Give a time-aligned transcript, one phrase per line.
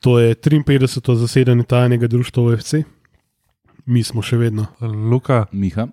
[0.00, 1.14] To je 53.
[1.14, 2.74] zasedanje tajnega društva OFC,
[3.86, 5.88] mi smo še vedno Luka, Miha,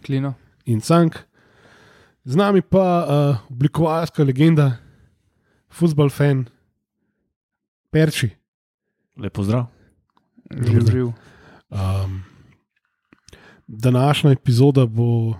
[0.00, 0.34] Klino.
[0.64, 1.16] in Cank,
[2.24, 3.10] z nami pa uh,
[3.50, 4.78] oblikovalska legenda,
[5.68, 6.46] futbol fan,
[7.90, 8.30] Perči.
[9.18, 9.66] Lepo zdrav.
[10.50, 11.06] Živ, živ.
[11.70, 12.22] Um,
[13.66, 15.34] današnja epizoda bo,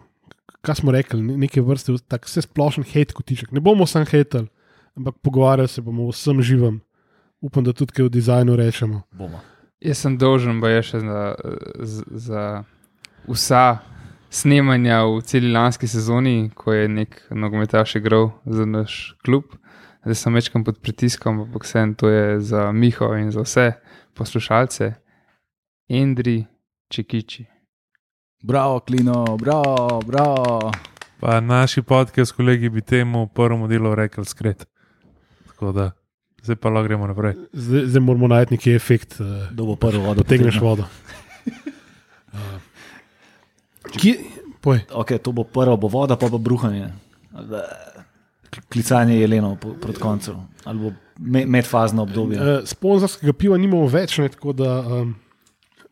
[0.61, 3.53] kaj smo rekli, ne- neke vrste tak vse splošen hate kotiček.
[3.53, 4.49] Ne bomo samo hatali,
[4.95, 6.81] ampak pogovarjali se bomo o vsem živem.
[7.41, 9.03] Upam, da tudi kaj o dizajnu rečemo.
[9.13, 9.41] Bomo.
[9.81, 11.21] Jaz sem dolžen, pa je še za,
[12.11, 12.43] za
[13.25, 13.79] vsa
[14.31, 19.57] snemanja v celi lanski sezoni, ko je nek nogometaš igral za naš klub.
[20.05, 23.73] Zdaj sem večkrat pod pritiskom, ampak vsem to je za Miho in za vse
[24.15, 24.95] poslušalce.
[25.89, 26.45] Endri
[26.89, 27.45] Čekiči.
[28.43, 30.73] bravo, Klino, bravo, bravo.
[31.21, 34.67] pa naši podcast kolegi bi temu prvemu delu rekli skret.
[35.47, 35.91] Tako da,
[36.43, 37.35] zdaj pa lahko gremo naprej.
[37.55, 40.21] Zdaj, zdaj moramo najti neki efekt, uh, Kdo bo prvo vodo?
[40.21, 40.69] potegneš potegnil?
[40.71, 40.85] vodo.
[42.31, 42.39] Uh,
[43.93, 44.15] kje,
[44.61, 46.91] poj, Okay, to bo prvo, bo voda, pa bo bruhanje.
[48.69, 50.35] Klicanje jelenov proti koncu,
[50.65, 52.39] ali bo me- medfazno obdobje.
[52.39, 55.15] uh, sponzorskega piva nimamo več, ne, tako da um,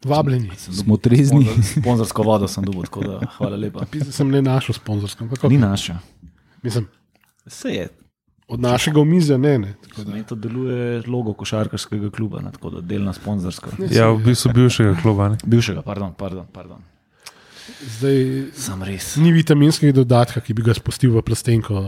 [0.02, 0.50] vabljeni.
[0.56, 1.44] Smo trezni.
[1.44, 3.86] Sponzor- Sponzorsko vodo sem dobil, tako da hvala lepa.
[3.86, 5.98] Pizda sem ne našel sponzorsko, Ni naša.
[6.62, 6.88] mislim,
[7.46, 7.88] Vse je.
[8.48, 9.58] Od našega omizja ne.
[9.58, 10.12] ne tako da.
[10.12, 13.70] Meni to deluje logo košarkarskega kluba, ne, tako da delna sponzorska.
[13.90, 15.28] Ja, v bistvu bivšega kluba.
[15.28, 15.40] Ne?
[15.44, 16.46] Bivšega, pardon, pardon.
[16.52, 16.84] pardon.
[17.98, 19.16] Zdaj Sam res.
[19.20, 21.84] ni vitaminskega dodatka, ki bi ga spustil v plastenko.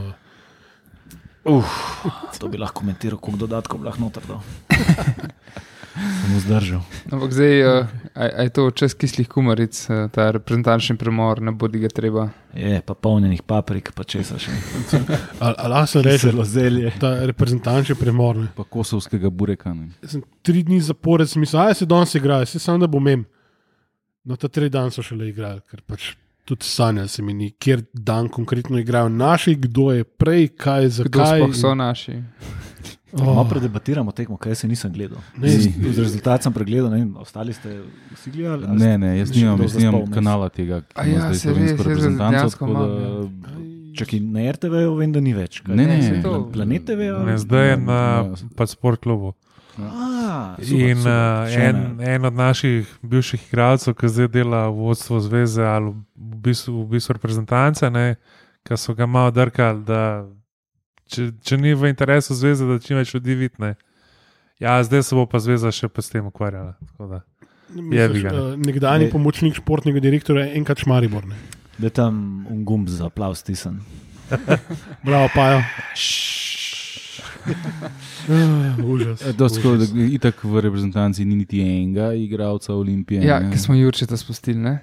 [1.44, 4.44] To bi lahko komentiral, koliko dodatkov bi lahko noter dal.
[6.00, 6.80] Sem vzdržal.
[7.10, 11.52] Ampak zdaj uh, a, a je to čez kislih kumaric, uh, ta reprezentančni premor, ne
[11.52, 12.28] bodi ga treba.
[12.52, 14.50] Je, pa polnjenih paprik, pa česa še.
[15.38, 16.92] Ali ali se reče, Zelo zelje.
[17.00, 18.36] ta reprezentančni premor.
[18.36, 18.48] Ne.
[18.56, 19.74] Pa kosovskega bureka.
[19.74, 19.90] Ne.
[20.02, 23.08] Jaz sem tri dni zapored, sem mislil, da se danes igrajo, se samo da bom
[23.08, 23.24] imel.
[24.24, 26.14] No, ta tri dni so šele igrali, ker pač
[26.44, 30.90] tudi sanjali se mi ni, kjer dan konkretno igrajo naši, kdo je prej, kaj, Kdo
[30.96, 31.38] zakaj.
[31.38, 32.16] sploh so naši?
[33.12, 35.18] Malo predebatiramo tekmo, kaj se nisem gledal.
[35.36, 37.80] Ne, Z rezultat sem pregledal, ne vem, ostali ste
[38.12, 38.64] vsi gledali?
[38.64, 41.76] ali Ne, ne, jaz nimam, jaz nimam kanala tega, ki ima ja, zdaj se slovensko
[41.76, 42.50] res, reprezentanco.
[42.50, 45.60] tako imam, da- Čakaj, na RTV-ju vem, da ni več.
[45.60, 45.74] kaj?
[45.74, 46.22] Ne, Ne, ne,
[46.52, 47.10] Planet TV.
[47.20, 48.34] Ne, zdaj je na Ja.
[48.54, 49.34] pač sport klubu.
[49.76, 52.04] A, In uh, Še en, ena.
[52.04, 56.90] en od naših bivših igralcev, ki zdaj dela v vodstvu zveze ali v bistvu, v
[56.90, 57.82] bistvu reprezentance,
[58.62, 60.26] ki so ga malo drkali, da
[61.10, 63.74] če, če ni v interesu zveze, da čim več ljudi vidne.
[64.60, 66.76] Ja, zdaj se bo pa zveza še pa s tem ukvarjala.
[67.00, 67.20] ne.
[67.74, 69.10] uh, Nekdani Ne.
[69.10, 71.26] pomočnik športnega direktorja je enkrat šmaribor.
[71.26, 71.38] Ne.
[71.78, 73.80] Da je tam un gumb za aplav stisnjen.
[75.06, 75.62] Bravo, pajo.
[78.28, 79.22] Uh, užas.
[79.24, 80.12] E, dosti tako, da užas.
[80.12, 83.22] Itak v reprezentanci ni niti enega igralca Olimpije.
[83.24, 84.60] Ja, ki smo Jurčeta spustili.
[84.60, 84.74] Ne?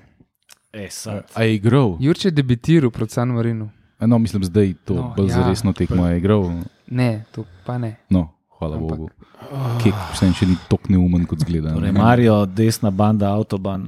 [0.73, 1.29] E, sad.
[1.37, 1.97] A je igral?
[2.01, 3.69] Jurče je debitiral proti San Marinu.
[3.99, 5.47] No, mislim, zdaj to No, bolj ja.
[5.49, 6.51] resno tekmo je igral.
[6.87, 7.95] Ne, to pa ne.
[8.09, 8.27] No,
[8.59, 8.97] hvala Ampak-.
[8.97, 9.09] Bogu.
[9.81, 11.71] Kek, vsem še ni tako neumen, kot zgleda.
[11.77, 11.93] Torej.
[11.95, 13.85] Marijo, desna banda, avtoban,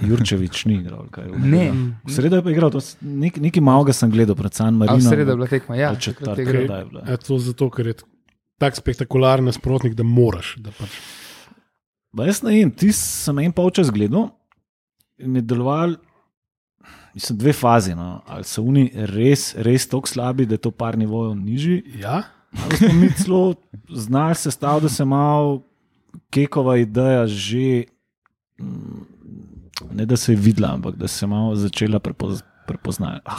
[0.00, 1.06] Jurčevič ni igral.
[1.12, 1.26] kaj?
[1.42, 1.66] Ne.
[2.06, 5.02] V sredo je pa igral, to nek, nekaj malega sem gledal pred San A v
[5.04, 5.90] sredo je bila tekma, ja.
[5.92, 7.02] Ali takrat četrtek, je je bila?
[7.06, 7.96] E, to zato, ker je
[8.62, 10.54] tak spektakularen nasprotnik, da moraš.
[10.62, 10.94] Da pač.
[12.14, 14.30] Ba jaz ne vem, ti sem en polčas gledal
[15.18, 15.96] in je deloval,
[17.14, 17.94] mislim, dve fazi.
[17.94, 18.22] No.
[18.26, 22.22] Ali so oni res, res tako slabi, da je to par nivojev nižji, Ja?
[22.54, 23.54] ali smo mi celo
[23.90, 25.62] znali se staviti, da se malo
[26.30, 27.84] kekova ideja že,
[28.60, 29.06] mm,
[29.92, 33.20] ne da se je videla, ampak da se je malo začela prepoz, prepoznati.
[33.24, 33.36] Ah,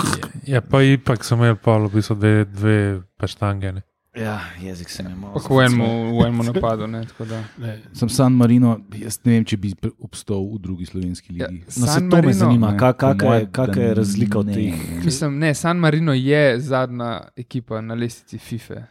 [0.47, 2.77] Ja, pa ipak so imeli pa v bistvu dve, dve
[3.17, 3.71] paštange.
[3.71, 3.81] Ne.
[4.15, 5.33] Ja, jezik se malo.
[5.39, 6.87] Pa v enem, napadu.
[6.87, 7.43] Ne, tako da.
[7.57, 7.81] Ne.
[7.93, 11.63] Sem San Marino, jaz ne vem, če bi obstal v drugi slovenski Ja, ligi.
[11.67, 13.81] No, se San to me Marino- zanima, Ne, ka- po kaka moje, je, kaka da
[13.81, 14.53] je razlika od ne.
[14.53, 14.73] teh.
[15.03, 18.83] Mislim, ne, San Marino je zadnja ekipa na lestvici FIFA.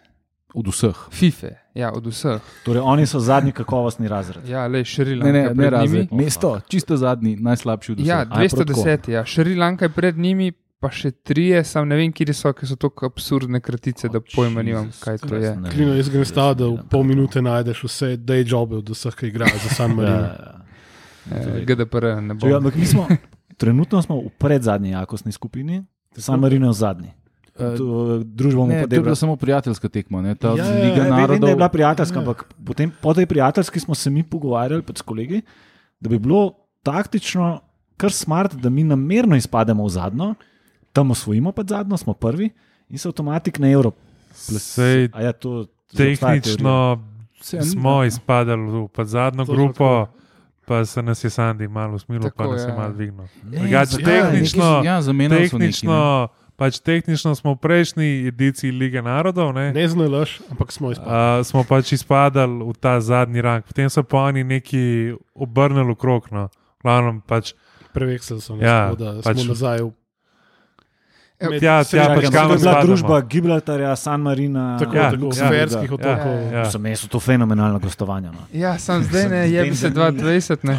[0.54, 0.96] Od vseh.
[1.10, 2.40] FIFA, ja, od vseh.
[2.64, 4.44] Torej, oni so zadnji kakovostni razred.
[4.44, 5.26] Ja, le Šrilanka.
[5.26, 6.12] Ne, ne, ne pred razred.
[6.12, 6.24] njimi.
[6.24, 8.06] Mesto, čisto zadnji, najslabši od vseh.
[8.06, 9.24] Ja, A je prav 210, ja.
[9.24, 10.52] Šrilanka je pred njimi,
[10.82, 14.62] pa še trije, sam ne vem, kje so, ker so tako absurdne kratice, da pojma
[14.62, 15.52] nimam, kaj to je.
[15.68, 19.28] Klino, jaz grem staviti, da v pol minute najdeš vse day jobe od vseh, ki
[19.28, 20.26] igrajo za San Ja, Marino.
[20.26, 20.58] ja.
[21.32, 22.46] Eh, GDPR ne bo.
[22.46, 23.06] Ja, ampak mi smo,
[23.56, 27.10] trenutno smo v predzadnji jakostni skupini, San Marino je v zadnji.
[27.54, 27.86] Eh, To,
[28.20, 30.20] Družbo bomo Ne, pa to je bila samo prijateljska tekma.
[30.20, 30.34] Ne?
[30.34, 31.68] Ta Ja, ja, ja, Liga Ne, vem, je bila narodov.
[31.70, 32.22] prijateljska, Ja.
[32.22, 35.42] ampak potem, po tej prijateljski smo se mi pogovarjali pač s kolegi,
[35.96, 36.52] da bi bilo
[36.82, 37.60] taktično
[37.94, 40.34] kar smart, da mi namerno izpademo v zadnjo,
[40.92, 42.50] tam osvojimo pa zadnjo, smo prvi
[42.88, 43.96] in se avtomatik na Evropo.
[44.32, 47.02] Sej A ja, to tehnično
[47.40, 50.06] Se, smo izpadali v zadnjo grupo,
[50.64, 52.76] pa se nas je Sandy malo usmilil, pa nas je ja.
[52.76, 53.26] malo dvignil.
[53.42, 54.20] Ne, Drugače, zakaj?
[54.22, 55.28] tehnično- ja, ne.
[55.28, 61.12] Tehnično, pač tehnično smo v prejšnji ediciji Lige narodov, ne, Ne znalaš, ampak smo izpadli.
[61.40, 66.28] uh, smo pač izpadali v ta zadnji rang, potem so pa oni neki obrnili okrog.
[66.30, 66.48] No.
[66.80, 67.52] Glavnem, pač,
[67.92, 69.78] Preveksel so nas, Ja, da pač- smo nazaj.
[69.80, 70.01] v- Ja,
[71.44, 72.86] med tja- tja pač Čakaj, kam ampak to je bila spadamo.
[72.86, 74.78] družba Gibraltarja, San Marina.
[74.78, 76.52] Tako, Ja, tako, ja, sferskih ja, otokov.
[76.52, 76.64] ja.
[76.66, 78.30] Za me so to fenomenalna gostovanja.
[78.30, 78.46] No.
[78.52, 80.18] Ja, sam zdaj ne, Sem- je se da ni.
[80.18, 80.78] 2020, ne.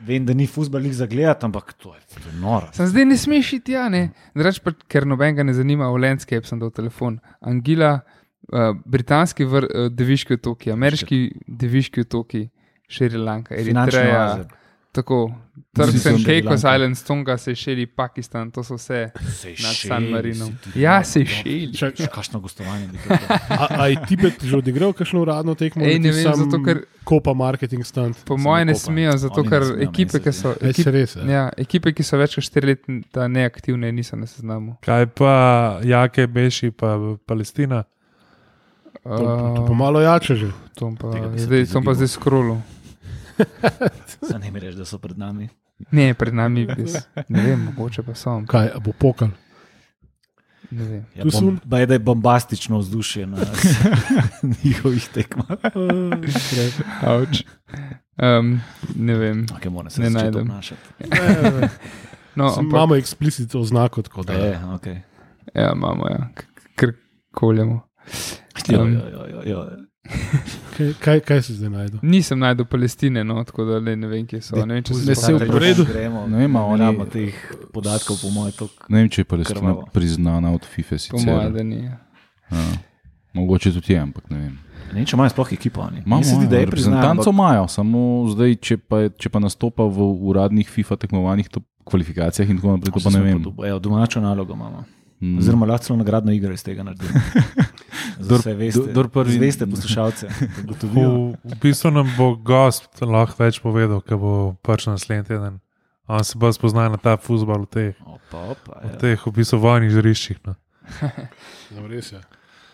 [0.00, 2.68] Vem, da ni futbol jih za gledati, ampak to je, to je noro.
[2.72, 4.10] Sam zdaj ne smeš iti, ja, ne.
[4.34, 7.18] Drugač pa, ker nobenega ne zanima, v Landscape sem dal telefon.
[7.40, 8.00] Angila,
[8.48, 12.46] uh, britanski vr, uh, deviški otoki, ameriški deviški otoki,
[12.88, 14.24] Šrilanka, Eritreja.
[14.26, 14.48] oaze.
[14.92, 15.30] Tako,
[15.70, 16.64] Turks and Caicos.
[16.66, 20.50] Islands, Tonga, Seychelles, Pakistan, to so vse nad Sejšeli San Marinom.
[20.74, 20.96] Ja.
[21.02, 23.14] Čak, Še kakšno gostovanje bi to
[23.54, 25.86] a, a je Tibet že odigral kakšno uradno tekmo?
[25.86, 28.18] Ej, ne vem, zato ker- Kopa marketing stand.
[28.26, 31.14] Po mojem ne smejo, zato ker ekipe, ki so, ekip, res.
[31.16, 31.24] Ja.
[31.30, 34.74] ja, ekipe, ki so več kot štiri leta neaktivne, niso na seznamu.
[34.82, 35.32] kaj pa
[35.86, 37.84] Jake, Beši, pa Palestina.
[39.06, 39.16] To,
[39.56, 40.50] to pa malo jače že.
[40.74, 42.58] To pa zdaj, to pa zdaj skrolu.
[44.34, 45.48] Ne mi reči, da so pred nami.
[45.90, 46.86] Ne, pred nami je bil.
[47.28, 48.42] Ne vem, mogoče pa so.
[48.46, 49.28] Kaj, a bo pokal?
[50.70, 51.04] Ne vem.
[51.14, 53.38] Ja, Tu bom, so- baj, da je bombastično vzdušje na
[54.56, 55.46] njihovih tekmah.
[57.02, 57.42] Avč.
[58.16, 58.60] Um,
[58.94, 59.46] ne vem.
[59.48, 60.40] Okay, moram se Ne najdem.
[60.42, 60.80] obnašati.
[62.36, 65.00] No, Sem- ampak, Imamo eksplicitno oznako, tako da Je, okay.
[65.54, 66.28] ja, imamo, ja.
[66.76, 66.92] ker
[67.32, 67.80] koljemo.
[68.68, 69.66] jo, Um, jo, jo, jo, jo.
[70.80, 71.98] Kaj, kaj, kaj si zdaj najdel?
[72.02, 74.56] Nisem najdel Palestine, no, tako da le ne vem, kje so.
[74.58, 75.84] Ne vem, če Ne, se tam v redu.
[75.84, 75.92] Ne
[76.38, 77.34] vem, a ne oni- rabimo teh
[77.70, 79.88] podatkov, po mojem, to Ne vem, če je Palestina Krvavo.
[79.92, 80.96] priznana od FIFA.
[81.06, 81.26] Po Sicer.
[81.26, 81.84] mojem, da ni.
[81.84, 81.96] Ja.
[83.32, 84.58] Mogoče tudi je, ampak ne vem.
[84.92, 85.80] Ne če imajo sploh ekipo.
[85.82, 86.96] Imamo, Meni se zdi, da je priznano.
[86.96, 92.50] reprezentanco imajo, samo zdaj, če pa, če pa nastopa v uradnih FIFA tekmovanjih, to kvalifikacijah
[92.50, 93.38] in tako naprej, to pa ne vem.
[93.60, 94.82] Ja, domačo nalogo imamo.
[95.20, 95.38] Mm.
[95.38, 97.20] Oziroma, lahko celo nagradno igro iz tega naredimo.
[98.20, 100.28] Vse veste, dor- dor prvi- zveste poslušalce.
[100.80, 101.04] V,
[101.44, 104.32] v bistvu nam bo gost lahko več povedal, ko bo
[104.64, 105.60] pač naslednji teden.
[106.10, 108.96] On se bolj spozna na ta futbol v teh, Opa, opa, v ja.
[108.98, 110.40] teh v bistvu vojnih žariščih.
[110.48, 110.56] No.
[111.76, 112.18] No, res je.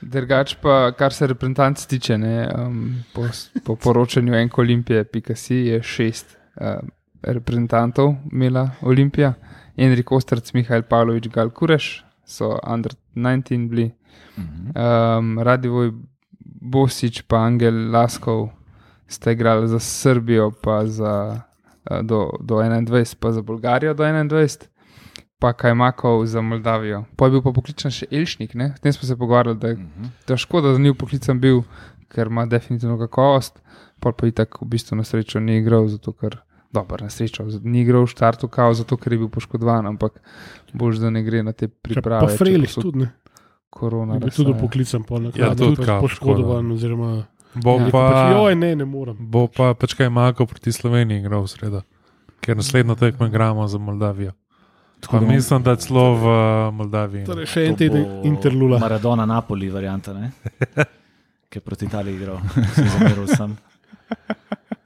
[0.01, 3.27] Drugač pa, kar se reprezentanc tiče, ne, um, po,
[3.65, 6.89] po poročanju enko Olimpije, PKC je šest um,
[7.27, 9.35] reprezentantov imela Olimpija,
[9.77, 13.93] Enrik Ostrc, Mihajl Pavlović, Gal Kureš, so under 19 bili,
[14.37, 14.71] Mhm.
[14.75, 15.93] um, Radivoj
[16.63, 18.49] Bosič pa Angel Laskov
[19.07, 21.41] sta igrali za Srbijo, pa za,
[21.85, 24.67] uh, do, do 21, pa za Bolgarijo do 21.
[25.39, 27.05] Pa Kajmakov za Moldavijo.
[27.13, 28.67] Pa je bil pa poklican še Elšnik, ne?
[28.69, 30.05] o tem smo se pogovarjali, da je Mhm.
[30.27, 31.63] da je škoda, da ni poklican bil,
[32.09, 33.61] ker ima definitivno kakovost,
[34.01, 36.37] pa pa je tako v bistvu na srečo ni igral, zato ker.
[36.69, 40.19] Dobro, na srečo, ni igral v štartu, kao, zato ker je bil poškodovan, ampak
[40.73, 42.21] bož, da ne gre na te priprave.
[42.21, 43.13] Pa če Frelih so tudi ne.
[43.71, 44.15] Korona.
[44.15, 44.37] Je razsaja.
[44.37, 46.73] tudi poklican, pa na Ja, tudi kao poškodovan.
[46.73, 47.25] Oziroma,
[47.55, 47.79] Bo, Ja.
[47.79, 47.85] ja.
[47.87, 49.17] pač, pa, joj, ne, ne morem.
[49.19, 51.81] bo pa pač kaj Mako proti Sloveniji igral v sredo,
[52.41, 54.33] ker naslednjo tekmo igramo za Moldavijo.
[55.03, 56.35] Pa da mislim, da celo v uh,
[56.75, 57.21] Moldaviji.
[57.21, 57.27] no.
[57.27, 58.79] Torej, še en teden interlula.
[58.79, 60.33] Maradona Napoli, varianta, ne?
[61.49, 63.57] ki je proti Italiji igral, se je zameril sem.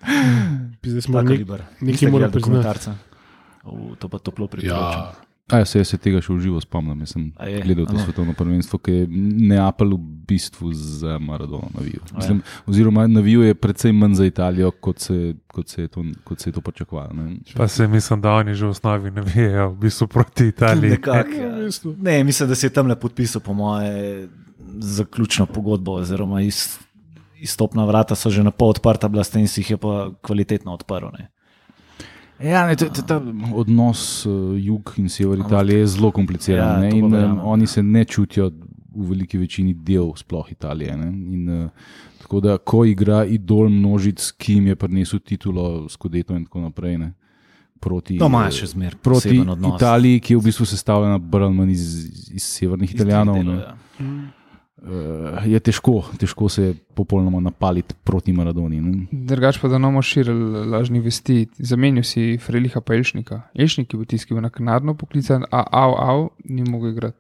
[0.83, 1.41] Zdaj smo nek,
[1.81, 2.91] nekaj gledali priznati.
[3.65, 4.79] U, To pa toplo priporočam.
[4.79, 5.13] Ja,
[5.49, 7.01] A ja, se jaz se tega še v živo spomnim.
[7.01, 7.61] Jaz sem je?
[7.61, 8.05] gledal to Ano.
[8.05, 9.07] svetovno prvenstvo, ki je
[9.51, 11.99] Neapel v bistvu za Maradona ja.
[12.15, 15.17] Mislim, oziroma navijal je precej manj za Italijo, kot se,
[15.49, 17.13] kot se, je, to, kot se je to pričakovalo.
[17.13, 17.43] ne.
[17.53, 20.91] Pa se mislim, da oni že v osnovi ne vejo, v bistvu proti Italiji.
[20.91, 21.69] Nekak, Ja, ja.
[21.99, 24.29] Ne, mislim, da si je tam le podpisal, po moje,
[24.79, 26.79] zaključno pogodbo, oziroma iz,
[27.41, 30.73] izstopna vrata so že na pol odprta, bila s tem si jih je pa kvalitetno
[30.73, 31.11] odprl.
[31.19, 31.31] Ne.
[32.41, 33.21] Ja, ne, ta, ta,
[33.55, 36.83] odnos uh, jug in sever Italije je zelo kompliciran.
[36.83, 38.51] Ja, Ja, in um, oni se ne čutijo
[38.97, 40.97] v veliki večini del sploh Italije.
[40.97, 41.09] ne.
[41.35, 41.71] In, uh,
[42.23, 46.99] tako da, ko igra idol množic, ki jim je prinesel titulo Skodeto in tako naprej.
[46.99, 47.13] Ne,
[47.81, 49.41] proti, No, imajo še zmer Proti.
[49.77, 51.21] Italiji, ki je v bistvu sestavljena
[51.73, 51.87] iz,
[52.31, 54.40] iz severnih Italijanov, delov, ne, ja.
[54.83, 58.81] Uh, je težko, težko se je popolnoma napaliti proti Maradoni.
[58.81, 59.07] Ne.
[59.11, 63.43] Drugač pa, da bomo širili lažnih vesti, zamenil si Freliha pa Elšnika.
[63.55, 67.19] Elšnik je bil tisti, ki je bil naknadno poklican, a av, av, ni mogel igrati.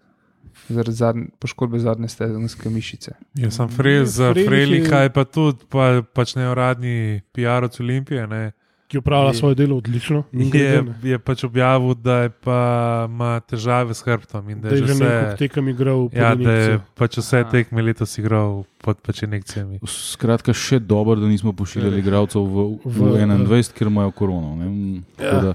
[0.68, 3.14] Zaradi zadnje, poškodbe zadnje stezenske mišice.
[3.38, 8.26] Jaz sem Frez, za Freliha je pa tudi pa, pač neuradni PR od Olimpije.
[8.26, 8.50] Ne.
[8.90, 10.24] Ki upravlja Je- svoje delo odlično.
[10.32, 12.58] Je, je pač objavil, da pa
[13.06, 16.08] ima težave s hrbtom in da Da je že nekaj tekem igral.
[16.12, 17.48] ja, da je pač vse Aha.
[17.48, 19.78] tekme letos igral pod pač injekcijami.
[19.84, 24.56] Skratka, še dobro, da nismo pošiljali igralcev v, v, V- 21, ker imajo korono.
[24.56, 25.02] ne.
[25.16, 25.40] Ja.
[25.40, 25.54] da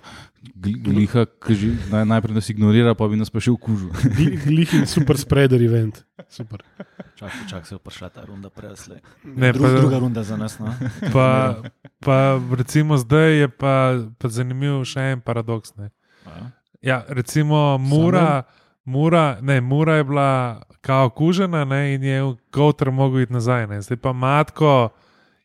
[0.54, 1.56] Gliha, ki
[1.90, 3.52] naj, najprej nas ignorira, pa bi nas pa še.
[3.52, 6.04] Gli- Glih in super spreader event.
[6.28, 6.62] Super.
[7.16, 9.00] Čakaj, čakaj, se je prišla ta runda prejslej.
[9.24, 10.60] Ne, Dru, pa- druga runda za nas.
[10.60, 10.70] No?
[11.14, 11.56] Pa,
[12.00, 12.18] pa
[12.52, 13.76] recimo zdaj je pa,
[14.14, 15.74] pa zanimiv še en paradoks.
[15.76, 15.90] Ne.
[16.82, 17.02] Ja.
[17.08, 18.44] Recimo Mura,
[18.84, 20.30] Mura, ne, Mura je bila
[20.82, 22.20] kao kužena ne, in je
[22.52, 23.68] Kowter mogel iti nazaj.
[23.68, 23.82] Ne.
[23.82, 24.90] Zdaj pa Matko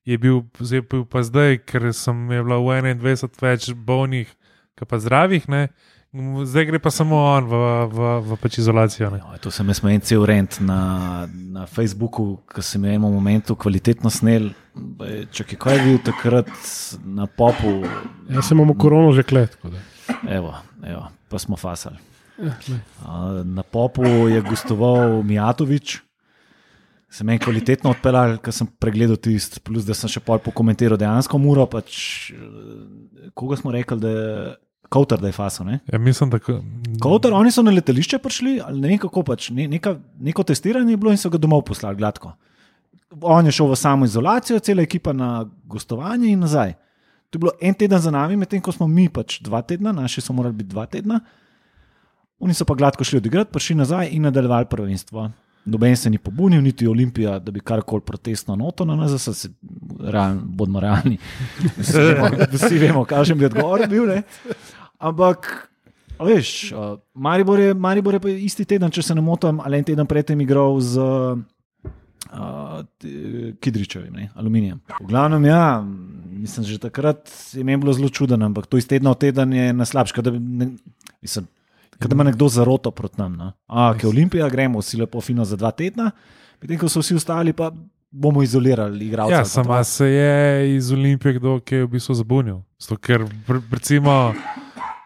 [0.05, 2.67] je bil, zdaj bil pa zdaj, ker sem je bila v
[2.99, 4.29] 21 več bolnih,
[4.79, 5.49] kot pa zdravih.
[5.49, 5.69] Ne.
[6.45, 7.55] Zdaj gre pa samo on v,
[7.87, 9.11] v, v pač izolacijo.
[9.15, 9.21] Ne.
[9.23, 10.81] Ja, to sem jaz imel en cel rent na,
[11.31, 14.51] na Facebooku, ki sem jim v momentu kvalitetno snel.
[15.31, 16.51] Če kaj je bil takrat
[17.07, 17.85] na popu,
[18.27, 19.55] Jaz sem imel korono že klet.
[19.55, 19.83] tako da.
[20.27, 21.99] evo, evo, pa smo fasali.
[22.41, 22.57] Ja,
[23.45, 26.01] Na popu je gostoval Mijatovič.
[27.11, 31.39] Sem en kvalitetno odpeljal, ker sem pregledal tisti, plus da sem še pol pokomentiral dejansko
[31.43, 31.65] muro.
[31.67, 34.57] Pač, eh, koga smo rekli, da je
[34.91, 35.65] Kowter, da je faso.
[35.65, 35.81] Ne?
[35.93, 36.61] Ja, mislim, da ko-
[36.99, 40.91] Kowter, oni so na letališče prišli, ali ne vem kako pač, ne, neka, neko testiranje
[40.91, 42.33] je bilo in so ga domov poslali gladko.
[43.23, 46.75] On je šel v samo izolacijo, cela ekipa na gostovanje in nazaj.
[47.31, 50.21] To je bilo en teden za nami, medtem ko smo mi pač dva tedna, naši
[50.21, 51.21] so morali biti dva tedna.
[52.41, 55.31] Oni so pa gladko šli odigrati, prišli nazaj in nadaljevali prvenstvo.
[55.65, 59.49] Noben se ni pobunil, niti Olimpija, da bi karkoli protestno noto na nas, se,
[60.01, 61.19] real, bodimo realni.
[61.77, 64.07] Vsi vemo, vsi vemo kakšen bi odgovor bil.
[64.09, 64.23] Ne?
[64.99, 65.51] Ampak,
[66.19, 66.73] veš,
[67.15, 70.81] Maribor, je, Maribor je isti teden, če se ne motim, ali en teden predtem igral
[70.81, 70.97] z
[72.33, 72.81] uh,
[73.61, 74.81] Kidričevim, ne, aluminijem.
[75.01, 75.85] V glavnem, ja,
[76.41, 79.73] mislim, že takrat je meni bilo zelo čudno, ampak to iz tedna v teden je
[79.77, 80.41] na slabšem.
[81.21, 81.49] Mislim,
[82.09, 83.37] da ima nekdo zaroto proti nam.
[83.37, 83.53] No?
[83.67, 86.11] A, ki je Olimpija, gremo vsi lepo fino za dva tedna,
[86.63, 87.71] medtem ko so vsi ostali, pa
[88.11, 89.35] bomo izolirali igralce.
[89.35, 92.63] Ja, sama se je iz Olimpije kdo, ki je v bistvu zabunil.
[92.79, 94.35] Zato, ker pr- recimo.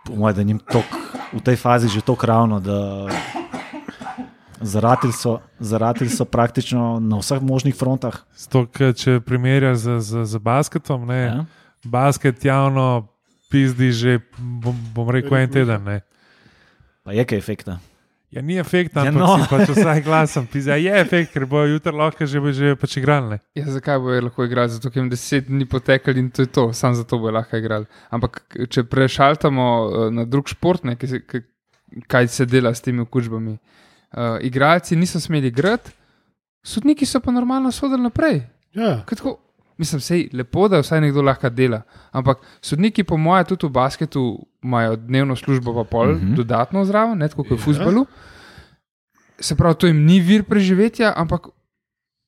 [0.05, 0.85] Po mojem, da njim tok,
[1.33, 3.09] v tej fazi že tako ravno, da
[4.61, 8.23] zaratili so, zaratili so praktično na vseh možnih frontah.
[8.37, 11.21] Zato, ker če primerjaš z, z, z basketom, ne.
[11.21, 11.45] Ja?
[11.85, 13.09] basket javno
[13.51, 15.85] pizdi že, bom, bom rekel, en teden.
[15.85, 16.01] Ne.
[17.05, 17.79] Pa je kaj efekta.
[18.35, 19.35] Ja, ni efekta, Ja, ampak no.
[19.39, 20.47] si pač vsaj glasen.
[20.51, 23.29] Pizda, je efekt, ker bojo jutri lahko že, že pač igrali.
[23.37, 23.39] ne.
[23.55, 24.73] Ja, zakaj bojo lahko igrali?
[24.75, 27.87] Zato, ker jim deset dni potekali in to je to, samo zato bojo lahko igrali.
[28.11, 31.45] Ampak če prešaltamo eh, na drug šport, ne, ki se, ki,
[32.11, 33.55] kaj se dela s temi okužbami.
[34.15, 35.91] Uh, igralci niso smeli igrati,
[36.63, 38.43] sodniki so pa normalno sodili naprej.
[38.75, 39.37] Ja, Kaj Tako,
[39.77, 41.83] mislim, sej lepo, da vsaj nekdo lahko dela.
[42.13, 44.23] Ampak sodniki, po mojem, tudi v basketu
[44.63, 46.27] imajo dnevno službo, pa pol, uh Mhm.
[46.27, 46.37] -huh.
[46.37, 47.65] dodatno zraven, ne tako kot v Ja.
[47.65, 48.07] futbalu.
[49.39, 51.47] Se pravi, to jim ni vir preživetja, ampak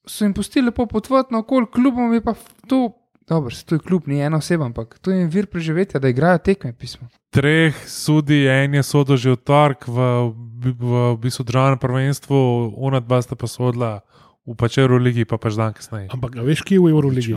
[0.07, 2.35] so jim pustili lepo potvati na okolje, klubom je pa
[2.67, 2.93] to.
[3.29, 6.09] Dobro, se to je klub, ni ena oseba, ampak to je jim vir preživetja, da
[6.09, 7.09] igrajo tekme pismo.
[7.31, 12.37] Treh sudi, en je sodel že v torek v, v, v, bistvu državnem prvenstvu,
[12.77, 14.01] una dva sta pa sodila
[14.47, 16.09] v pačeru ligi, pa pač dan kasneje.
[16.15, 17.35] ampak veš, kje je v Euroligi?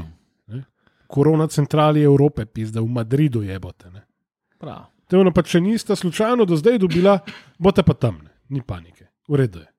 [0.48, 0.64] Ne?
[1.08, 3.90] Korona centrali Evrope, pizda v Madridu jebote.
[3.90, 4.06] Ne?
[4.60, 4.90] Prav.
[5.10, 7.18] Te ono pa če nista slučajno do zdaj dobila,
[7.58, 8.30] bote pa tam, ne?
[8.54, 9.70] ni panike, v redu je.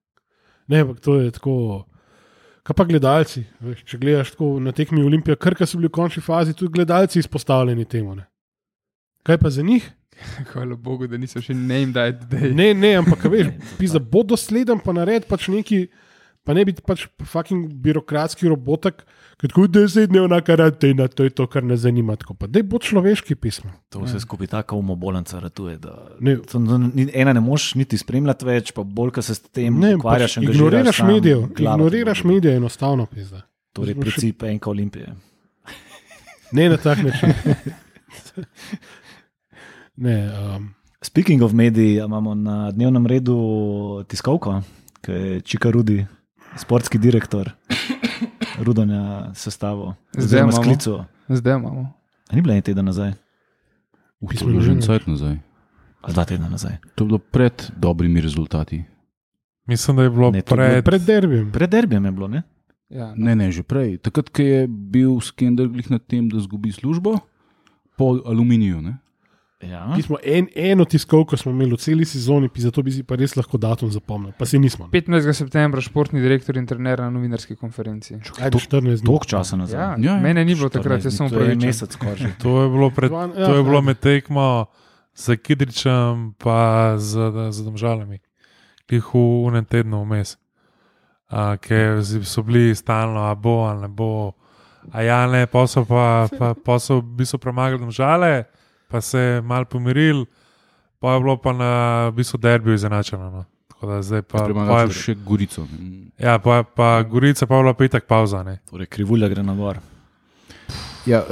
[0.70, 1.54] Ne, ampak to je tako.
[2.66, 3.44] Kaj pa gledalci?
[3.62, 7.18] Veš, če gledaš tako na tekmi Olimpije, kar so bili v končni fazi, tudi gledalci
[7.18, 8.14] izpostavljeni temu.
[8.14, 8.26] Ne?
[9.26, 9.86] Kaj pa za njih?
[10.52, 12.52] Hvala Bogu, da niso še ne jim dajati, da je.
[12.54, 15.86] Ne, ne, ampak a veš, pizda, bo dosleden, pa nared pač neki,
[16.50, 19.04] pa ne biti pač fucking birokratski robotek,
[19.38, 22.16] ki tako da je zdaj dnevna karantena, to je to, kar ne zanima.
[22.18, 23.70] Tako pa dej bo človeški pismo.
[23.88, 25.76] To vse skupaj tako umobolnica ratuje.
[25.78, 26.34] Da, Ne.
[26.42, 26.58] to,
[27.14, 30.34] ena ne moš niti spremljati več, pa bolj, ko se s tem Ne, ukvarjaš.
[30.34, 33.44] pač ignoriraš medijev, te ignoriraš medije, enostavno pizda.
[33.72, 35.14] Torej, princip enka olimpije.
[36.52, 37.30] Ne na tak način.
[39.96, 40.16] ne,
[40.56, 43.36] um, Speaking of mediji, imamo na dnevnem redu
[44.08, 44.62] tiskovko,
[45.00, 46.06] ki je Čika Rudi,
[46.56, 47.50] sportski direktor
[48.58, 49.00] Rudanja
[49.34, 50.52] sestavo, Zdaj imamo.
[50.54, 51.04] sklicu.
[51.28, 51.92] Zdaj imamo.
[52.28, 53.12] A ni bila en teden nazaj,
[54.20, 55.38] Uh, to je bilo že en cajt nazaj.
[56.02, 56.76] ali dva tedna nazaj.
[56.94, 58.84] To je bilo pred dobrimi rezultati.
[59.66, 60.84] Mislim, da je bilo Ne, je bilo pred.
[60.84, 61.52] pred derbijem.
[61.52, 62.42] Pred derbijem je bilo, ne?
[62.90, 63.14] Ja, no.
[63.16, 63.96] Ne, ne, že prej.
[63.98, 67.18] Takrat, ko je bil skandal glih nad tem, da zgubi službo,
[67.96, 68.82] po aluminiju.
[68.82, 68.98] Ne?
[69.60, 69.92] Ja.
[69.96, 73.34] Mi smo en, eno tiskovko smo imeli v celi sezoni, zato bi si pa res
[73.36, 74.88] lahko datum zapomnil, pa se nismo.
[74.88, 75.32] 15.
[75.36, 78.14] septembra športni direktor in trener na novinarski konferenci.
[78.40, 79.06] Ajde, 14 dni.
[79.06, 79.80] Dolg časa nazaj.
[79.80, 80.20] Ja, Ja, ja.
[80.20, 81.56] mene ni bilo takrat, jaz sem pravi.
[81.60, 82.32] mesec skoraj.
[82.42, 83.80] To je bilo, pred, Dva- to je ja, bilo ja.
[83.80, 84.66] med tekmo
[85.14, 87.20] z Kidričem, pa z,
[87.52, 88.16] z Domžalami,
[88.88, 90.38] ki jih v enem tednu vmes.
[91.28, 94.32] A, Ker so bili stalno, a bo ali ne bo.
[94.88, 98.48] A ja, ne, pa so pa, pa, pa so v bistvu premagali Domžale,
[98.90, 100.24] pa se mal pomiril,
[100.98, 101.72] pa je bilo pa na
[102.08, 103.30] v bistvu derbiju izenačeno.
[103.30, 103.44] No.
[103.68, 104.44] Tako da zdaj pa.
[104.66, 105.64] pa je, še Gorico.
[105.70, 106.10] ne.
[106.18, 108.42] ja, pa, pa Gorica pa je bila petek pauza.
[108.42, 108.58] Ne.
[108.70, 109.80] Torej, krivulja gre na gor.
[111.08, 111.22] Ja,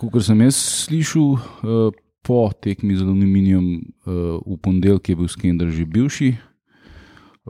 [0.00, 4.10] kot sem jaz slišal, eh, po tekmi z aluminijem eh,
[4.42, 6.34] v ponedeljek je bil Skender že bivši,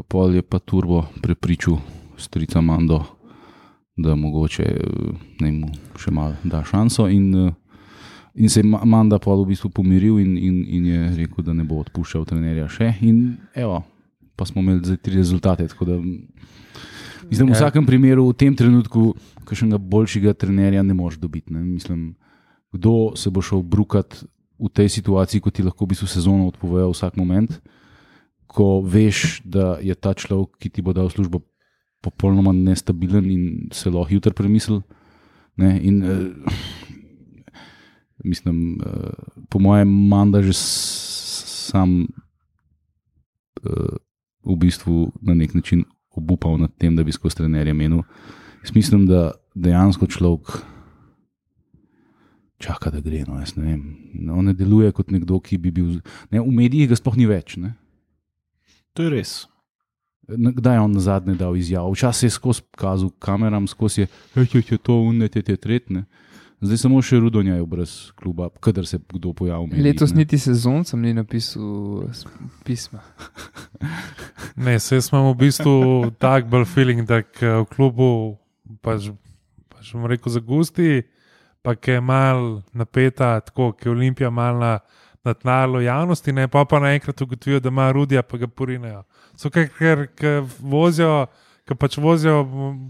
[0.09, 1.81] pol je pa Turbo prepričal
[2.21, 3.01] strica Mando,
[3.97, 4.81] da mogoče eh,
[5.41, 7.09] naj mu še malo da šanso.
[7.09, 7.55] In, eh,
[8.37, 11.53] in se je Ma- Manda pol v bistvu pomiril in, in, in je rekel, da
[11.53, 12.95] ne bo odpuščal trenerja še.
[13.03, 13.83] In evo,
[14.37, 15.67] pa smo imeli zdaj tri rezultate.
[15.67, 15.97] da,
[17.27, 17.57] Mislim, v Ja.
[17.59, 21.51] vsakem primeru, v tem trenutku, kakšnega boljšega trenerja ne moreš dobiti.
[21.53, 21.61] Ne?
[21.61, 22.15] Mislim,
[22.73, 24.25] kdo se bo šel brukat
[24.59, 27.51] v tej situaciji, ko ti lahko v bistvu sezono odpovejo vsak moment,
[28.47, 31.43] ko veš, da je ta človek, ki ti bo dal službo,
[32.01, 34.79] popolnoma nestabilen in se lahko jutri premisli.
[35.57, 35.81] Ne?
[35.83, 36.31] In, eh,
[38.27, 39.11] mislim, eh,
[39.49, 42.07] po mojem, manda že sam
[43.63, 43.97] eh,
[44.45, 48.03] v bistvu na nek način obupal nad tem, da bi skozi trenerje menil.
[48.63, 50.63] Jaz mislim, da dejansko človek
[52.59, 53.25] čaka, da gre.
[53.29, 53.83] No, ne vem.
[54.15, 55.99] No, On ne deluje kot nekdo, ki bi bil.
[56.31, 57.57] Ne, v medijih ga sploh ni več.
[57.61, 57.75] Ne.
[58.97, 59.35] To je res.
[60.27, 61.93] Kdaj je on na zadnje dal izjavo?
[61.95, 66.07] Včasih je skozi kazal kameram, skozi je, hej, hej, to unete, te tretne.
[66.61, 69.77] Zdaj samo še Rudonja je brez kluba, kadar se kdo pojavi.
[69.83, 70.23] Letos ne.
[70.23, 72.09] niti sezoncem ni napisal
[72.65, 73.03] pisma.
[74.57, 75.73] Ne, se jaz imam v bistvu
[76.17, 78.07] tak bolj feeling, da v klubu
[78.81, 79.11] pač,
[79.69, 81.03] pač bom rekel za gusti,
[81.61, 84.71] pa ki je mal napeta, tako ki je Olimpija mal na,
[85.29, 89.03] na tnalu javnosti, ne pa pa naenkrat ugotovijo, da ima rudija, pa ga porinejo.
[89.37, 89.69] So ker,
[90.17, 91.27] ker, vozijo,
[91.69, 92.41] ker pač vozijo,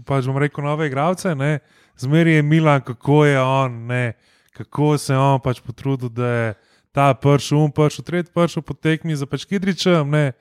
[0.07, 1.57] pač bom rekel, nove igralce, ne,
[1.97, 4.13] zmeri je Milan, kako je on, ne,
[4.53, 6.53] kako se je on pač potrudil, da je
[6.91, 10.31] ta pršel, um pršel, tretji pršel po tekmi za pač Kidričem, ne,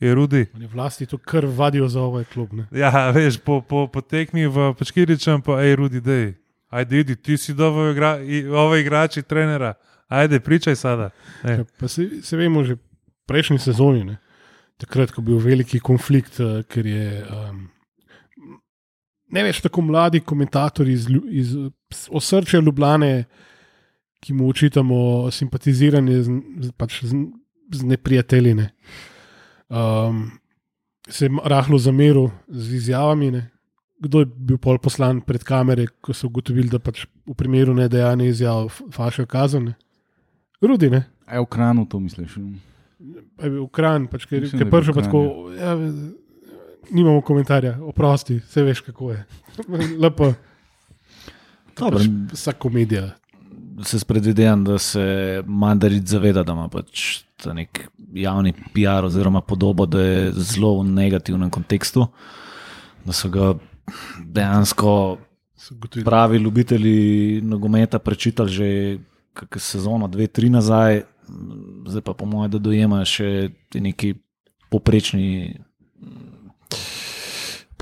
[0.00, 0.46] je rudi.
[0.54, 2.52] Oni vlasti to kar vadijo za ovaj klub.
[2.52, 2.66] Ne?
[2.72, 6.34] Ja, veš, po, po, po tekmi v Pačkiričem, pa hej, Rudi, dej.
[6.72, 8.18] Ajde, idi, ti si dobro igra,
[8.56, 9.74] ove igrači trenera.
[10.08, 11.10] Ajde, pričaj sada.
[11.44, 12.76] Ja, pa se, se vemo že
[13.26, 14.18] prejšnji sezoni, ne?
[14.82, 17.68] takrat, ko je bil veliki konflikt, eh, ker je um,
[19.32, 21.54] ne več tako mladi komentatorji iz, iz
[22.10, 23.24] osrčja Ljubljane,
[24.22, 26.36] ki mu očitamo simpatiziranje z,
[26.68, 27.24] z, pač z,
[27.74, 28.54] z neprijatelji.
[28.54, 28.68] Ne?
[29.68, 30.28] Um,
[31.08, 33.32] se je rahlo zameril z izjavami.
[33.34, 33.48] Ne?
[34.02, 38.28] Kdo je bil pol poslan pred kamere, ko so ugotovili, da pač v primeru nedejanja
[38.30, 39.72] izjav fašijo kazen?
[40.62, 41.02] Rudi, ne?
[41.26, 42.38] A je v kranu to misliš?
[43.36, 45.50] Pa je bil Kran, pač, ker je prišel tako.
[45.56, 45.74] Ja,
[46.90, 49.24] nimamo komentarja, oprosti, vse veš, kako je.
[50.02, 50.32] Lepo,
[51.78, 53.10] pač, vsa komedija.
[53.84, 59.86] se spredvidevam, da se Mandaric zaveda, da ima pač ta nek javni PR oziroma podobo,
[59.86, 62.06] da je zelo v negativnem kontekstu,
[63.04, 63.54] da so ga
[64.24, 65.18] dejansko
[66.04, 68.98] pravi ljubitelji nogometa prečitali že
[69.56, 71.02] sezono, dve, tri nazaj,
[71.86, 74.14] zdaj pa po mojem, da dojema še ti neki
[74.70, 75.58] poprečni.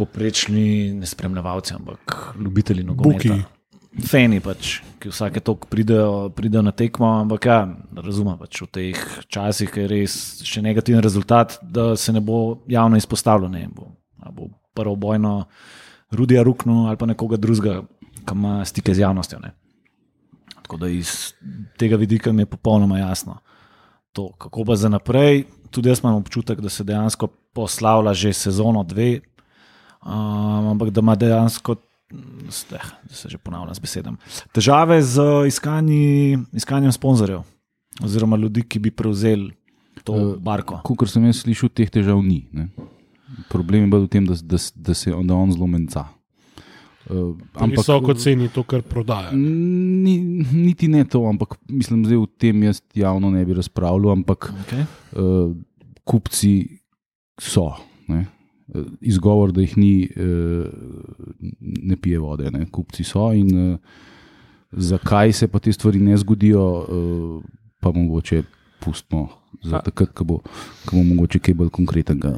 [0.00, 3.36] Poprečni ne spremljalci, ampak ljubitelji nogometa.
[3.36, 4.06] Buki.
[4.06, 7.58] Feni pač, ki vsake tok pridejo, pridejo na tekmo, ampak ja,
[7.98, 10.14] razumem pač v teh časih, ker je res
[10.46, 13.50] še negativen rezultat, da se ne bo javno izpostavljal.
[13.50, 13.90] Ne, bo,
[14.30, 14.46] bo
[14.78, 15.50] prvo bojno
[16.14, 17.82] Rudija Ruknu ali pa nekoga drugega,
[18.22, 19.42] ki ima stike z javnostjo.
[19.42, 19.52] Ne.
[20.62, 21.34] Tako da iz
[21.78, 23.40] tega vidika mi je popolnoma jasno.
[24.12, 28.84] To, kako pa za naprej, tudi jaz imam občutek, da se dejansko poslavlja že sezono
[28.84, 29.20] dve,
[30.04, 31.76] um, ampak da ima dejansko
[32.50, 34.16] Steh, da se že ponavljam z besedami.
[34.52, 37.44] Težave z iskanji, iskanjem sponzorjev,
[38.02, 39.52] oziroma ljudi, ki bi prevzeli
[40.04, 40.80] to Eh, barko.
[40.82, 42.48] Kot sem jaz slišal, teh težav ni.
[42.52, 42.66] Ne.
[43.46, 46.08] Problem je bil v tem, da, da, da se da on zelo menca.
[47.10, 49.30] Uh, Ampak visoko ceni to, kar prodaja.
[49.34, 50.18] Ni,
[50.52, 54.84] niti ne to, ampak mislim, da o tem jaz javno ne bi razpravljal, ampak Okay.
[55.14, 55.54] uh,
[56.04, 56.78] kupci
[57.38, 57.70] so.
[58.10, 58.26] Ne?
[58.74, 60.66] Eh, Izgovor, da jih ni, uh,
[61.60, 62.66] ne pije vode, ne?
[62.70, 63.32] kupci so.
[63.32, 63.78] In, uh,
[64.70, 67.42] zakaj se pa te stvari ne zgodijo, uh,
[67.80, 68.42] pa mogoče
[68.80, 69.28] pustimo
[69.62, 70.38] za takrat, ko bo,
[70.86, 72.32] ko bo mogoče kaj bolj konkretnega.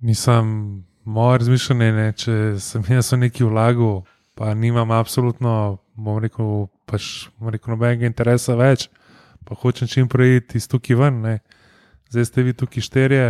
[0.00, 4.02] Nisem, moje razmišljanje je, če sem jaz v neki vlagu,
[4.34, 8.88] pa nimam absolutno, bom rekel, pač, bom rekel nobenega interesa več,
[9.44, 11.22] pa hočem čim prej iti iz tukaj ven.
[11.24, 11.38] Ne.
[12.12, 13.26] Zdaj ste vi tukaj šterje,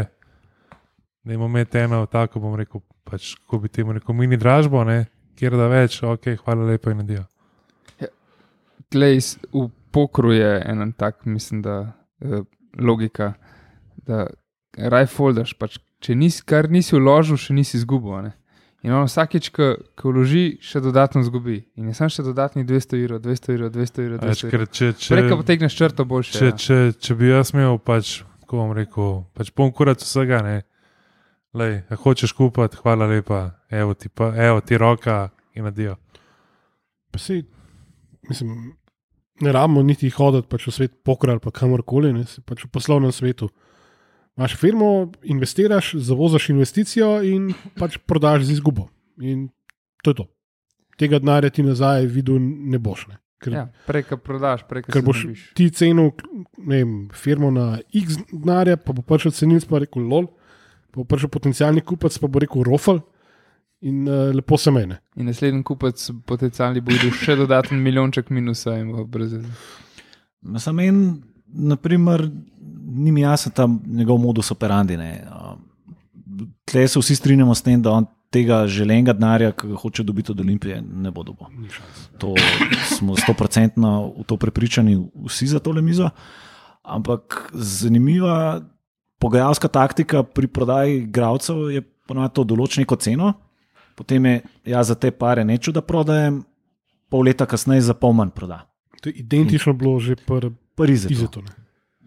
[1.24, 5.04] da imamo imeti eno tako, bom rekel, pač, kako bi temu rekel, mini dražbo, ne,
[5.38, 7.26] kjer da več, ok, hvala lepa in nadijo.
[8.90, 9.20] Tlej
[9.52, 12.42] v pokru je ena tak, mislim, da eh,
[12.78, 13.34] logika,
[14.06, 14.26] da
[14.76, 18.30] raj foldaš, pač, če nisi, kar nisi vložil, še nisi izgubil.
[18.80, 21.58] In on vsakeč, ko ko vloži, še dodatno izgubi.
[21.76, 24.22] In je sam še dodatnih 200 evrov, 200 evrov, 200 evrov.
[24.24, 24.72] Več, 200 ker evrov.
[24.72, 26.38] če, če, Prej, ko potegneš črto, boljše.
[26.38, 26.56] če, ja.
[26.64, 28.14] če, če bi jaz imel, pač,
[28.46, 30.56] kako bom rekel, pač pom kurat vsega, ne.
[31.54, 35.96] Lej, a hočeš kupiti, hvala lepa, evo ti, pa, evo ti roka in nadijo.
[37.10, 37.42] Pa sej,
[38.28, 38.76] mislim,
[39.40, 42.70] ne rabimo niti hoditi pač v svet pokra ali pa kamorkoli, ne, si pač v
[42.70, 43.48] poslovnem svetu.
[44.38, 48.86] Imaš firmo, investiraš, zavozaš investicijo in pač prodaš z izgubo.
[49.18, 49.48] In
[50.04, 50.26] to je to.
[50.96, 53.08] Tega denarja ti nazaj videl ne boš.
[53.10, 53.18] Ne.
[53.40, 55.42] Ker, Ja, prej, ko prodaš, prej, ko boš dobiš.
[55.56, 56.12] ti cenil
[56.60, 60.28] ne vem, firmo na X denarja, pa bo prišel cenilc pa rekel lol,
[60.94, 63.00] bo prišel potencijalni kupec pa bo rekel rofal
[63.80, 65.00] in uh, lepo se mene.
[65.16, 69.36] In naslednji kupec potencialni bo videl še dodaten milijonček minusa in bo brez.
[70.58, 71.02] Sam en,
[71.46, 72.26] naprimer,
[72.90, 74.96] ni mi jasen ta njegov modus operandi.
[74.96, 75.12] ne.
[76.64, 80.32] Tle se vsi strinjamo s tem, da on tega želenega denarja, ki ga hoče dobiti
[80.32, 81.46] od Olimpije, ne bo dobil.
[82.18, 82.34] To
[82.96, 86.10] smo stoprocentno v to prepričani, vsi za tole mizo.
[86.82, 88.60] Ampak zanimiva
[89.20, 93.34] pogajalska taktika pri prodaji igralcev je ponovadi to določiti neko ceno,
[93.94, 94.36] potem je
[94.72, 96.42] ja, za te pare neču, da prodajem,
[97.12, 98.64] pol leta kasneje za pol manj proda.
[99.00, 101.08] To je identično bilo že pri Parizu.
[101.12, 101.42] Izetu.
[101.44, 101.60] ne.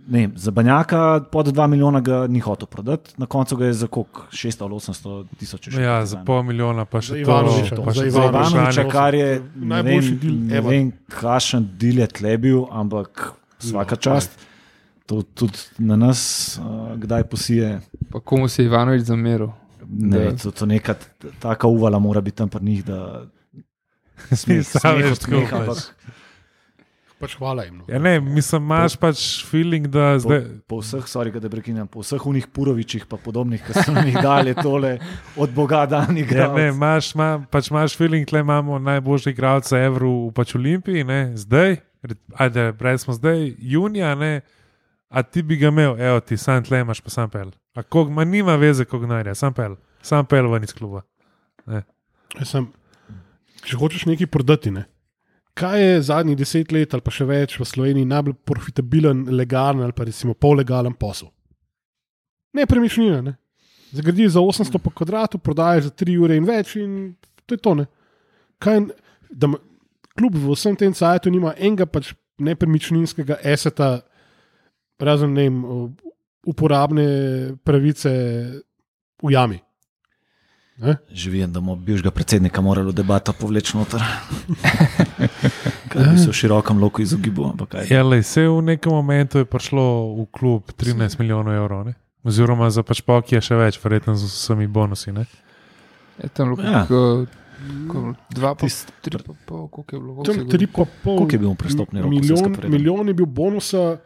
[0.07, 3.87] Ne, za Banjaka pod 2 milijona ga ni hotel prodati, na koncu ga je za
[3.87, 5.67] koliko 600 ali 800 tisoč.
[5.67, 6.25] Ja, za zanj.
[6.25, 10.15] pol milijona, pa še to, Ivanoviča, pa za še Za to Ivanoviča, kar je Najboljši
[10.19, 13.31] deal ne vem, kakšen del je tle bil, ampak
[13.63, 14.35] vsaka No, čast.
[15.05, 16.21] To tudi na nas,
[16.57, 17.81] uh, kdaj posije.
[18.11, 19.51] Pa komu si je Ivanovič zameril?
[19.89, 20.37] Ne, Da.
[20.37, 20.95] to, to neka
[21.39, 23.25] taka uvala mora biti tam pri njih, da
[24.41, 25.77] smeh, Sam smeh, tako ampak
[27.23, 27.77] Pač hvala jim.
[27.79, 27.83] No.
[27.87, 30.41] Ja, ne, mislim, imaš pač feeling, da po, zdaj.
[30.67, 34.51] po vseh, sorry, da prekinjam, po vseh unih Purovičih pa podobnih, ki so jih dali
[34.57, 34.97] tole
[35.39, 40.11] od Boga dan Ja, ne, imaš, ma, pač imaš feeling, da imamo najboljši igralce Evru
[40.27, 41.77] v pač Olimpiji, ne, zdaj,
[42.35, 44.41] ajde, brez smo zdaj, junija, ne,
[45.13, 47.51] a ti bi ga imel, evo ti, sam tle imaš pa sam pel.
[47.77, 51.03] A kog, ma nima veze, kog narja, sam pel, sam pel ven iz kluba.
[51.69, 52.65] Jaz Sem,
[53.63, 54.87] če hočeš nekaj prodati, ne?
[55.53, 59.93] kaj je zadnjih deset let ali pa še več v Sloveniji najbolj profitabilen, legalen ali
[59.93, 61.29] pa recimo pollegalen posel?
[62.57, 63.21] Nepremičnina.
[63.21, 63.35] Ne?
[63.93, 67.13] Zgradiš za 800 po kvadratu, prodajes za 3 ure in več, in
[67.45, 67.75] to je to.
[67.77, 67.85] Ne?
[68.61, 68.81] Kaj,
[69.29, 69.51] da
[70.17, 74.01] kljub vsem tem cajtu nima enega pač nepremičninskega eseta,
[74.99, 75.61] razen ne vem,
[76.45, 77.05] uporabne
[77.63, 78.09] pravice
[79.23, 79.59] v jami.
[80.77, 80.95] Ne?
[81.11, 84.01] Živijo, da bomo bivšega predsednika morali v debato povleči noter.
[85.93, 87.53] Kaj bi se v širokem loku izogibal.
[87.89, 89.83] Ja, lej, se v nekem momentu je prišlo
[90.17, 91.93] v klub 13 milijonov evrov, ne?
[92.23, 95.11] oziroma za pač pok je še več, verjetno z vsemi bonusi.
[95.11, 95.27] Ne?
[96.23, 96.85] Je tam lahko Ja.
[96.89, 98.13] ja.
[98.33, 100.13] dva, pa Tist- tri, pa pol, koliko je bilo?
[100.73, 101.17] Pa pol.
[101.21, 102.09] Koliko je bil prestopni rok?
[102.09, 103.99] Milijon, milijon je bil bonusa,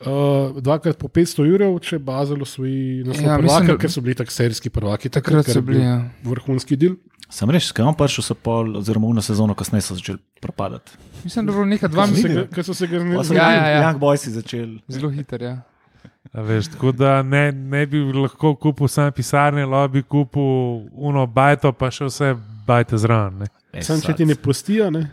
[0.00, 0.08] uh,
[0.56, 4.14] dvakrat po 500 evrov, če Bazel osvoji naslov Ja, mislim, prvaka, da- ker so bili
[4.14, 5.08] tako serijski prvaki.
[5.10, 5.78] Takrat ker so bili.
[5.78, 5.96] bil Ja.
[6.22, 6.96] Vrhunski del.
[7.30, 10.90] Sem reč, kaj on prišel, so pol, oziroma uno sezono kasneje so začeli propadati.
[11.24, 13.36] Mislim, da je bilo nekaj dva ga- Ker so se ga zmedili.
[13.36, 13.82] Ja, ja, ja.
[13.84, 14.80] Young Boysi začeli.
[14.88, 15.60] Zelo hiter, ja.
[16.32, 20.42] A Veš, tako da ne, ne bi lahko kupil samo pisarne, lahko bi kupil
[20.92, 22.34] uno bajto, pa še vse
[22.66, 23.38] bajte zraven.
[23.38, 23.82] ne.
[23.82, 25.10] Sam če ti ne pustijo, ne.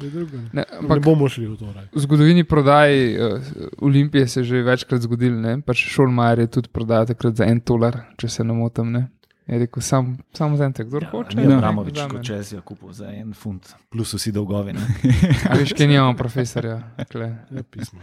[0.00, 0.38] Ne.
[0.38, 1.72] Ne, Ne ampak bomo šli v to.
[1.74, 1.86] Raj.
[1.94, 3.40] v zgodovini prodaji uh,
[3.80, 5.40] Olimpije se je že večkrat zgodilo.
[5.40, 5.60] ne.
[5.60, 8.92] Pač Šolmajer je tudi prodajal takrat za en dolar, če se ne motim.
[8.92, 9.08] Ne.
[9.46, 11.36] Je rekel, sam, samo za en tek, kdo hoče.
[11.36, 12.24] Ne, naj Abramovič, vzame, kot ne.
[12.24, 14.72] čez je kupil za en funt, plus vsi dolgovi.
[14.72, 14.84] Ne?
[15.50, 16.76] A veš, kje nimamo profesorja.
[16.96, 17.98] Ja, pismo.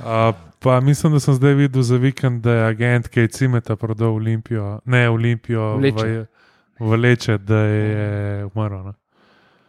[0.00, 4.14] A, pa mislim, da sem zdaj videl za vikend, da je agent Kej Cimeta prodal
[4.16, 6.08] Olimpijo, ne Olimpijo, Leče.
[6.80, 8.96] v, v Leče, da je umrl.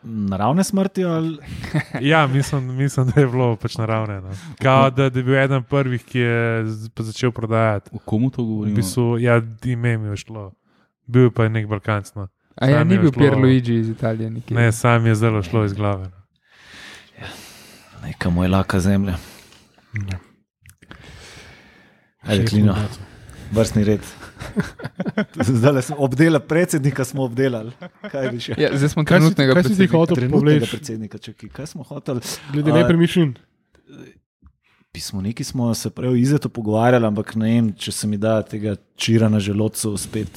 [0.05, 1.37] Naravne smrti ali
[2.01, 4.21] Ja, mislim, mislim, da je bilo pač naravne.
[4.21, 4.31] No.
[4.61, 6.63] Kao, da, da je bil eden prvih, ki je
[6.99, 7.89] začel prodajati.
[7.93, 8.75] O komu to V govorimo?
[8.75, 10.51] bistvu, ja, ime mi je šlo.
[11.05, 12.13] Bil pa je nek Balkanc.
[12.13, 12.27] No.
[12.55, 14.29] A ja, ni bil šlo- Pierluigi iz Italije.
[14.29, 14.59] Nikjer.
[14.59, 16.03] Ne, sam je zelo šlo iz glave.
[16.03, 17.27] No.
[18.03, 19.15] neka mu je laka zemlja.
[22.21, 22.75] Ajde, klino,
[23.51, 23.99] vrstni red.
[25.59, 27.71] Zdaj smo obdelali predsednika, smo obdelali.
[28.11, 28.57] Kaj bi še?
[28.57, 30.15] Ja, zdaj smo Kaj si, trenutnega kaj si predsednika.
[30.15, 32.21] Trenutnega predsednika, čakaj, kaj smo hoteli?
[32.53, 33.33] Glede nepremičnin.
[34.93, 38.41] Pismo, neki smo se prej o Izetu pogovarjali, ampak ne vem, če se mi da
[38.45, 40.29] tega čira na želodcu spet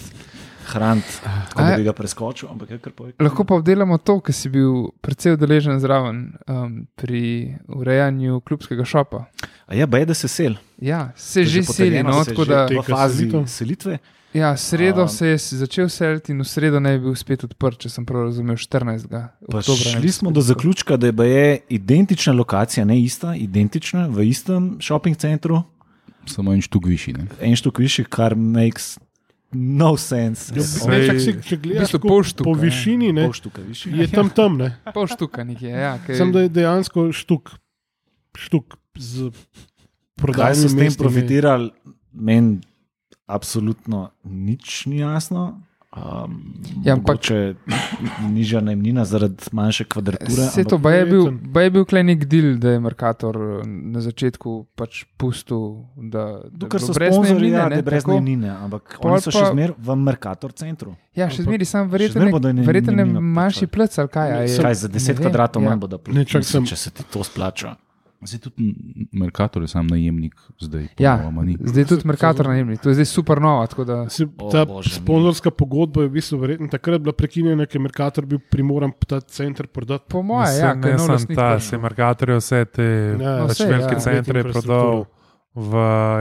[0.66, 1.14] hraniti,
[1.48, 2.48] tako da A- bi ga preskočil.
[2.68, 3.12] Je.
[3.20, 7.22] Lahko pa obdelamo to, ker si bil predvsej udeležen zraven um, pri
[7.68, 9.24] urejanju klubskega šopa.
[9.66, 10.54] A je, baj, da se sel.
[10.78, 12.64] Ja, se To je že seli, no, se tako da.
[12.64, 13.98] v Teka fazi selitve.
[14.34, 17.78] Ja, sredo A- se je začel seliti in v sredo naj bi bil spet odprt,
[17.78, 19.08] če sem prav razumel, 14.
[19.08, 19.96] Pa oktobra.
[19.96, 25.62] šli smo do zaključka, da je identična lokacija, ne ista, identična v istem shopping centru,
[26.26, 27.14] Samo en štuk višji.
[27.14, 27.26] Ne?
[27.40, 28.98] en štuk višji, kar makes
[29.52, 30.52] no sense.
[30.52, 32.62] Ja, Sej- če V gledaš bistvu tako pol štuka, po ja.
[32.62, 33.92] višini, ne, Pol štuka višji.
[33.94, 34.56] je tam tam.
[34.56, 34.76] Ne.
[34.94, 35.98] Pol štuka nekje, ja.
[35.98, 37.54] kaj- Sem da je dejansko štuk,
[38.34, 39.42] štuk z Kaj
[40.16, 41.70] prodajnim so s tem profitirali,
[42.12, 42.60] meni
[43.26, 45.60] absolutno nič ni jasno.
[45.96, 46.52] Um,
[46.84, 47.54] Ja, ampak- mogoče
[48.28, 50.42] nižja najemnina zaradi manjše kvadrature.
[50.44, 54.00] Vse to pa je bil, ba je bil klenik del, da je Merkator eh, na
[54.00, 55.58] začetku pač pustil,
[55.96, 59.30] da, da Dokler so brez najemnine, ja, da ne, brez najemnine, ampak Pol oni so
[59.30, 60.92] še pa- zmeraj v Merkator centru.
[61.14, 63.72] Ja, še zmeraj še verjetno bodo ne- verjetno ne manjši plačali.
[63.72, 64.28] plec ali kaj.
[64.28, 65.68] a je- Kaj za 10 ne vem, kvadratov ja.
[65.70, 67.76] manj bo da Ne, čak Mislim, sem- če se ti to splača.
[68.26, 68.74] Zdaj tudi
[69.12, 71.54] Merkator je sam najemnik, zdaj Ja, ponova ni.
[71.56, 73.66] zdaj je tudi Merkator najemni, to je zdaj super nova.
[73.66, 77.66] tako Da, Se, O, ta Bože sponzorska pogodba je v bistvu verjetno takrat bila prekinjena,
[77.66, 80.04] ker je Merkator bil primoran ta center prodati.
[80.08, 81.82] po moje, ja, ne, je ne sem ta, se no.
[81.82, 82.86] Merkator je vse te
[83.16, 84.00] Ja, pač sej, velike ja.
[84.00, 85.06] centre prodal,
[85.54, 85.70] v,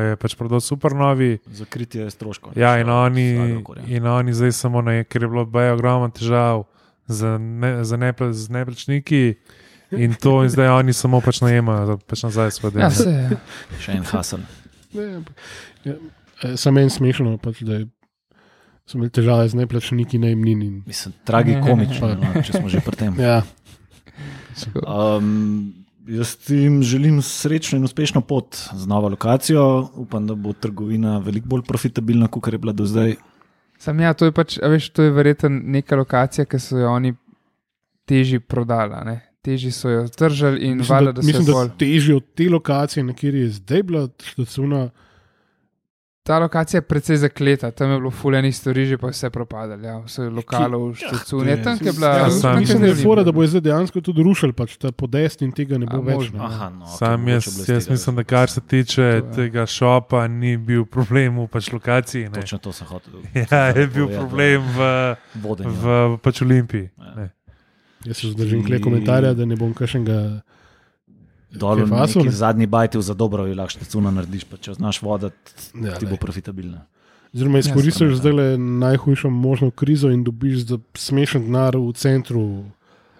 [0.02, 1.40] je pač prodal supernovi.
[1.44, 2.54] Za kritje stroškov.
[2.56, 3.84] Ja, in Šel oni, z Agrokorja.
[3.88, 6.64] in oni zdaj samo na, ker je bilo ogromno težav
[7.08, 9.24] z, ne, z, nepl, z neplačniki.
[9.98, 12.82] In to, in zdaj oni samo pač najemajo, pač nazaj svoj del.
[12.82, 13.40] Ja, se, ja.
[13.80, 14.04] Še en
[15.16, 15.36] ampak,
[15.84, 15.94] ja,
[16.44, 17.88] eh, Samo en smešno, pač, da je-
[18.86, 20.84] so imeli težave z neplačniki najemnin.
[20.86, 23.16] Mislim, tragikomično, no, če smo že pri tem.
[23.20, 23.42] Ja,
[24.88, 25.74] Um,
[26.08, 29.90] jaz jim želim srečno in uspešno pot z novo lokacijo.
[29.96, 33.16] Upam, da bo trgovina veliko bolj profitabilna, kot je bila do zdaj.
[33.78, 36.92] Sam ja, to je pač, a veš, to je verjetno neka lokacija, ki so jo
[36.92, 37.14] oni
[38.08, 39.04] težji prodala.
[39.04, 39.18] Ne?
[39.46, 41.70] Težji so jo držali in mislim, valjda, da, da, mislim, so da bolj.
[41.78, 44.90] težje od te lokacije, na kjer je zdaj bila štacuna.
[46.24, 49.78] Ta lokacija je precej zakleta, tam je bilo fulejnih stvari, že pa je vse propadalo.
[49.80, 52.08] Ja, vse lokalov, štacune, to je- tam je bila.
[52.10, 54.90] Ja, Ja, sam mislim, da je fora, da bo zdaj dejansko tudi rušil pač ta
[54.92, 56.16] podest in tega ne bo A, več.
[56.16, 56.40] možno.
[56.40, 56.46] Ne.
[56.46, 60.28] Aha, no, Sam jaz, jaz tega mislim, da kar se tiče To je- tega šopa,
[60.28, 62.24] ni bil problem v pač lokaciji.
[62.24, 62.30] Ne.
[62.32, 63.14] Točno to sem hotel.
[63.46, 64.80] Ja, je bil problem v,
[65.36, 65.72] vodenju.
[65.74, 65.86] v
[66.20, 66.90] pač Olimpiji.
[66.98, 67.30] Ja.
[68.06, 70.42] Jaz se zdržim kle komentarja, da ne bom kakšnega.
[71.52, 72.32] Kaj faso, neki ne?
[72.34, 75.36] zadnji bajti za dobro, jo lahko štacuna narediš, pa če znaš voditi,
[75.78, 76.82] Ja, ti bo profitabilna.
[77.34, 82.64] Oziroma, izkoristiš Ja, zdaj le najhujšo možno krizo in dobiš za smešen denar v centru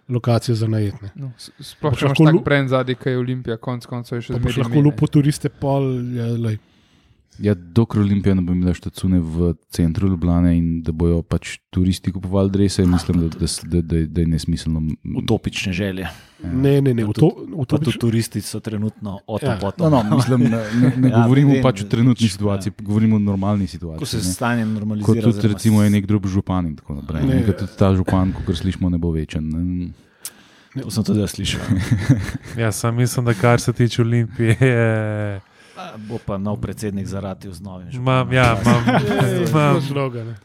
[0.10, 1.10] lokacije za najetne.
[1.16, 4.22] No, sploh če imaš lahko tak lu- brend zadaj, ki je Olimpija, konc koncev je
[4.22, 4.58] še zmeraj.
[4.60, 5.84] lahko lupo turiste pol.
[6.14, 6.60] Ja, lej.
[7.38, 12.12] Ja, dokler Olimpija ne bo imela štacune v centru Ljubljane in da bojo pač turisti
[12.12, 14.82] kupovali drese, mislim, da, da, da, da, da je nesmiselno.
[15.18, 16.08] Utopične želje.
[16.44, 17.04] Ne, ne, ne.
[17.14, 17.32] To
[17.68, 19.24] Pa tudi turisti so trenutno Ja.
[19.28, 19.84] otopotni.
[19.84, 22.74] No, no, mislim, ne, ne, ne Ja, ja, govorimo vem, pač o trenutni pač, situaciji,
[22.80, 24.08] govorimo o normalni Ko situaciji.
[24.08, 24.24] se ne.
[24.26, 25.22] stanje Kot normalizira.
[25.22, 27.24] tudi oziroma recimo je nek drug župan in tako naprej.
[27.24, 27.36] Ne.
[27.38, 29.44] Ne, tudi ta župan, kot slišimo, ne bo večen.
[29.46, 29.92] Ne.
[30.78, 31.62] To sem tudi jaz slišal.
[32.58, 35.42] Ja, sam mislim, da kar se tiče Olimpije, je,
[35.98, 37.88] Bo pa nov predsednik zaratil z novim.
[37.90, 38.84] imam, ja, imam,
[39.46, 39.82] imam,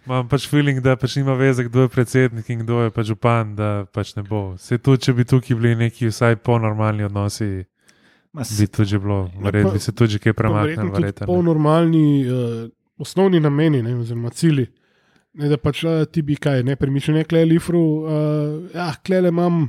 [0.07, 3.57] imam pač feeling, da pač nima veze, kdo je predsednik in kdo je pač župan,
[3.57, 4.55] da pač ne bo.
[4.57, 7.65] Se tudi, če bi tukaj bili neki vsaj polnormalni odnosi,
[8.33, 11.27] Ma s- bi tudi že bilo, verjetno bi se tudi že kaj Pa tudi verjetno,
[11.27, 11.27] ne.
[11.27, 14.67] polnormalni uh, osnovni nameni, ne, oziroma cilji.
[15.33, 18.09] Ne, da pač uh, ti bi kaj, ne premišljene kle lifru, uh,
[18.73, 19.69] ja, klele imam.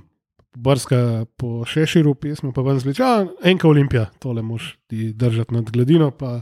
[0.56, 5.72] Brska po šeširu, pismo pa ven zliča, a, enka olimpija, tole moš ti držati nad
[5.72, 6.42] gladino, pa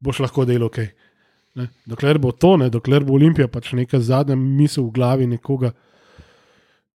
[0.00, 0.78] boš lahko delal ok.
[1.54, 1.68] Ne?
[1.86, 2.70] Dokler bo to, ne?
[2.72, 5.74] dokler bo olimpija pač neka zadnja misel v glavi nekoga,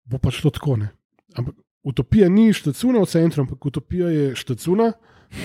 [0.06, 0.80] bo pač to tako.
[0.82, 0.90] Ne?
[1.38, 1.56] Ampak
[1.88, 4.92] utopija ni štacuna v centru, ampak utopija je štacuna,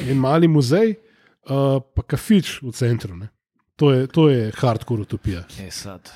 [0.08, 3.16] en mali muzej, uh, pa kafič v centru.
[3.18, 3.28] Ne?
[3.76, 5.44] To je, to je hardcore utopija.
[5.58, 6.14] Je sad.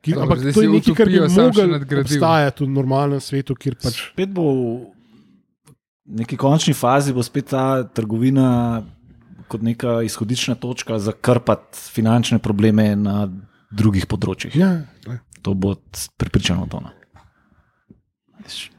[0.00, 4.00] Ki, Dobro, ampak to je nekaj, kar bi lahko obstajati v normalnem svetu, kjer pač
[4.12, 4.64] Spet bo v
[6.20, 8.82] neki končni fazi bo spet ta trgovina
[9.48, 13.28] kot neka izhodiščna točka za krpati finančne probleme na
[13.74, 14.56] drugih področjih.
[14.56, 14.72] Ja,
[15.08, 15.20] ne.
[15.44, 15.74] To bo
[16.16, 16.80] pripričano to.
[16.80, 16.92] no.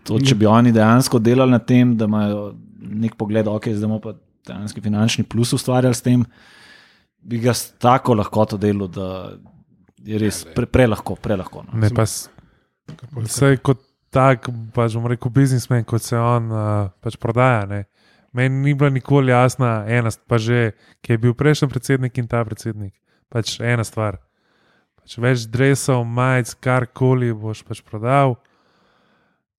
[0.05, 2.53] To, če bi oni dejansko delali na tem, da imajo
[2.85, 6.25] nek pogled, ok, zdaj bomo pa dejansko finančni plus ustvarjali s tem,
[7.25, 9.07] bi ga s tako lahkoto delal, da
[10.05, 11.65] je res pre, prelahko, prelahko.
[11.67, 11.79] No.
[11.81, 12.05] Ne, pa
[13.25, 13.81] Vse kot
[14.13, 17.65] tak, pač bom rekel, biznismen, kot se on uh, pač prodaja.
[17.67, 17.81] Ne.
[18.35, 22.29] Meni ni bila nikoli jasna ena, st- pa že, ki je bil prejšnji predsednik in
[22.29, 22.93] ta predsednik.
[23.31, 24.19] Pač ena stvar.
[24.99, 28.37] Pač več drevesov, majic, karkoli boš pač prodal.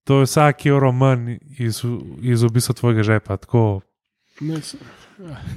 [0.06, 1.82] To je vsak evro manj iz,
[2.22, 3.40] iz v bistvu tvojega žepa.
[3.42, 3.82] Tako,
[4.38, 4.60] ja,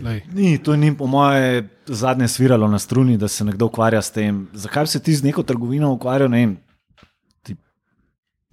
[0.04, 0.22] lej.
[0.34, 4.48] Ni, to ni po moje zadnje sviralo na struni, da se nekdo ukvarja s tem.
[4.54, 6.58] Zakaj se ti z neko trgovino ukvarjal, ne vem,
[7.44, 7.56] ti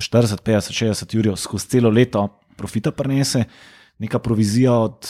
[0.03, 3.45] 40, 50, 60 jurjev skozi celo leto profita prenese,
[3.99, 5.07] neka provizija od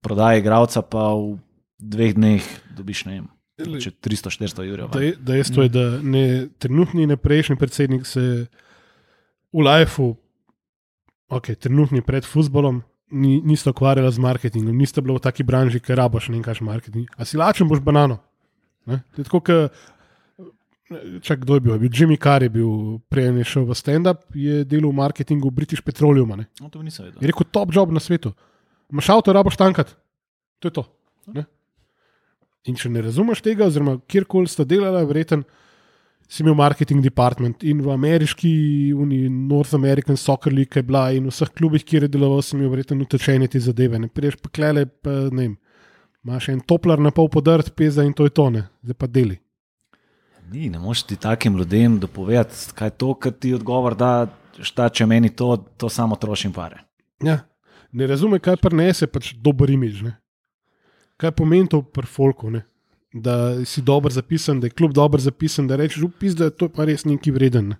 [0.00, 1.38] prodaje igralca, pa v
[1.78, 2.44] dveh dneh
[2.76, 3.28] dobiš ne vem.
[3.58, 4.94] če 300-400 jurjev.
[5.18, 8.46] Dejstvo je, da ne trenutni, ne prejšnji predsednik se
[9.52, 10.14] v lifeu,
[11.28, 15.98] ok, trenutni pred futbolom, ni, nista ukvarjala z marketingom, nista bila v taki branži, ker
[15.98, 17.06] rabaš ne je marketing.
[17.16, 18.18] A si lačen, boš banano.
[18.86, 19.02] Ne?
[19.14, 19.40] To je Tako,
[21.22, 21.72] čak, kdo je bil?
[21.72, 25.50] Je bil Jimmy Carr, je bil prej je šel v stand-up, je delal v marketingu
[25.50, 26.32] British Petroleum.
[26.36, 26.48] Ne?
[26.60, 27.20] No, to nisem vedel.
[27.20, 28.32] Je rekel, top job na svetu.
[28.90, 29.92] Maš avto, raboš tankat.
[30.60, 30.84] To je to.
[31.28, 31.44] Ne?
[32.68, 35.44] In če ne razumeš tega, oziroma kjerkoli sta delala, verjeten,
[36.28, 38.50] si imel marketing department in v ameriški,
[38.92, 42.56] uni, North American Soccer League je bila in v vseh klubih, kjer je deloval, si
[42.56, 43.98] imel verjetno utečene te zadeve.
[43.98, 45.56] Ne priješ pa klele, pa ne vem.
[46.26, 49.38] Imaš en toplar na pol podrt, peza in to je to, ne, zdaj pa deli.
[50.52, 54.28] Ni, ne moreš ti takim ljudem dopovedati, kaj je to, kar ti odgovor da,
[54.60, 56.82] šta če meni to, to samo trošim pare.
[57.24, 57.40] Ja.
[57.92, 60.02] Ne razume, kaj prenese pač dober imič.
[60.04, 60.18] Ne?
[61.16, 62.66] Kaj pomeni to pri folku, ne?
[63.14, 66.68] Da si dobro zapisan, da je kljub dobro zapisan, da rečeš, upis, da je to
[66.68, 67.68] pa res neki vreden.
[67.68, 67.76] Ne?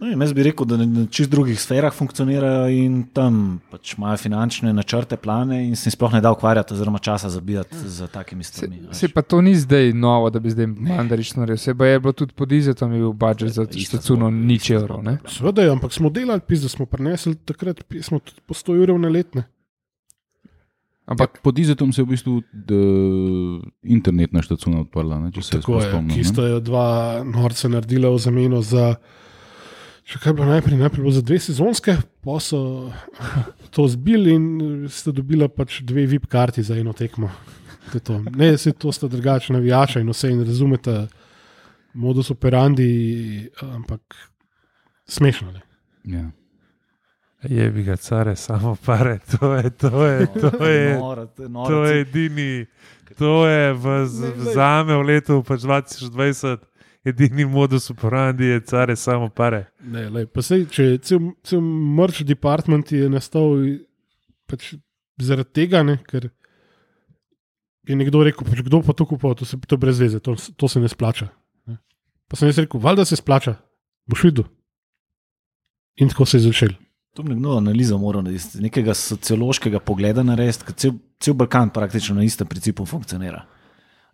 [0.00, 4.72] No, jaz bi rekel, da na- čist drugih sferah funkcionirajo in tam pač imajo finančne
[4.72, 8.52] načrte, plane in se jim sploh ne da ukvarjati, oziroma časa zabijati z takimi Se,
[8.52, 8.80] stvarmi.
[8.80, 8.96] veš.
[8.96, 11.56] se pa to ni zdaj novo, da bi zdaj mandarič naredil.
[11.58, 15.04] Se pa je bilo tudi pod izetom, je bil budžet za zgodba, nič evrov.
[15.28, 19.08] Seveda, ampak smo delali, pis, da smo prenesli takrat, smo tudi po 100 ur na
[19.10, 19.44] letne.
[21.02, 22.76] Ampak Pod izetom se je v bistvu d-
[23.82, 25.18] internetna štacuna odprla.
[25.18, 26.14] Ne, Tako je, spomnim.
[26.14, 26.86] ki sta jo dva
[27.24, 28.94] norca naredila v zameno za.
[30.02, 32.90] Če kaj je bilo najprej, najprej bilo za dve sezonske, pa so
[33.74, 34.46] to zbili in
[34.88, 37.30] sta dobila pač dve VIP karti za eno tekmo.
[37.90, 38.14] To je to.
[38.30, 41.06] Ne, se to sta drugačna navijača in vse in razumete
[41.94, 42.88] modus operandi,
[43.60, 44.00] ampak
[45.04, 45.52] smešno.
[45.52, 45.62] Ne?
[46.04, 46.30] Ja.
[47.48, 50.98] Je bi ga care, samo pare, to je, to je, to je.
[50.98, 51.48] Noro, to je.
[51.52, 52.66] To je edini,
[53.18, 56.62] to je v, v zame v letu pač 2020,
[57.04, 59.66] edini modus operandi je care samo pare.
[59.82, 61.60] Ne, lej, pa sej, če je cel, cel
[61.98, 63.58] merch department je nastal
[64.46, 64.74] pač
[65.18, 66.30] zaradi tega, ne, ker
[67.88, 70.36] je nekdo rekel, pač kdo pa to kupuje, to, se- to je brez veze, to,
[70.38, 71.26] to se ne splača.
[71.66, 71.80] Ne.
[72.30, 73.56] Pa sem jaz rekel, valjda se splača,
[74.06, 74.46] boš videl.
[76.00, 76.78] In tako se je začel.
[77.12, 82.16] To bi nekdo analizo moral narediti, nekega sociološkega pogleda narediti, ker cel, cel Balkan praktično
[82.16, 83.42] na istem principu funkcionira.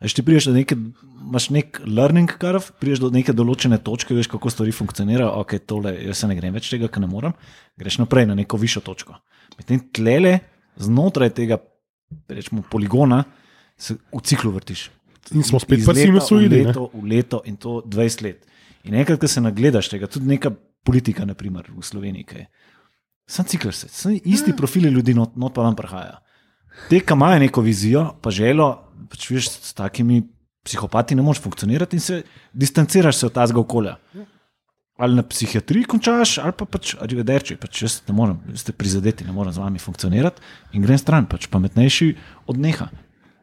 [0.02, 0.76] Veš, ti priješ do neke,
[1.22, 5.94] imaš nek learning curve, priješ do neke določene točke, veš, kako stvari funkcionirajo, ok, tole,
[6.06, 7.34] jaz se ne grem več tega, ker ne morem,
[7.78, 9.18] greš naprej na neko višjo točko.
[9.58, 10.36] Medtem tlele,
[10.78, 11.58] znotraj tega,
[12.30, 13.24] rečemo, poligona,
[13.78, 14.88] se v ciklu vrtiš.
[15.34, 16.70] In smo spet Iz pri v sinusoidi, ne.
[16.70, 18.46] leto, v leto in to 20 let.
[18.86, 20.54] In enkrat, ko se nagledaš tega, tudi neka
[20.86, 22.46] politika, naprimer v Sloveniji, ki je.
[23.28, 26.18] Sam cikl se, sam isti profili ljudi, not, not pa vam prihaja.
[26.88, 28.70] Te, ki imajo neko vizijo, pa želo,
[29.10, 30.22] pač veš, s takimi
[30.64, 33.96] psihopati ne moreš funkcionirati in se distanciraš se od tazga okolja.
[34.98, 39.32] Ali na psihiatriji končaš, ali pa pač arrivederči, pač jaz ne morem, ste prizadeti, ne
[39.32, 40.42] morem z vami funkcionirati
[40.74, 42.08] in grem stran, pač pametnejši
[42.50, 42.88] odneha.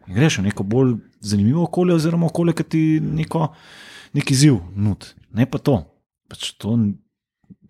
[0.10, 3.48] In greš v neko bolj zanimivo okolje, oziroma okolje, ki ti neko,
[4.18, 5.08] neki ziv nud.
[5.34, 5.80] Ne pa to.
[6.30, 6.76] Pač to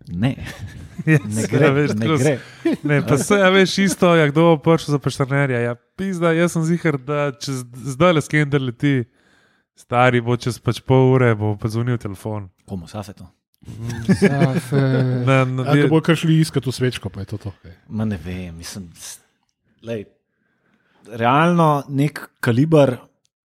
[0.08, 0.32] ne,
[1.36, 1.70] ne gre.
[1.70, 2.34] veš, ne tako gre.
[2.82, 5.60] Ne, pa se, a veš, isto, ja, kdo bo prišel za pešternerja.
[5.60, 7.60] Ja, pizda, jaz sem zihar, da če
[7.94, 8.96] zdaj le skender leti,
[9.78, 12.50] stari bo čez pač pol ure, bo pa zvonil telefon.
[12.68, 13.28] Komu safe to?
[15.26, 17.54] Na, Ja, ko bo kar šli iskati v svečko, pa je to to.
[17.88, 18.86] Ma ne vem, mislim,
[19.86, 20.06] lej,
[21.10, 22.96] realno nek kaliber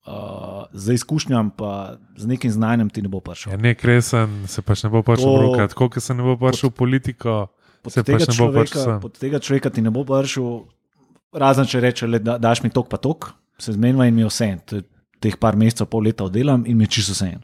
[0.08, 3.52] uh, z izkušnjam, pa z nekim znanjem ti ne bo prišel.
[3.52, 6.38] ja, nek resen se pač ne bo prišel To- brukati, tako kot se ne bo
[6.38, 7.48] prišel v politiko.
[7.84, 9.02] Pod se tega, pač ne bo človeka, sam.
[9.02, 10.66] pod tega človeka ti ne bo prišel,
[11.34, 14.46] razen če reče, le, da daš mi tok pa tok, se zmenjava in mi vse.
[14.46, 14.60] en.
[15.20, 17.26] Teh par mesecev, pol leta oddelam in mi čisto vse.
[17.38, 17.42] en.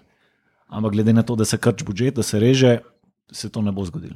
[0.69, 2.79] Ampak glede na to, da se krč budžet, da se reže,
[3.31, 4.15] se to ne bo zgodilo.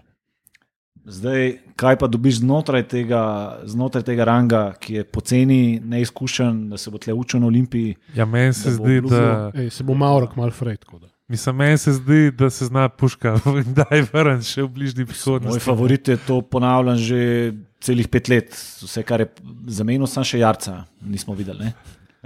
[1.08, 1.44] Zdaj,
[1.76, 3.22] kaj pa dobiš znotraj tega,
[3.66, 7.96] znotraj tega ranga, ki je poceni, neizkušen, da se bo tle učil na Olimpiji?
[8.14, 9.52] Ja, meni se Da zdi, bluzu- da.
[9.56, 10.78] Ej, se bo Mauro kmal frej.
[10.78, 11.08] tako da.
[11.28, 15.02] Mislim, meni se zdi, da se zna puška in da je vrn še v bližnji
[15.02, 15.60] Moj prihodnosti.
[15.62, 18.52] favorit je to ponavljam že celih pet let.
[18.82, 19.28] Vse, kar je
[19.68, 21.60] zamenil, sem še Jarca, nismo videli.
[21.62, 21.74] Ne?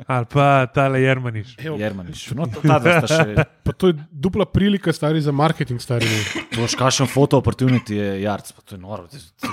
[0.08, 1.56] Ali pa tale Jermaniš.
[1.60, 2.32] Evo, Jermanič.
[2.32, 3.44] No, to- ta sta še.
[3.66, 6.08] pa to je dupla prilika, stari za marketing, stari.
[6.08, 9.06] Je kakšen foto opportunity je Jarc, pa to je noro.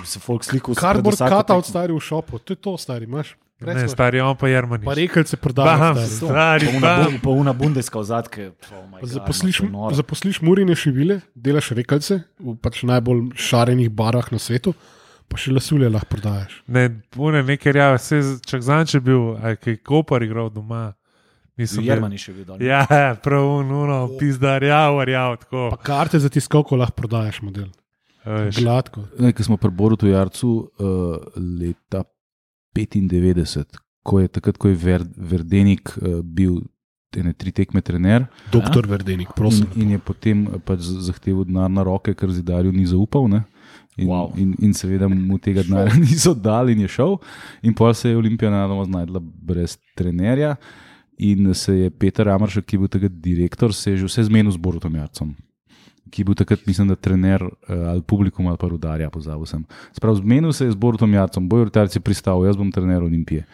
[0.05, 3.35] Se folk slikal s Cardboard cutout, stari v šopu, to je to, stari, imaš.
[3.59, 4.87] Ne, Recimo, stari, on pa Jermaniš.
[4.87, 5.95] Pa rekelce Bam, prodajajo.
[5.99, 6.15] stari.
[6.15, 7.15] stari, Pa una bam.
[7.19, 8.53] Pa una bundeska vzadke.
[8.71, 14.31] Oh my God, Zaposliš, no, zaposliš murine šivile, delaš rekalce v pač najbolj šarenih barvah
[14.31, 14.75] na svetu,
[15.29, 16.63] pa še lasulje lahko prodajaš.
[16.67, 20.95] Ne, pune nekaj rjave, se čak zanče bil, aj kaj kopar igral doma.
[21.59, 22.61] Nisem bil- Jermani še videl.
[22.63, 22.85] Ja,
[23.23, 25.69] prav, nuno, pizdar, jav, jav, tako.
[25.75, 27.69] Pa karte za tiskovko lahko prodajaš model.
[28.25, 28.61] A veš.
[28.63, 29.05] Gladko.
[29.19, 30.49] Ne, Ko smo pri Borutu Jarcu
[30.79, 32.05] uh, leta
[32.77, 33.65] 95,
[34.03, 36.61] ko je takrat, ko je Ver, Verdenik uh, bil
[37.17, 39.67] ene tri tekme trener Doktor Verdenik, in, prosim.
[39.81, 43.25] in je potem eh, pač zahteval denar na roke, ker zidarju ni zaupal.
[43.33, 43.43] Ne?
[43.99, 44.33] In, Wow.
[44.39, 47.17] in, in seveda mu tega denarja niso dali, in je šel.
[47.67, 50.57] In pol se je Olimpija nadoma znašla brez trenerja.
[51.19, 54.55] In se je Peter Amaršek, ki je bil takrat direktor, se je že vse zmenil
[54.55, 55.35] z Borutom Jarcem.
[56.11, 59.65] Ki je bil takrat, mislim, da trener eh, ali publikum ali pa rudarja, pozabil sem.
[59.93, 63.45] Sprav, zmenil se je z Borutom Jarcem, bojo rudarci pristal, jaz bom trener Olimpije.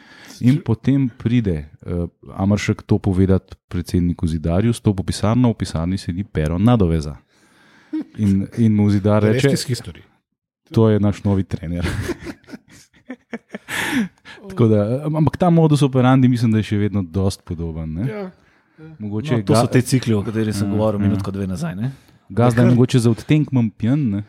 [0.41, 6.25] In potem pride uh, Amaršek to povedati predsedniku Zidarju, stopi v pisarno, v pisarni sedi
[6.25, 7.17] pero nadoveza.
[8.19, 10.03] In, in mu Zidar reče, iz historije.
[10.73, 11.87] To je naš novi trener.
[14.45, 17.95] Da, ampak ta modus operandi mislim, da je še vedno dost podoben.
[17.97, 18.05] Ne?
[18.11, 18.25] Ja.
[18.99, 21.09] Mogoče No, to so ga, te cikli, o katerih sem Ja, govoril ja.
[21.09, 21.75] minutko dve nazaj.
[21.75, 21.91] Ne?
[22.29, 24.11] gazda je mogoče za odtenek manj pijan.
[24.11, 24.23] ne.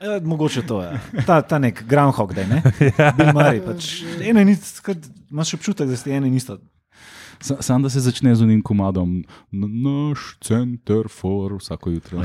[0.00, 1.00] Ja, mogoče to je.
[1.26, 2.62] Ta, ta nek Groundhog Day, ne?
[3.16, 4.98] Bill Murray, pač eno in isto, kad
[5.30, 6.58] imaš občutek, da ste eno in isto.
[7.40, 12.22] Sa- Sam da se začne z unim komadom, "N- naš center for vsako jutro.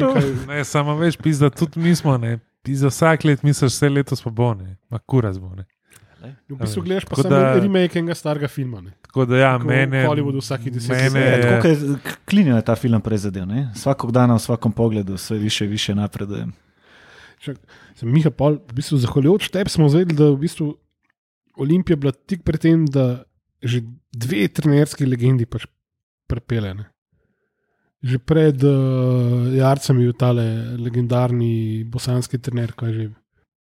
[0.00, 2.38] Tako, ne samo veš, pizda, tudi mi smo, ne.
[2.62, 4.76] Pizda, vsak let misliš, vse letos pa bo, ne.
[4.90, 5.64] Ma kuras bo, ne.
[6.48, 8.80] V bistvu gledaš pa Tako samo remake enega starega filma.
[8.80, 8.90] Ne.
[9.02, 10.02] Tako da ja, Ko mene.
[10.02, 11.44] Hollywood vsakih deset mene let.
[11.44, 11.76] Ja, je- tako je
[12.24, 13.46] klinil ta film prezadel.
[13.46, 13.70] Ne?
[13.74, 16.46] Svakog dana v vsakem pogledu vse više in više napreduje.
[17.38, 17.56] Čak,
[17.94, 20.74] sem Miha, pol, v bistvu, zahvaljujoč tebi smo zvedeli, da v bistvu
[21.56, 23.22] Olimpija bila tik pred tem, da
[23.62, 23.82] že
[24.12, 25.66] dve trenerski legendi pač
[26.26, 26.74] prepele.
[26.74, 26.86] Ne.
[27.98, 30.44] Že pred uh, Jarcem je bil tale
[30.78, 33.04] legendarni bosanski trener, kaj že.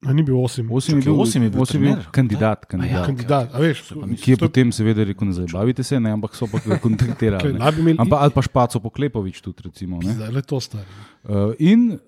[0.05, 0.69] A ni bil osem.
[0.69, 2.11] Osem je Čakaj, bil, osem je bil osem je bil trener?
[2.13, 2.59] kandidat.
[2.61, 3.07] ja, kandidat.
[3.07, 3.47] kandidat.
[3.49, 3.79] A veš,
[4.21, 7.57] Ki je potem seveda rekel, ne zabavite se, ne, ampak so pa kontaktirali.
[7.57, 9.97] bi imeli- Ampak ali pa Špaco Poklepovič tudi, recimo.
[9.99, 10.13] ne.
[10.13, 10.85] Zdaj le to stari.
[11.25, 11.99] Uh, in uh,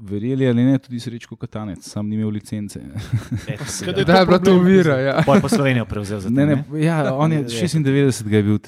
[0.00, 2.80] verjeli ali ne, tudi Srečko Katanec, sam ni imel licence.
[3.84, 4.96] Kaj Da je bila to uvira.
[4.96, 5.22] Ja.
[5.26, 6.34] Pol pa Slovenijo prevzel za to.
[6.34, 8.58] Ne, ne, ja, on je Je- 96, ga je bil,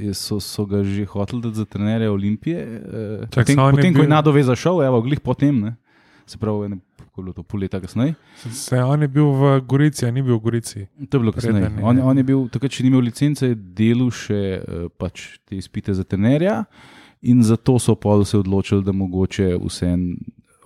[0.00, 2.80] je- so, so ga že hoteli dati za trenerja Olimpije.
[3.20, 5.76] Uh, Čak, potem, je potem ko je bil- nadoveza šel, evo, glih potem, ne,
[6.26, 6.76] se pravi, ne,
[7.06, 8.14] ko je bilo to pol leta kasneje.
[8.50, 10.86] Se, on je bil v Gorici, a ni bil v Gorici.
[11.00, 11.68] To je bilo kasneje.
[11.82, 14.40] On, on je bil takrat, če ni imel licence, delal še
[14.96, 16.64] pač te izpite za trenerja
[17.22, 20.16] in zato so pol se odločili, da mogoče vseeno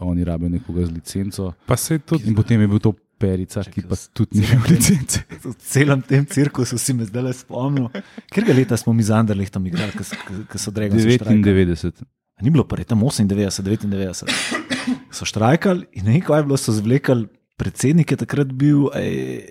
[0.04, 1.52] oni rabijo nekoga z licenco.
[1.66, 2.28] Pa se tudi.
[2.28, 5.20] In potem je bil to Perica, ki pa tudi ni imel licence.
[5.44, 7.90] V celem tem cirkusu si me zdaj spomnil.
[8.32, 12.00] Ker leta smo mi z Anderlehtom igrali, ko so Dragon 99.
[12.40, 14.24] Ni bilo pa tam 98, 99.
[15.12, 17.28] So štrajkali in nekaj je bilo, so zvlekali,
[17.60, 18.88] predsednik je takrat bil.
[18.96, 19.44] Ej,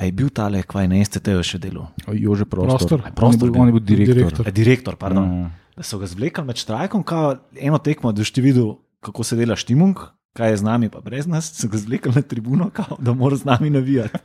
[0.00, 1.90] A je bil tale, kvaj na STT-ju še delal?
[2.08, 2.72] Jože prostor.
[2.72, 2.98] Prostor.
[3.04, 4.16] On je Prostor bil- On je bil direktor.
[4.16, 4.48] Direktor.
[4.48, 5.24] E, direktor, pardon.
[5.28, 5.50] Ja.
[5.76, 9.56] Da so ga zvlekli med štrajkom, kao eno tekmo, da si videl, kako se dela
[9.56, 9.98] štimung,
[10.32, 13.36] kaj je z nami, pa brez nas, so ga zvlekli na tribuno, kao, da mora
[13.36, 14.18] z nami navijati.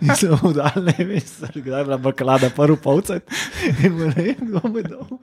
[0.00, 3.20] In se mu dal, ne veš, kdaj je bila bakalada, prvi polcaj.
[3.84, 5.18] In mu ne vem, kdo mu je dal.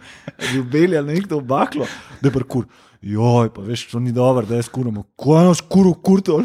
[0.72, 1.88] Bel ali nekdo baklo,
[2.22, 2.68] da je parkur.
[3.02, 5.04] Joj, pa veš, to ni dobro, da je skuramo.
[5.16, 6.44] Ko je naš kuru, kurto,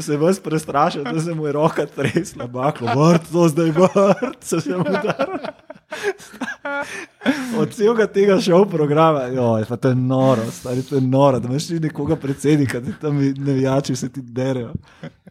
[0.00, 4.36] se je vas prestrašil, da se mu je roka tresla, baklo, vrt, to zdaj vrt,
[4.40, 5.38] se je mu dal.
[7.58, 11.48] Od celega tega šov programa, joj, pa to je noro, stari, to je noro, da
[11.48, 14.72] imaš nekoga predsednika, da tam nevijači se ti derejo.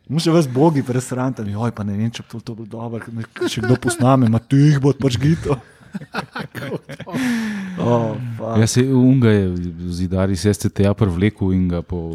[0.09, 3.47] Mu še vas bogi presrantam, joj, pa ne vem, če bi to, to bilo dobro,
[3.47, 5.59] še kdo posname, ma ti jih bo pač gito.
[7.78, 8.58] Oh, fuck.
[8.60, 9.56] Ja, se unga je
[9.89, 12.14] zidari se STT-ja prevlekel in ga po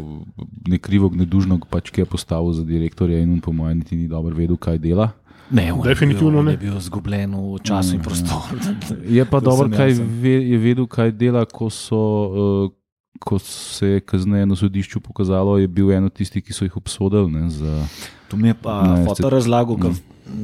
[0.67, 4.35] nekrivo gnedužno pač ki je postavil za direktorja in on po mojem niti ni dobro
[4.35, 5.11] vedel, kaj dela.
[5.51, 6.51] Ne, Definitivno bil, ne.
[6.51, 8.59] Je bil zgubljen v času in prostoru.
[9.05, 10.07] Je pa dobro, kaj sem.
[10.21, 12.71] ve, je vedel, kaj dela, ko so uh,
[13.19, 17.31] ko se je kasneje na sodišču pokazalo, je bil eno tistih, ki so jih obsodili.
[17.31, 17.83] Ne, za,
[18.29, 19.95] To mi je pa fotor razlagal, ker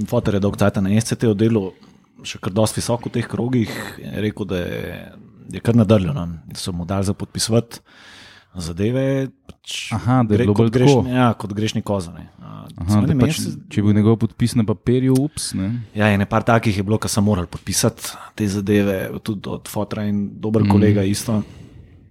[0.09, 1.69] fotor je dolgo časa na SCT delu,
[2.25, 3.71] še kar dosti visoko v teh krogih.
[4.01, 4.99] Je rekel, da je,
[5.53, 7.81] je kar nadrljeno, so mu dali za podpisovati
[8.55, 9.29] zadeve.
[9.47, 12.29] Pač, Aha, da je bilo kot, grešni, ja, kot grešni kozane.
[12.39, 15.51] Aha, pač, če je bil njegov podpis na papirju, ups.
[15.57, 15.71] Ne.
[15.97, 20.05] Ja, in par takih je bilo, ki so morali podpisati te zadeve, tudi od Fotra
[20.09, 20.71] in dober mm.
[20.71, 21.41] kolega isto.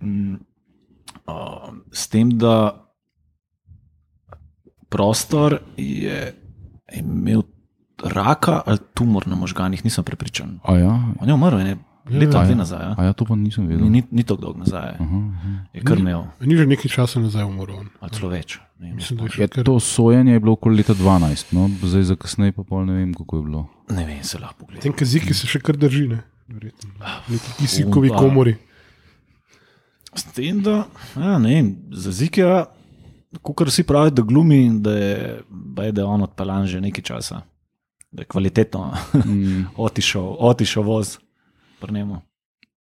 [0.04, 0.38] Mm,
[1.30, 2.84] uh, s tem, da
[4.92, 6.34] prostor je
[6.94, 7.42] imel
[8.02, 10.58] raka ali tumor na možganih, nisem prepričan.
[10.64, 11.76] A ja, On je umrl, ne,
[12.10, 12.56] leta a dve ja.
[12.56, 12.82] nazaj.
[12.82, 12.94] Ja.
[12.98, 13.86] a ja, to pa nisem vedel.
[13.86, 14.96] Ni, ni, ni tako dolgo nazaj.
[15.00, 15.52] Aha, aha.
[15.72, 17.72] Je kar imel, Ni že nekaj časa nazaj umrl.
[17.74, 17.88] on.
[18.00, 18.58] ali celo več.
[18.78, 19.64] Ne, vem, Mislim, je še kar.
[19.64, 21.70] to sojenje je bilo okoli leta 12, no?
[21.82, 23.62] zdaj za kasneje pa pol ne vem, kako je bilo.
[23.90, 24.82] ne vem, se lahko pogleda.
[24.82, 26.20] Tem kaziki se še kar drži, ne?
[26.48, 26.90] Verjetno.
[27.28, 28.56] Neki kisikovi komori.
[30.14, 30.84] S tem, da
[31.16, 32.66] ja, ne vem, za zika,
[33.42, 35.40] kot vsi pravijo, da glumi in da je,
[35.90, 37.40] da je on odpeljan že nekaj časa,
[38.14, 38.92] da je kvalitetno
[39.24, 39.66] Mm.
[39.86, 41.18] otišel, otišel voz.
[41.80, 42.20] pri njemu.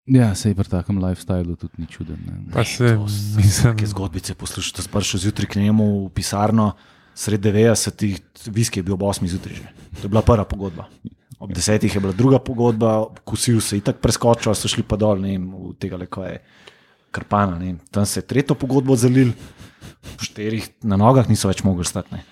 [0.06, 2.18] Ja, se je pri takem lifestylu tudi ni čuden.
[2.26, 2.52] Ne.
[2.52, 2.98] Pa se,
[3.36, 6.72] mislim, Te zgodbice poslušate, sprašujete zjutraj k njemu v pisarno,
[7.14, 9.68] sred 90-ih, viski je bil ob 8 zjutraj že.
[9.94, 10.88] To je bila prva pogodba.
[11.38, 15.18] Ob 10 je bila druga pogodba, kosil se je tako preskočil, so šli pa dol,
[15.18, 16.38] ne vem, v tega le kaj je.
[17.12, 17.78] Krpana, ne vem.
[17.90, 19.32] tam se je tretjo pogodbo zalil,
[20.16, 22.08] v štirih na nogah niso več mogli stati.
[22.14, 22.22] Ne.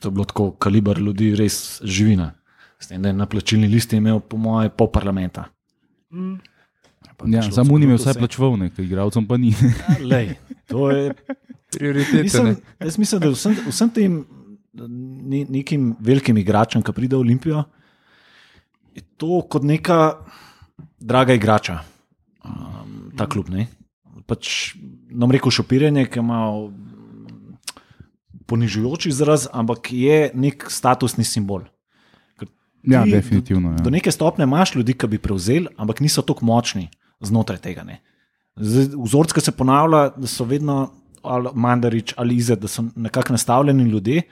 [0.00, 2.32] To je bilo tako kaliber ljudi, res živina.
[2.80, 5.44] S tem, da je na plačilni listi imel, po mojem, pol parlamenta.
[7.16, 8.20] Pa Ja, samo on jim je vsaj vse.
[8.22, 9.52] plačeval, nekaj igralcem pa ni.
[10.00, 10.34] Lej,
[10.66, 11.12] to je
[12.44, 12.54] ne.
[12.80, 14.14] jaz mislim, da vsem, vsem tem
[14.72, 17.64] ne, nekim velikim igračem, ki pridejo v Olimpijo,
[18.96, 20.16] je to kot neka
[20.98, 21.80] draga igrača,
[22.44, 23.52] um, ta klub.
[23.52, 23.68] Ne?
[24.26, 24.74] Pač,
[25.10, 26.40] nam rekel šopiranje, ki ima
[28.50, 31.64] ponižujoč izraz, ampak je nek statusni simbol.
[32.38, 32.50] Ker
[32.82, 33.76] Ja, ti definitivno.
[33.78, 33.96] Do Ja.
[33.98, 36.88] neke stopne imaš ljudi, ki bi prevzeli, ampak niso tako močni
[37.20, 37.84] znotraj tega.
[37.86, 38.00] Ne.
[38.56, 40.90] Zdaj, Vzorc, ki se ponavlja, da so vedno
[41.22, 44.22] ali Mandarič ali Ize, da so nekako nastavljeni ljudje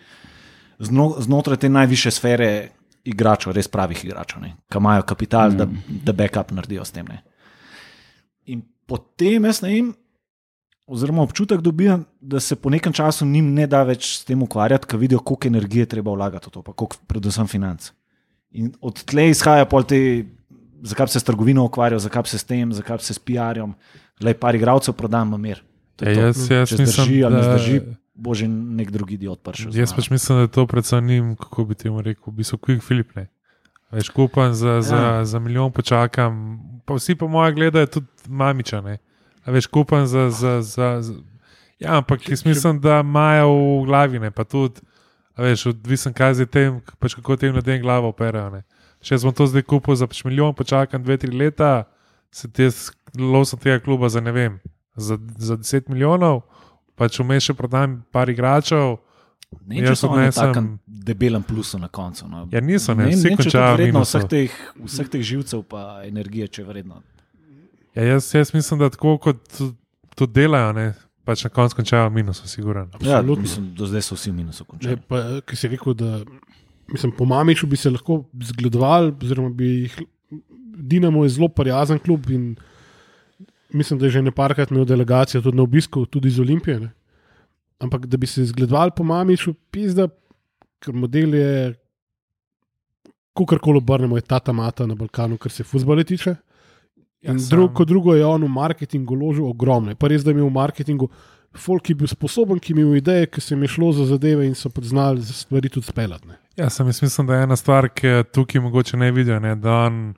[0.79, 2.69] zno, znotraj te najviše sfere
[3.05, 5.57] igračev, res pravih igračev, ne, ki imajo kapital, mm.
[5.57, 5.67] da,
[6.05, 7.07] da backup naredijo s tem.
[7.09, 7.23] Ne.
[8.53, 9.93] In potem jaz ne vem,
[10.89, 14.89] oziroma občutek dobivam, da se po nekem času njim ne da več s tem ukvarjati,
[14.89, 17.91] ker vidijo, koliko energije treba vlagati v to, pa koliko, predvsem financ.
[18.57, 20.25] In od tle izhaja pol te,
[20.83, 23.75] zakaj se s trgovino ukvarjal, zakaj se s tem, zakaj se s PR-jem.
[24.25, 25.63] Le par igralcev prodam, ima mir.
[25.97, 26.07] To.
[26.07, 27.81] jaz- jaz Če zdrži mislim, ali ne zdrži,
[28.15, 29.75] bo že nek drugi idiot prišel.
[29.77, 32.83] Jaz pač mislim, da je to predvsem njim, kako bi temu rekel, v bistvu Quick
[32.83, 33.13] Filip.
[33.15, 33.29] Ne.
[33.93, 34.83] Veš, kupam za, ja.
[34.83, 36.59] za, za milijon, počakam.
[36.85, 38.81] Pa vsi po mojem gledajo tudi mamiča.
[39.49, 39.51] Ne.
[39.51, 40.29] A veš, kupam za.
[40.31, 41.15] za, za, za
[41.79, 44.81] ja, ampak jaz mislim, da imajo v glavi, ne pa tudi.
[45.33, 48.51] A veš, odvisen kaj zdaj tem, pač kako tem ljudem glavo operajo.
[48.51, 48.63] Ne.
[49.01, 51.85] Če jaz bom to zdaj kupil za pač milijon, počakam dve, tri leta,
[52.31, 52.67] se ti
[53.15, 54.59] losim tega kluba za ne vem,
[54.97, 56.43] za, za 10 milijonov,
[56.95, 58.99] pač vmes še prodam par igračev.
[59.65, 62.27] Ne, če jaz so v odnesem- takem debelem plusu na koncu.
[62.29, 62.49] No.
[62.51, 64.21] Ja, niso, ne, Ne, vsi ne, če to končajo vredno minusov.
[64.21, 67.01] vseh teh, vseh teh živcev pa energije, če je vredno.
[67.95, 69.61] Ja, jaz, jaz mislim, da tako kot
[70.15, 72.91] tudi delajo, ne, pač na koncu končajo minus, siguran.
[73.01, 73.43] Ja, Absolutno.
[73.43, 74.97] mislim, do zdaj so vsi Ne, končali.
[75.09, 76.21] pa, ki si rekel, da
[76.89, 79.99] mislim, po Mamiču bi se lahko zgledovali, oziroma bi jih.
[80.81, 82.57] Dinamo je zelo prijazen klub in
[83.71, 86.81] mislim, da je že neparkrat imel delegacijo tudi na obisku, tudi iz Olimpije.
[86.81, 86.91] Ne?
[87.79, 90.09] Ampak da bi se zgledovali po Mamiču, pizda,
[90.79, 91.75] ker model je,
[93.35, 96.35] kakorkoli obrnemo, je tata mata na Balkanu, kar se futbola tiče.
[97.21, 99.91] Ja, In sam- drug, kot drugo je on v marketingu vložil ogromno.
[99.91, 101.09] Je Pa res, da je imel v marketingu
[101.53, 104.05] folk, ki je bil sposoben, ki je imel ideje, ki se jim je šlo za
[104.07, 106.29] zadeve in so znali za stvari tudi speljati.
[106.29, 106.39] ne.
[106.57, 109.57] Ja, sem jaz mislim, da je ena stvar, ki jo tukaj mogoče ne vidijo, ne,
[109.57, 110.15] da on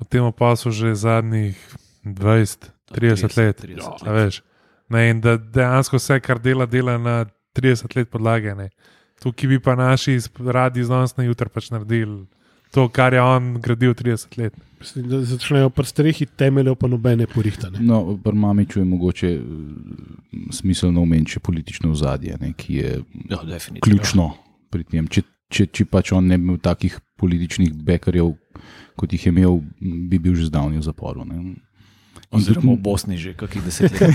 [0.00, 1.56] v tem pasu že zadnjih
[2.04, 3.60] 20, 30 let.
[3.60, 4.42] 30 A veš,
[4.88, 7.24] ne, in da dejansko vse, kar dela, dela na
[7.54, 8.54] 30 let podlage.
[8.54, 8.70] Ne.
[9.22, 12.26] Tukaj bi pa naši radi z danes na jutro pač naredili
[12.70, 14.54] to, kar je on gradil 30 let.
[14.78, 17.80] Mislim, da začnejo pri strehi temeljev, pa nobene porihtane.
[17.80, 19.40] No, pri Mamiču je mogoče eh,
[20.52, 22.92] smiselno omeniti še politično ozadje, ne, ki je
[23.28, 23.80] Ja, definitivno.
[23.80, 24.28] ključno
[24.70, 25.08] pri tem.
[25.08, 28.36] Če, če, če pač on ne bi imel takih političnih bekarjev,
[28.96, 31.24] kot jih je imel, bi bil že zdavnaj v zaporu.
[31.26, 31.56] Ne.
[32.30, 34.14] Oziroma v Bosni že kakih deset let.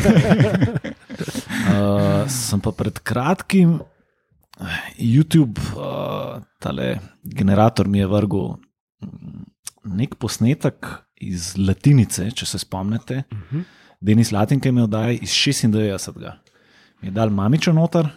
[0.86, 3.80] uh, sem pa pred kratkim
[4.98, 8.54] YouTube, uh, tale generator mi je vrgel
[9.02, 9.44] mm,
[9.86, 10.86] nek posnetek
[11.18, 13.60] iz Latinice, če se spomnite, Mhm.
[14.02, 16.12] Denis Latinke mi je dal iz 96.
[17.02, 18.10] Mi je dal mamičo noter,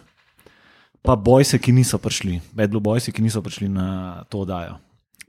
[1.01, 3.87] pa bojse, ki niso prišli, vedno bojse, ki niso prišli na
[4.25, 4.75] to oddajo.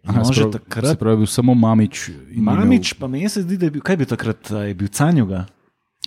[0.03, 2.11] In Aha, že sprav- Se takrat, pravi, bil samo mamič.
[2.33, 5.37] mamič, pa meni se zdi, da je bil, kaj je bil takrat, je bil Canjuga,
[5.37, 5.58] Imel...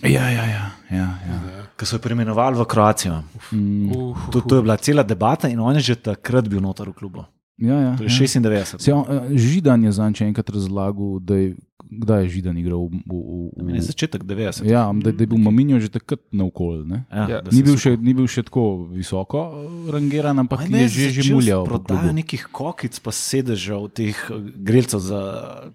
[0.02, 0.64] Ja, ja, ja.
[0.90, 1.36] ja, ja.
[1.72, 3.22] ki so jo preimenovali v Kroacijo.
[3.50, 6.86] Mm, Uh, To, to je bila cela debata in on je že takrat bil noter
[6.86, 7.22] v klubu.
[7.56, 8.18] ja, ja, To je ja.
[8.18, 8.78] 96.
[8.78, 12.98] Se, on, eh, Židan je zanj enkrat razlagal, da je, kdaj je Židan igral v.
[12.98, 13.12] v,
[13.54, 14.64] v, Ne, začetek 90.
[14.64, 16.82] ja, da, da je bil Maminjo že takrat na okolju.
[16.84, 17.04] ne.
[17.08, 17.38] Ja, Ja.
[17.46, 21.22] Ni bil, so- še, ni bil še tako visoko eh, rangiran, ampak On je že
[21.22, 21.62] že muljal.
[21.62, 25.20] Prodaja nekih kokic, pa sedežev, teh eh, grelcev za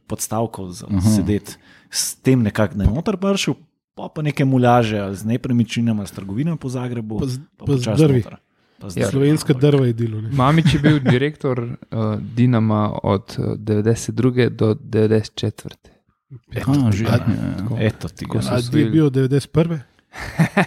[0.03, 0.99] podstavkov, za Aha.
[1.01, 1.55] sedeti.
[1.87, 3.55] S tem nekako ne noter prišel,
[3.97, 7.17] pa pa neke muljaže, ali z nepremičninami, ali s trgovinami po Zagrebu.
[7.17, 8.21] Pa z- pa pa z drvi.
[8.77, 9.09] Pa z Ja.
[9.09, 10.21] Slovenska drva je delo.
[10.21, 10.29] ne.
[10.29, 11.75] Mamič je bil direktor uh,
[12.15, 14.13] Dinama od uh, 92.
[14.51, 15.73] do 94.
[16.53, 17.25] Aha, že, A- ja,
[17.73, 17.87] ja.
[17.87, 18.41] Eto ti, Ko ja.
[18.43, 19.81] so A ti je bil 91.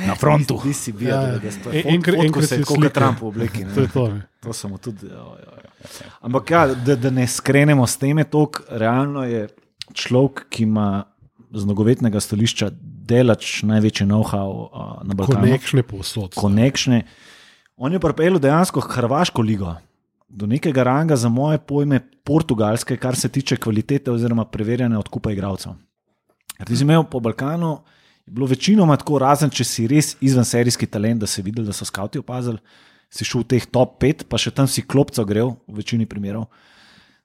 [0.00, 0.56] Na frontu.
[0.56, 1.38] Ti si bil, Ja, ja, ja.
[1.38, 2.80] da si En- enkrat- enkrat se si je kot.
[2.90, 3.60] Trump v obleki.
[3.62, 3.70] ne.
[3.70, 4.08] To je to.
[4.08, 4.22] ne.
[4.40, 5.06] To samo tudi.
[5.06, 5.70] Ja, ja, ja.
[6.22, 9.48] Ampak, ja, da, da ne skrenemo s tem, tok, realno je
[9.90, 11.04] človek, ki ima
[11.50, 12.70] z nogometnega stališča
[13.10, 15.42] delač največji know-how uh, na Balkanu.
[15.42, 16.34] Konekšne posod.
[16.38, 17.02] Konekšne.
[17.80, 19.74] On je pripeljal dejansko Hrvaško ligo.
[20.30, 25.74] Do nekega ranga, za moje pojme, portugalske, kar se tiče kvalitete oziroma preverjanja odkupa igralcev.
[26.54, 27.80] Ker ti si imel po Balkanu,
[28.26, 31.74] je bilo večinoma tako, razen če si res izven serijski talent, da si videl, da
[31.74, 32.60] so skavti opazili,
[33.10, 36.46] si šel v teh top 5, pa še tam si klopco grel, v večini primerov.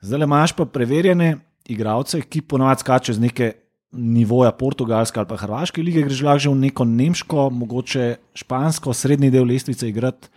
[0.01, 1.35] Zdaj imaš pa preverjene
[1.69, 3.51] igralce, ki ponovadi skačejo z neke
[3.95, 9.31] nivoja portugalske ali pa hrvaške lige, greš lahko že v neko nemško, mogoče špansko, srednji
[9.31, 10.27] del lestvice igrati.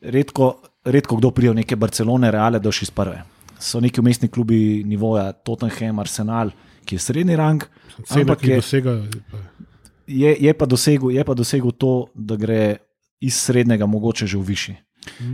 [0.00, 0.54] Redko,
[0.84, 3.18] redko kdo pride v neke Barcelone, Reale, doši iz prve.
[3.60, 6.50] So neki umestni klubi nivoja Tottenham, Arsenal,
[6.84, 7.66] ki je srednji rang,
[8.08, 9.04] Cene, ampak ki je, dosegajo.
[9.30, 9.42] pa-
[10.06, 12.76] je, je, pa dosegel, je pa dosegel to, da gre
[13.20, 14.76] iz srednjega mogoče že v višji.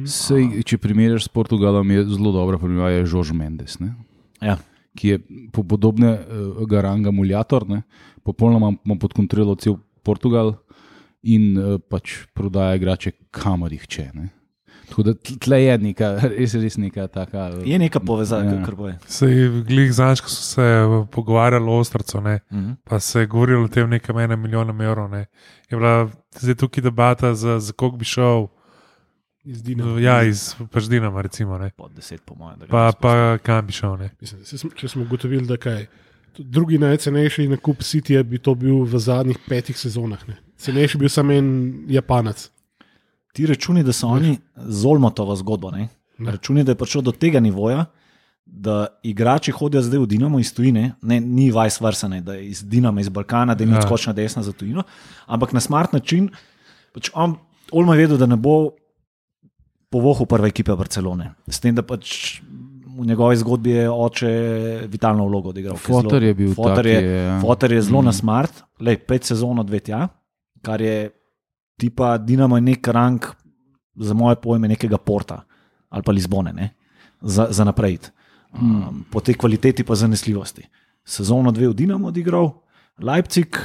[0.07, 3.95] Sej, če primerjaš s Portugalom, je zelo dobra primerjava je Žorž Mendes, ne?
[4.43, 4.59] Ja.
[4.97, 5.19] Ki je
[5.53, 7.83] po podobnega ranga muljator, ne?
[8.25, 10.55] popolnoma ima pod kontrolo cel Portugal
[11.23, 14.11] in uh, pač prodaja igrače, kamor jih če.
[14.15, 14.29] Ne?
[14.87, 17.49] Tako da tl- tle je neka, res, res neka taka.
[17.57, 18.61] eh, Je neka povezava, Ja.
[18.65, 18.95] kar boje.
[19.07, 19.35] Sej,
[19.65, 22.73] glih zanj, ko so se eh, pogovarjali o Ostrcu, ne, Mhm.
[22.85, 25.11] pa se je govorilo o tem nekem enem milijonu evrov.
[25.11, 25.27] Ne.
[25.71, 28.47] Je bila zdaj tukaj debata, za, za koliko bi šel.
[29.47, 30.01] Iz Dinama.
[30.01, 30.55] Ja, iz
[30.91, 31.59] Dinama, recimo.
[31.59, 31.71] Ne.
[31.71, 32.67] Pod deset, po mojem.
[32.71, 33.97] Pa, pa kam bi šel.
[33.97, 34.11] Ne.
[34.21, 35.87] Mislim, če smo ugotovili, da kaj.
[36.39, 40.21] Drugi najcenejši nakup City bi to bil v zadnjih petih sezonah.
[40.29, 40.37] Ne.
[40.59, 41.49] Cenejši bil samo en
[41.89, 42.49] Japanec.
[43.33, 45.71] Ti računi, da so oni Zolmotova zgodba.
[45.71, 45.89] Ne?
[46.19, 46.35] Ne.
[46.35, 47.87] Računi, da je prišlo do tega nivoja,
[48.47, 52.47] da igrači hodijo zdaj v Dinamo iz tujine, ne, ni vice versa, ne, da je
[52.49, 53.77] iz Dinama, iz Balkana, da jim Ja.
[53.77, 53.79] ja.
[53.79, 54.83] odskočna desna za tujino,
[55.27, 56.31] ampak na smart način.
[56.95, 57.37] Pač on,
[57.73, 58.71] Olmo je vedel, da ne bo
[59.91, 61.35] povohal prve ekipe Barcelone.
[61.49, 62.41] S tem, da pač
[62.97, 64.31] v njegovi zgodbi je oče
[64.89, 65.77] vitalno vlogo odigral.
[65.77, 67.41] zelo- je bil Foter tak, je, je, ja.
[67.41, 68.03] Foter je zelo Mm.
[68.03, 68.07] mm.
[68.07, 70.09] na smart, le pet sezon od tja,
[70.63, 71.11] kar je
[71.79, 73.21] tipa Dinamo je nek rang,
[73.97, 75.45] za moje pojme, nekega porta
[75.91, 76.75] ali pa Lizbone, ne?
[77.23, 77.99] za, za naprej.
[78.53, 80.63] Um, po tej kvaliteti pa zanesljivosti.
[81.05, 82.51] Sezono dve v Dinamo odigral,
[82.99, 83.57] Leipzig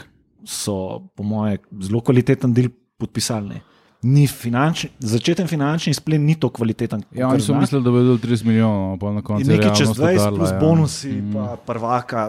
[0.43, 3.61] so, po moje, zelo kvaliteten del podpisali.
[4.03, 7.03] Ni finančni, začeten finančni splen ni to kvaliteten.
[7.13, 9.99] Ja, oni so mislili, da bo dal 30 milijonov, pa na koncu nekaj čez realnost
[9.99, 10.59] 20 udarila, plus ja.
[10.59, 11.33] bonusi, Mm.
[11.33, 12.23] pa prvaka,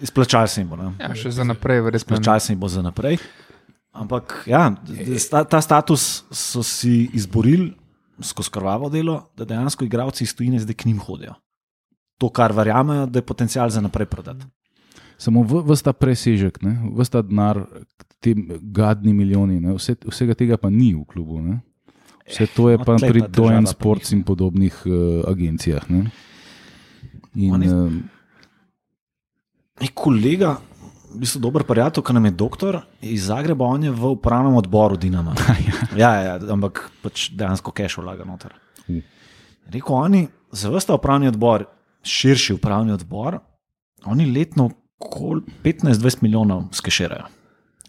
[0.00, 0.76] izplačali se jim bo.
[0.76, 0.92] Ne?
[1.00, 2.16] Ja, še za naprej, verjetno.
[2.16, 3.18] Plačal se jim bo za naprej.
[3.92, 4.72] Ampak ja,
[5.18, 7.74] sta, ta status so si izborili
[8.22, 11.34] skozi krvavo delo, da dejansko igravci iz tujine zdaj k njim hodijo.
[12.18, 14.46] To, kar verjamejo, da je potencial za naprej prodati.
[15.22, 16.58] Samo vsta presežek,
[16.98, 17.60] vsta denar,
[18.18, 18.34] ti
[18.74, 19.76] gadni milijoni, ne?
[19.76, 21.38] Vse, vsega tega pa ni v klubu.
[21.38, 21.60] Ne?
[22.26, 25.86] Vse to je no, pa pa pri Dojen pa Sports in podobnih uh, agencijah.
[25.90, 26.10] Ne?
[27.38, 27.92] In, Oni- uh,
[29.94, 30.56] kolega,
[31.14, 34.98] v bistvu dober prijatelj, ki nam je doktor iz Zagreba, on je v upravnem odboru
[34.98, 35.38] Dinama.
[36.02, 38.58] ja, ja, ampak pač dejansko keš vlaga noter.
[38.88, 38.98] Uh.
[39.70, 41.70] Rekel oni, za vsta upravni odbor,
[42.02, 43.38] širši upravni odbor,
[44.10, 44.81] oni letno
[45.64, 47.26] 15-20 milijonov skeširajo.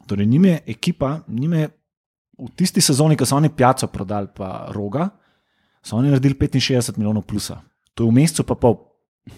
[0.08, 1.70] Torej, njim je ekipa, njim je
[2.40, 5.10] v tisti sezoni, ko so oni pijačo prodali, pa roga,
[5.84, 7.62] so oni naredili 65 milijonov plusa.
[7.94, 8.78] To je v mesecu pa pol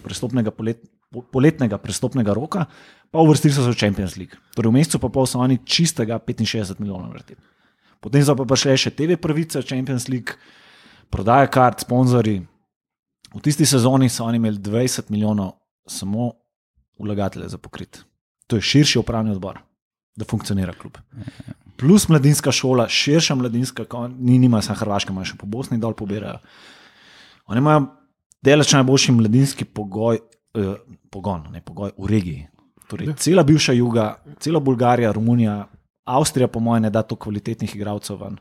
[0.03, 0.79] prestopnega polet,
[1.11, 2.65] po- poletnega prestopnega roka,
[3.11, 4.37] pa uvrstili so se v Champions League.
[4.55, 7.41] Torej, v mesecu pa pol so oni čistega 65 milijonov naredili.
[7.99, 10.37] Potem so pa prišle še TV pravice, Champions League,
[11.09, 12.45] prodaja kart, sponzorji.
[13.35, 15.57] V tisti sezoni so oni imeli 20 milijonov
[15.87, 16.44] samo
[16.99, 18.03] vlagatelje za pokrit.
[18.47, 19.59] To je širši upravni odbor.
[20.15, 20.97] da funkcionira klub.
[21.77, 23.83] Plus mladinska šola, širša mladinska,
[24.19, 26.39] ni nima samo Hrvaška, imajo še po Bosni dol pobirajo.
[27.51, 27.87] Oni imajo
[28.43, 30.19] deleč najboljši mladinski pogoj,
[30.55, 30.75] eh,
[31.11, 32.47] pogon, ne pogoj v regiji.
[32.87, 35.65] Torej, cela bivša juga, cela Bulgarija, Romunija,
[36.05, 38.37] Avstrija, po mojem, ne da to kvalitetnih igralcev ven,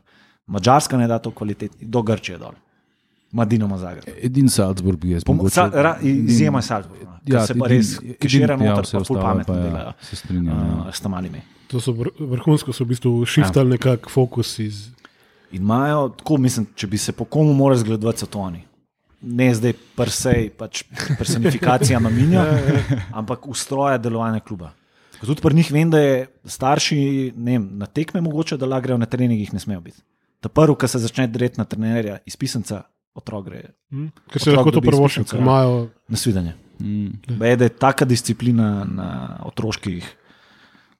[0.47, 2.53] Mačarska ne da to kvalitetnih, do Grčije dol.
[3.35, 4.07] Madinoma Zagreb.
[4.23, 7.01] Edini Salzburg je Po mo- Sa, ra, izjema je Salzburg.
[7.25, 9.93] Ja, se pa res, ki še eno noter, pa ful pametno ja, delajo.
[10.01, 10.53] se strinjam.
[10.53, 10.75] ja.
[10.85, 11.41] Uh, s tam malimi.
[11.67, 14.85] To so vr- vrhunsko, so v bistvu shiftali nekako fokus iz.
[15.51, 18.61] In imajo, tako mislim, če bi se po komu morali zgledovati, so to oni.
[19.21, 20.83] Ne zdaj prsej, pač
[21.17, 22.45] personifikacija Maminja,
[23.19, 24.71] ampak ustroja delovanja kluba.
[25.15, 26.15] Ker Tudi pri njih vem, da je
[26.45, 26.97] starši
[27.35, 30.03] ne vem, na tekme mogoče, da lahko grejo na treningih, ne smejo biti.
[30.43, 32.83] Ta prvi, ki se začne dreti na trenerja, izpisanca,
[33.15, 33.63] otrok gre
[33.93, 34.11] Hm?
[34.31, 35.43] Ker se lahko to izpisnico, ker ja.
[35.43, 35.89] imajo.
[36.07, 36.53] na svidenje.
[36.79, 37.37] Mm.
[37.39, 39.09] Baje, da je taka disciplina na
[39.47, 40.07] otroških,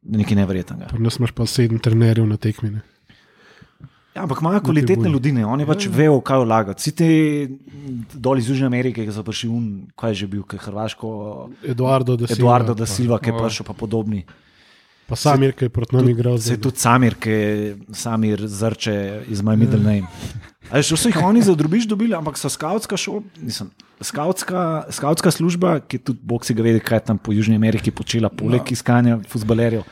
[0.01, 0.87] da je nekaj nevrednega.
[0.93, 2.71] Pri nas imaš pa sedem trenerjev na tekmi.
[2.71, 2.81] ne.
[4.15, 5.43] Ja, ampak imajo kvalitetne ljudi, ne?
[5.45, 6.79] oni pač vejo, kaj vlagati.
[6.79, 7.07] Vsi ti
[8.13, 9.65] dol iz Južne Amerike, ki so prišli, un,
[9.99, 11.09] kaj je že bil, kaj je Hrvaško,
[11.73, 12.37] Eduardo da Silva.
[12.39, 13.41] Eduardo da Silva, ki je O.
[13.43, 14.23] prišel, pa podobni.
[15.05, 16.37] Pa Samir, ki je proti nam igral.
[16.37, 20.07] Se zdaj, tudi Samir, ki je Samir zrče iz My Middle Name.
[20.71, 23.69] A že so jih oni za drubiš dobili, ampak so skautska šola, nisem.
[24.01, 27.93] Skautska, skautska služba, ki tudi Bog si ga vedi, kaj je tam po Južni Ameriki
[27.93, 28.73] počela, poleg no.
[28.73, 29.85] iskanja futbalerjev.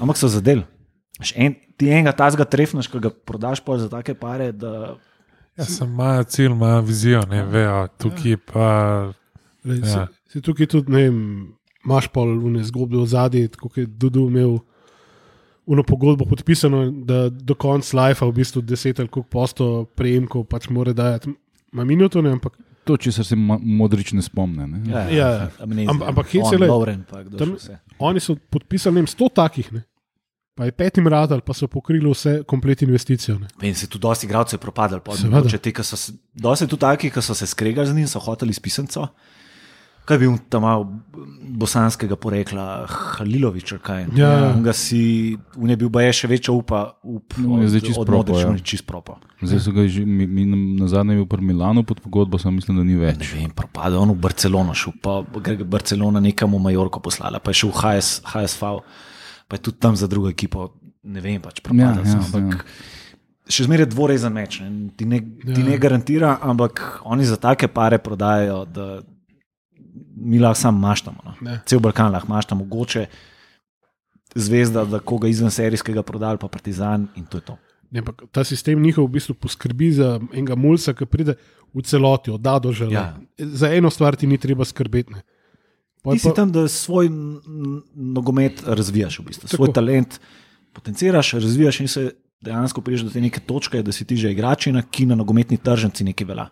[0.00, 0.62] Ampak so zadel.
[1.18, 4.52] Veš, En, ti enega tazga trefnaš, ki ga prodaš za take pare.
[4.52, 4.98] Da,
[5.58, 8.66] Ja, sem imajo cilj, imajo vizijo, ne vejo, tukaj pa.
[9.64, 9.88] Lej, Ja.
[9.88, 10.06] ja.
[10.06, 11.18] si, si tukaj tudi, ne vem,
[11.88, 14.58] imaš pol vne zgodbe v zadnji, kot je Dudu imel
[15.66, 20.68] uno pogodbo podpisano, da do konca life v bistvu 10 ali koliko posto prejemkov pač
[20.68, 21.32] mora dajati.
[21.72, 24.64] Ma minuto, ne, ampak To, če se modrič ne spomne.
[24.64, 24.78] Ne?
[24.88, 25.26] ja, Ja,
[25.60, 25.92] amnezija.
[25.92, 27.56] Am- ampak hec On, je, lej, Lovren, pa kdo tam-
[28.00, 29.82] oni so podpisali ne vem, 100 takih, ne.
[30.56, 33.36] pa je petim radar, pa so pokrili vse komplet investicijo.
[33.38, 33.46] Ne.
[33.62, 35.04] In se tu dosti igralcev je propadalo.
[35.12, 35.44] Seveda.
[36.34, 39.04] Dosti je tudi takih, ki so se skregali z njim, so hoteli spisanco.
[40.08, 40.86] Kaj je bil tam malo
[41.50, 44.00] bosanskega porekla, Halilovič, ali kaj.
[44.14, 44.30] Ja.
[44.56, 45.00] Ga si,
[45.52, 48.48] on je bil baje še večja upa, up, No, je zdaj čisto propo, ja.
[48.50, 49.18] je čist propo.
[49.38, 50.44] Zdaj so ga že, mi, mi
[50.74, 53.28] na zadnje bil pri Milanu pod pogodbo, samo mislim, da ni Ne več.
[53.30, 57.60] vem, propadel, on v Barcelono šel, pa ga Barcelona nekam v Majorko poslala, pa je
[57.60, 58.62] šel v HS, HSV,
[59.44, 60.72] pa je tudi tam za drugo ekipo,
[61.04, 62.00] ne vem, pač propadel.
[62.00, 62.64] Ja, Ja, ja, ja, ampak ja.
[63.46, 64.68] še zmeraj je dvorezen meč, ne?
[64.92, 65.66] Ti, ne, ti Ja.
[65.66, 68.86] ne garantira, ampak oni za take pare prodajajo, da
[70.20, 71.22] mi lahko sam maštamo.
[71.24, 71.34] No?
[71.40, 71.60] Ne.
[71.66, 73.06] Cel Balkan lahko maštamo, mogoče
[74.34, 77.56] zvezda, da koga izven serijskega prodali, pa Partizan in to je to.
[77.90, 81.34] Ne, ampak ta sistem njihov v bistvu poskrbi za enega mulca, ki pride
[81.74, 82.92] v celoti, od da do žele.
[82.92, 83.16] Ja.
[83.38, 85.12] Za eno stvar ti ni treba skrbeti.
[85.12, 85.22] ne.
[86.02, 87.08] Pol Ti si pa- tam, da svoj
[87.94, 89.48] nogomet razvijaš, v bistvu.
[89.48, 89.56] Tako.
[89.56, 90.20] svoj talent
[90.72, 92.10] potenciraš, razvijaš in se
[92.40, 96.04] dejansko priješ do te neke točke, da si ti že igračina, ki na nogometni tržnici
[96.04, 96.48] nekaj velja.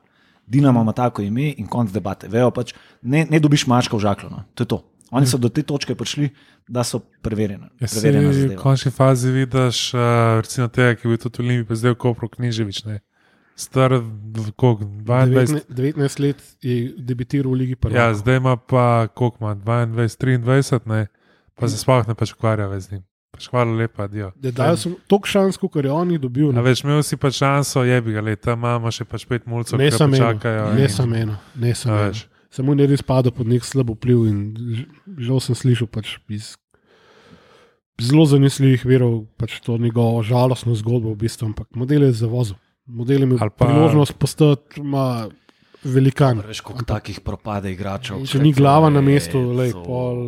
[0.47, 2.29] Dinamo ima tako ime in konc debate.
[2.29, 4.31] Vejo pač, ne, ne dobiš mačka v žaklo.
[4.31, 4.45] No.
[4.55, 4.83] To je to.
[5.11, 6.31] Oni so do te točke prišli,
[6.69, 7.69] da so preverjeni.
[7.81, 10.01] Ja, v končni fazi vidiš, uh,
[10.43, 12.99] recimo tega, ki je bil tudi v Olimpiji, pa zdaj v Kopru Književič, ne.
[13.57, 13.95] Star,
[14.59, 15.63] koliko, 22.
[15.71, 18.19] 19, 19 let je debitiral v Ligi Ja, Prvakov.
[18.21, 21.07] zdaj ima pa, koliko ima, 22, 23, ne,
[21.55, 23.05] pa se sploh ne pač ukvarja z njim.
[23.37, 24.31] Pač hvala lepa, dio.
[24.35, 26.49] Da dajo sem toliko šans, kot je on jih dobil.
[26.49, 29.45] A Ne, več imel si pač šanso, je bi ga leta, imamo še pač pet
[29.47, 30.71] mulcev, ne ki samo eno, čakajo.
[30.75, 32.09] ne samo eno, ne samo A eno.
[32.11, 32.25] veš.
[32.51, 34.39] Samo ne res padel pod nek slab vpliv in
[35.19, 36.55] žal sem slišal pač iz
[37.99, 42.57] zelo zanesljivih verov pač to njegovo žalostno zgodbo, v bistvu, ampak model je zavozil.
[42.87, 45.29] Model je imel pa- priložnost postati ima
[45.87, 46.43] velikan.
[46.47, 48.25] Veš, koliko takih propade igračev.
[48.27, 50.23] Če ni glava na mestu, lej, to- pol,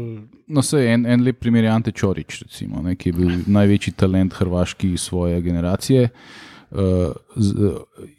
[0.49, 3.93] No, sej, en, en lep primer je Ante Čorič, recimo, ne, ki je bil največji
[4.01, 6.09] talent hrvaški svoje generacije.
[6.71, 7.69] Uh, z,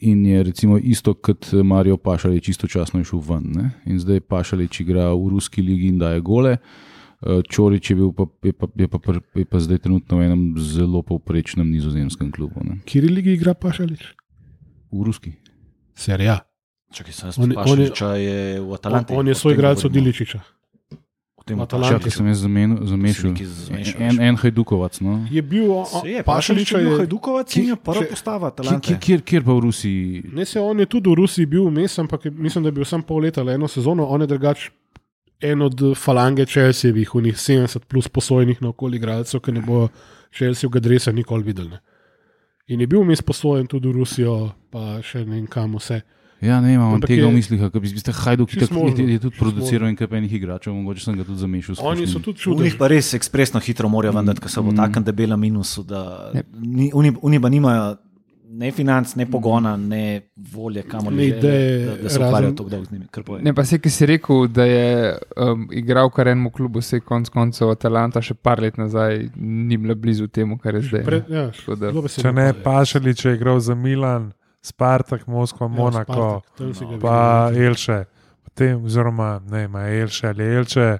[0.06, 3.44] in je recimo isto kot Marijo Pašalič, istočasno je šel ven.
[3.54, 3.66] Ne?
[3.86, 6.58] In zdaj Pašalič igra v ruski ligi in daje gole.
[7.22, 10.44] Uh, Čorič je, bil pa, je, pa, je, pa, je pa zdaj trenutno v enem
[10.58, 12.62] zelo povprečnem nizozemskem klubu.
[12.66, 12.80] Ne?
[12.86, 14.06] kjer ligi igra Pašalič?
[14.92, 15.34] V ruski.
[15.94, 16.40] Serija.
[16.92, 19.14] Čakaj, sem On je- on je- je v On, Atalanti.
[19.14, 20.40] on je O svoj igralec od v.
[21.60, 21.90] Atalanti.
[21.92, 23.34] Čakaj, sem jaz zamešal.
[24.00, 25.00] En, en hajdukovac.
[25.02, 25.26] No?
[25.28, 25.66] Je bil
[26.04, 26.98] je, Pašalič je bil je.
[26.98, 28.48] Hajdukovac in je prva postava
[28.80, 30.24] Kjer, kjer, pa v Rusiji?
[30.32, 32.86] Ne, se on je tudi v Rusiji bil vmes, ampak je- mislim, da je bil
[32.86, 34.70] sam pol leta ali eno sezono, on je drugač
[35.42, 39.90] en od falange Čelsijevih, unih 70 plus posojenih na okolje igralcev, ki ne bojo
[40.32, 41.70] Čelsijevega dresa nikoli videli.
[41.70, 41.80] Ne.
[42.68, 46.02] In je bil vmes posojen tudi v Rusijo, pa še ne vem kam vse.
[46.42, 49.36] Ja, ne imam tega je- v mislih, ker bi ste Hajduk možno, je, je tudi
[49.36, 51.76] produciral kar enih igračev, mogoče sem ga tudi zamešal.
[51.82, 52.72] Oni so tudi čudni.
[52.72, 54.76] pa res ekspresno hitro morajo vendati, ker so v Mm.
[54.78, 56.44] takem debelem minusu, da Ne.
[56.56, 57.98] ni, oni, oni pa nimajo
[58.52, 62.86] ne financ, ne pogona, ne volje, kamor Ne ideje, da, da se ukvarjajo tako dolgo
[62.86, 63.06] z njimi.
[63.42, 67.02] Ne, pa se, ki si rekel, da je um, igral kar enemu klubu, se je
[67.02, 71.04] konec koncev Atalanta še par let nazaj ni bila blizu temu, kar je zdaj.
[71.04, 72.54] Pred, ja, da- Če ne.
[72.56, 74.32] Pašali, če je igral za Milan,
[74.62, 77.52] Spartak, Moskva, Ja, Monako, Spartak, ga pa.
[77.56, 78.04] Elše.
[78.44, 80.98] Potem, oziroma, ne, ima Elše ali Elče.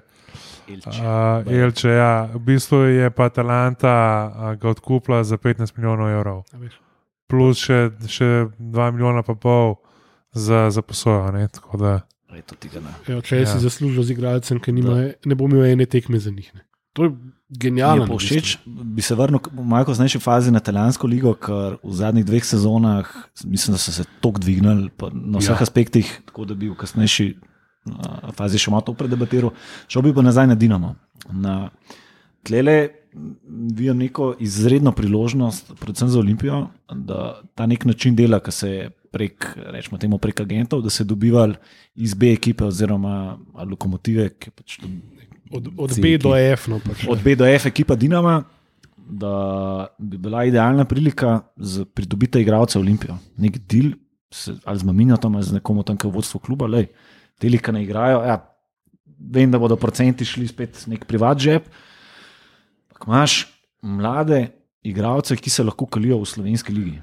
[0.68, 0.88] Elče.
[0.88, 2.28] Uh, Elče, ja.
[2.34, 6.42] V bistvu je pa Atalanta uh, ga odkupila za 15 milijonov evrov,
[7.26, 9.74] plus še, še 2 milijona pa pol
[10.32, 11.32] za, za posojo.
[11.34, 11.48] Ne?
[11.48, 12.00] Tako da.
[13.08, 13.46] Evo, če ja.
[13.50, 14.96] si zaslužil z igralcem, ki nima,
[15.26, 16.52] ne bo imel ene tekme za njih.
[16.54, 16.62] Ne.
[16.94, 17.10] To je
[17.50, 18.04] genialno.
[18.04, 21.92] je pa všeč, bi se vrnil v malo kasnejši fazi na italijansko ligo, ker v
[21.94, 23.06] zadnjih dveh sezonah
[23.44, 25.62] mislim, da so se tako dvignili na vseh Ja.
[25.62, 29.50] aspektih, tako da bi v kasnejši uh, fazi še malo to predebatiral.
[29.88, 30.94] Šel bi pa nazaj na Dinamo.
[31.32, 31.70] Na
[32.42, 32.88] tlele
[33.50, 38.90] vidim neko izredno priložnost, predvsem za Olimpijo, da ta nek način dela, ki se je
[39.10, 41.54] prek, rečemo temu, prek agentov, da se dobivali
[41.94, 44.86] iz B ekipe oziroma lokomotive, ki pač to
[45.50, 46.36] Od, od C B do.
[46.36, 46.68] F.
[46.68, 47.06] No, pač.
[47.08, 48.44] od B do F ekipa Dinama,
[48.96, 49.32] da
[49.98, 53.16] bi bila idealna prilika za pridobitev igralca Olimpijo.
[53.36, 53.92] Nek del,
[54.30, 56.86] se, ali z Maminjatom, ali z nekom tam, ki je v vodstvu kluba, le
[57.38, 58.22] te lika ne igrajo.
[58.22, 58.36] Ja,
[59.18, 61.66] vem, da bodo procenti šli spet nek privat žep.
[62.92, 63.46] Ampak imaš
[63.82, 64.48] mlade
[64.82, 67.00] igralce, ki se lahko kalijo v slovenski ligi.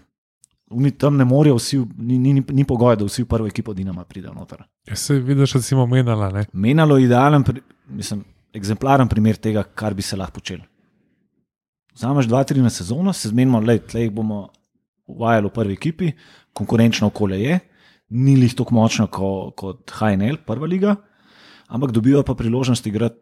[0.70, 4.04] Oni tam ne morejo, vsi, ni, ni, ni pogoj, da vsi v prvo ekipo Dinama
[4.04, 4.64] pridejo noter.
[4.88, 6.32] ja, se vidiš, da si omenjala.
[6.32, 6.46] ne.
[6.54, 8.24] Menalo je idealen, pri- mislim,
[8.54, 10.62] eksemplaren primer tega, kar bi se lahko počel.
[11.98, 14.48] Vzameš dva, tri na sezono, se zmenimo, da jih bomo
[15.08, 16.12] uvajali v prvi ekipi,
[16.54, 17.60] konkurenčno okolje je,
[18.10, 20.96] ni jih tako močno ko, kot HNL, prva liga,
[21.68, 23.20] ampak dobijo pa priložnost igrati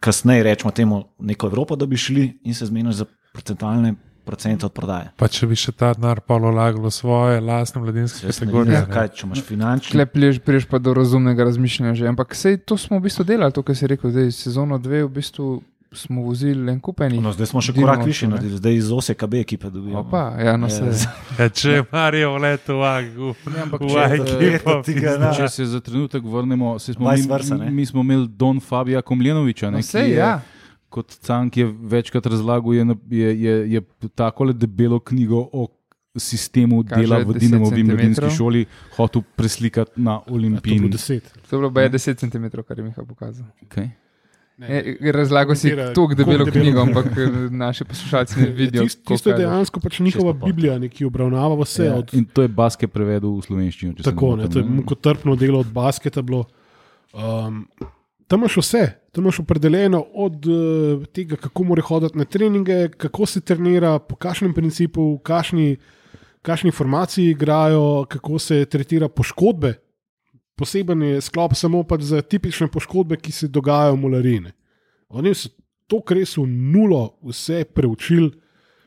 [0.00, 3.94] kasneje, rečemo temu, neko Evropo, da bi šli in se zmeniš za procentualne
[4.28, 5.08] procente od prodaje.
[5.16, 8.74] Pa če bi še ta denar pa vlagal v svoje lastne mladinske kategorije.
[8.74, 8.92] vem, ne.
[8.92, 9.90] kaj, če imaš finančne.
[9.90, 10.12] Klep
[10.44, 12.06] priješ, pa do razumnega razmišljanja že.
[12.06, 15.10] Ampak sej to smo v bistvu delali, to, kar si rekel, zdaj sezono dve v
[15.10, 15.48] bistvu
[15.88, 17.16] smo vozili en kupenih.
[17.16, 20.02] No, zdaj smo še Dinamo korak više naredili, zdaj iz OSEKB ekipe dobivamo.
[20.02, 20.84] Opa, ja, no se.
[21.38, 24.74] Ja, če je Marijo leto v Agu, Ne, ampak v če- ekipo.
[25.32, 29.70] Če se za trenutek vrnemo, saj smo mi, versa, mi smo imeli Don Fabija Komljenoviča,
[29.70, 30.34] No, sej, je, ja.
[30.88, 33.82] Kot Cank je večkrat razlagal, je, je, je, je
[34.14, 35.68] tako debelo knjigo o
[36.16, 38.66] sistemu Kaže dela v 10 Dinamovi mladinski šoli
[38.96, 40.88] hotel preslikati na to Olimpiji.
[40.88, 41.32] deset.
[41.50, 43.46] To je bilo baje 10 cm, kar je Miha pokazal.
[43.66, 43.88] Okay.
[44.58, 47.06] E, razlagal si tako debelo koliko debelo knjigo, ampak
[47.64, 48.86] naši poslušalci ne vidijo.
[49.06, 49.38] Tisto je je.
[49.38, 50.32] dejansko pač njihova.
[50.32, 51.84] Biblija, ki obravnava vse.
[51.84, 53.94] Ja, Od, in to je Baske prevedel v slovenščino.
[54.02, 54.70] tako, ne to je ne.
[54.80, 56.22] mukotrpno delo od basketa.
[56.22, 56.44] Bilo.
[57.14, 57.68] Um,
[58.28, 63.26] tam imaš vse, tam imaš opredeljeno od uh, tega, kako mora hoditi na treninge, kako
[63.26, 65.76] se trenira, po kakšnem principu, kakšni,
[66.42, 69.74] kakšni formaciji igrajo, kako se tretira poškodbe.
[70.56, 74.52] Poseben je sklop samo pač za tipične poškodbe, ki se dogajajo v Mularine.
[75.08, 75.48] Oni so
[75.88, 78.32] to, kar res v nulo, vse preučili,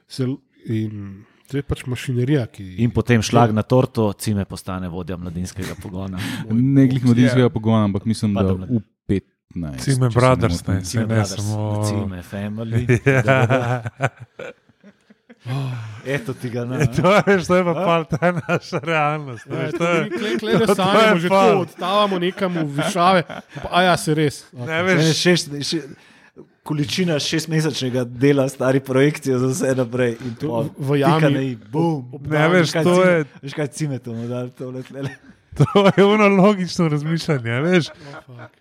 [0.08, 0.28] se,
[0.70, 5.76] in to je pač mašinerija, ki In potem šlag na torto, cime postane vodja mladinskega
[5.82, 6.22] pogona.
[6.78, 8.84] Ne glih mladinskega pogona, ampak mislim, da v
[9.54, 9.76] 15.
[9.76, 11.84] če Cime Brothers, ne, Cime se ne Brothers, samo.
[11.86, 12.82] Cime Family.
[15.44, 15.56] Ja.
[16.06, 16.86] Eto ti ga na.
[16.88, 19.42] To je, to je pa pol ta naša realnost.
[19.44, 21.60] Ja, veš, to to je- je, kle, kle, da to je sanjamo, že pa- tako
[21.62, 23.22] odtavamo nekam v višave.
[23.56, 24.46] Pa, a ja, se res.
[24.54, 25.80] Ne Ne, veš, šest, še,
[26.62, 30.14] količina šestmesečnega dela, stari projekcije za vse naprej.
[30.22, 31.58] In To v jami-
[32.22, 35.10] Ne, veš, to je- Veš kaj cime to mu dal, tole tlele.
[35.58, 37.62] To je ono logično razmišljanje.
[37.62, 37.86] Veš.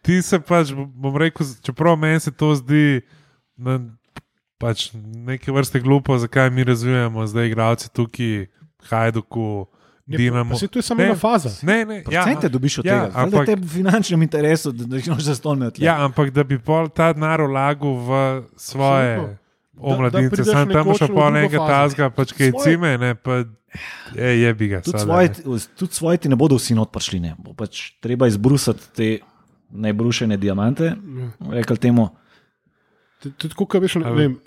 [0.02, 3.00] Ti se pač, bom rekel, čeprav meni se to zdi
[3.56, 3.78] na,
[4.58, 4.90] pač
[5.26, 8.46] neke vrste glupo, zakaj mi razvijamo zdaj igralce tukaj,
[8.88, 9.66] Hajduku,
[10.06, 10.56] Dinamo.
[10.58, 11.50] Se to je samo Ne, ena faza.
[11.62, 15.06] Ne, ne, ja, Procente dobiš od ja, tega, ampak te v finančnem interesu, da jih
[15.12, 15.84] noč zastonil tle.
[15.86, 18.18] Ja, ampak da bi pol ta denar vlagal v
[18.56, 19.38] svoje
[19.78, 21.66] omladince, sam tam še pol fazo.
[21.68, 23.44] tazga, pač kaj cime, ne, pa
[24.14, 24.80] je, je bi ga.
[24.80, 25.28] Tudi svoji,
[25.74, 27.20] tudi svoji ti ne bodo vsi not prišli.
[27.20, 27.34] Ne.
[27.36, 29.08] Bo pač treba izbrusiti te
[29.70, 30.94] najbrušene diamante.
[31.78, 32.08] Temu,
[33.22, 34.38] je tako, kot veš, ne vem.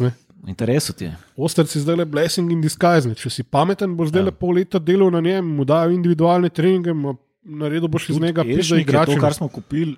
[0.00, 0.12] Ne?
[0.36, 1.14] v interesu ti je.
[1.36, 3.04] Ostrc je zdaj le blessing in disguise.
[3.04, 3.14] Ne?
[3.14, 4.36] Če si pameten, boš zdaj le Ja.
[4.36, 8.58] pol leta delal na njem, mu dal individualne treninge, ma naredil boš iz njega je
[8.76, 9.10] igrača.
[9.10, 9.96] To, kar smo kupili,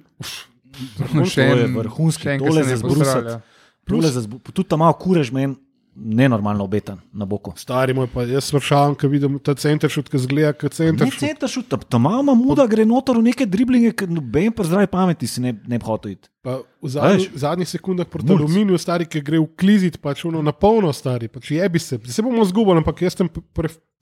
[1.25, 3.05] Še to je en- vrhunski, še en, ki tole se za ne zbrusati.
[3.05, 3.41] pozdravlja.
[3.85, 5.57] tole za zbu- tudi tam malo kurež meni,
[5.99, 7.53] nenormalno obetan na boku.
[7.57, 11.19] Stari moj, pa jaz vršavam, ko vidim ta center šut, ki zgleda kot center Ne
[11.19, 15.27] center šut, tam ima muda, gre noter v neke driblinge, ki noben pa zdravi pameti
[15.31, 16.31] si ne, ne bi hotel iti.
[16.47, 17.43] Pa v zadnji, Veš?
[17.43, 21.51] zadnjih sekundah proti aluminiju, stari, ki gre v klizit, pač ono na polno, stari, pač
[21.57, 21.99] jebi se.
[22.07, 23.31] Se bomo zgubili, ampak jaz tam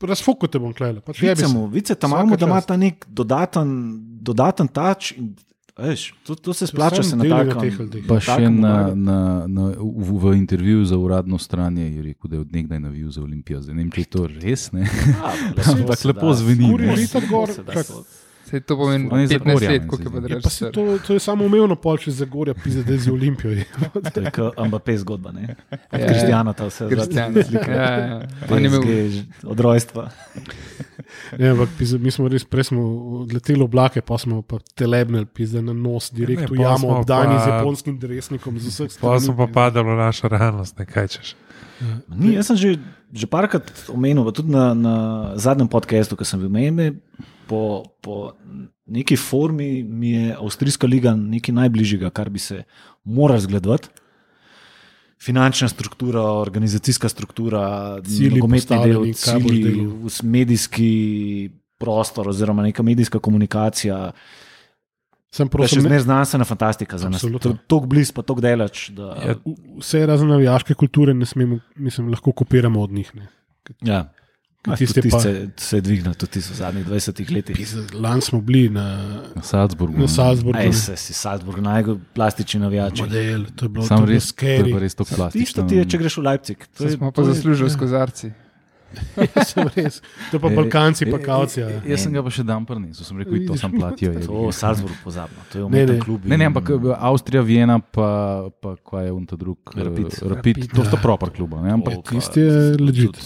[0.03, 1.01] razfuku te bom klele.
[1.01, 1.25] Pač.
[1.25, 3.73] Vicemo, vice tam imamo, da ima ta nek dodaten,
[4.23, 5.15] dodaten tač.
[5.77, 7.61] Veš, to, to se splača se Vsem na deli na takem.
[7.61, 8.05] teh ljudeh.
[8.09, 12.41] Pa še na, na, na, v, v intervjuju za uradno stran je rekel, da je
[12.41, 13.61] odnegdaj navil za Olimpijo.
[13.61, 14.71] Zdaj ne vem, če je to res.
[14.73, 14.89] Ne?
[14.89, 15.35] Ja,
[15.75, 17.53] Ampak lepo zveni, že tako gor,
[18.47, 20.33] Se to pomeni On je 15 Zagorja, let, koliko je se pa zdi.
[20.33, 22.99] Je pa se to, to je samo umevno pol, če za gorja pizde, da je
[22.99, 23.57] z Olimpijo.
[24.15, 25.33] To je kot Mbappé zgodba.
[25.33, 25.57] Ne?
[25.71, 26.07] Ja, ja.
[26.07, 27.35] Kristijana ta vse Kristjan.
[27.49, 27.71] slika.
[27.73, 28.21] Ja, ja.
[28.49, 28.83] Je imel
[29.45, 30.11] od rojstva.
[31.39, 32.83] Ne, ampak pizde, mi smo res, prej smo
[33.21, 36.95] odleteli v oblake, pa smo pa telebnili pizde na nos, direkt Ne, v pol jamo,
[37.01, 38.59] obdani pa- z japonskim dresnikom.
[38.63, 41.35] z vseh Pa strani, smo pa padali v našo realnost, ne kaj češ.
[42.09, 42.69] Ni, jaz sem že,
[43.13, 44.95] že parkrat omenil, pa tudi na, na
[45.37, 47.03] zadnjem podkastu, ki sem bil menjen,
[47.49, 48.33] po, po
[48.87, 52.63] neki formi mi je Avstrijska liga nekaj najbližjega, kar bi se
[53.05, 53.89] moral zgledovati.
[55.23, 57.63] Finančna struktura, organizacijska struktura,
[58.05, 60.91] Cilji nogometni del, cilji, vs- medijski
[61.79, 64.11] prostor, oziroma neka medijska komunikacija.
[65.33, 67.25] Sem je še prosim, zmeraj znanstvena fantastika za nas.
[67.67, 68.91] Tako blizu, pa tako delač.
[68.97, 69.35] Da, Ja,
[69.81, 73.11] vse razen navijaške kulture ne smemo, mislim, lahko kopiramo od njih.
[73.17, 73.29] Ne.
[73.83, 74.05] ja.
[74.75, 77.57] Tiste pa- tisti se, se je dvignil, tudi v zadnjih 20 letih.
[77.95, 78.87] Lani smo bili na,
[79.35, 79.99] Na Salzburgu.
[79.99, 80.59] na Salzburgu.
[80.59, 83.03] Aj, se si Salzburg, najbolj plastični navijači.
[83.03, 85.63] Model, to je bilo Sam to je res, to je res to Tisto plastično.
[85.65, 86.59] ti je, če greš v Leipzig.
[86.69, 87.71] To je- smo to pa je- zaslužili ja.
[87.71, 88.33] s kozarci.
[89.77, 90.01] Res.
[90.31, 93.19] To pa E, Balkanci, pa e, e, Jaz sem ga pa še dan prnesel, sem
[93.19, 94.13] rekel, to sem platijo.
[94.13, 94.25] je.
[94.27, 96.25] To Salzburg pozabno, to je umeten klub.
[96.25, 99.59] Ne, ne, ampak eh, Avstrija, Vijena, pa, pa kaj je unta drug.
[99.77, 100.07] eh, Rapid.
[100.23, 100.57] Rapid.
[100.75, 101.61] To sta proper kluba.
[101.63, 101.75] Ne?
[101.77, 103.19] Ampak Tisti je legit.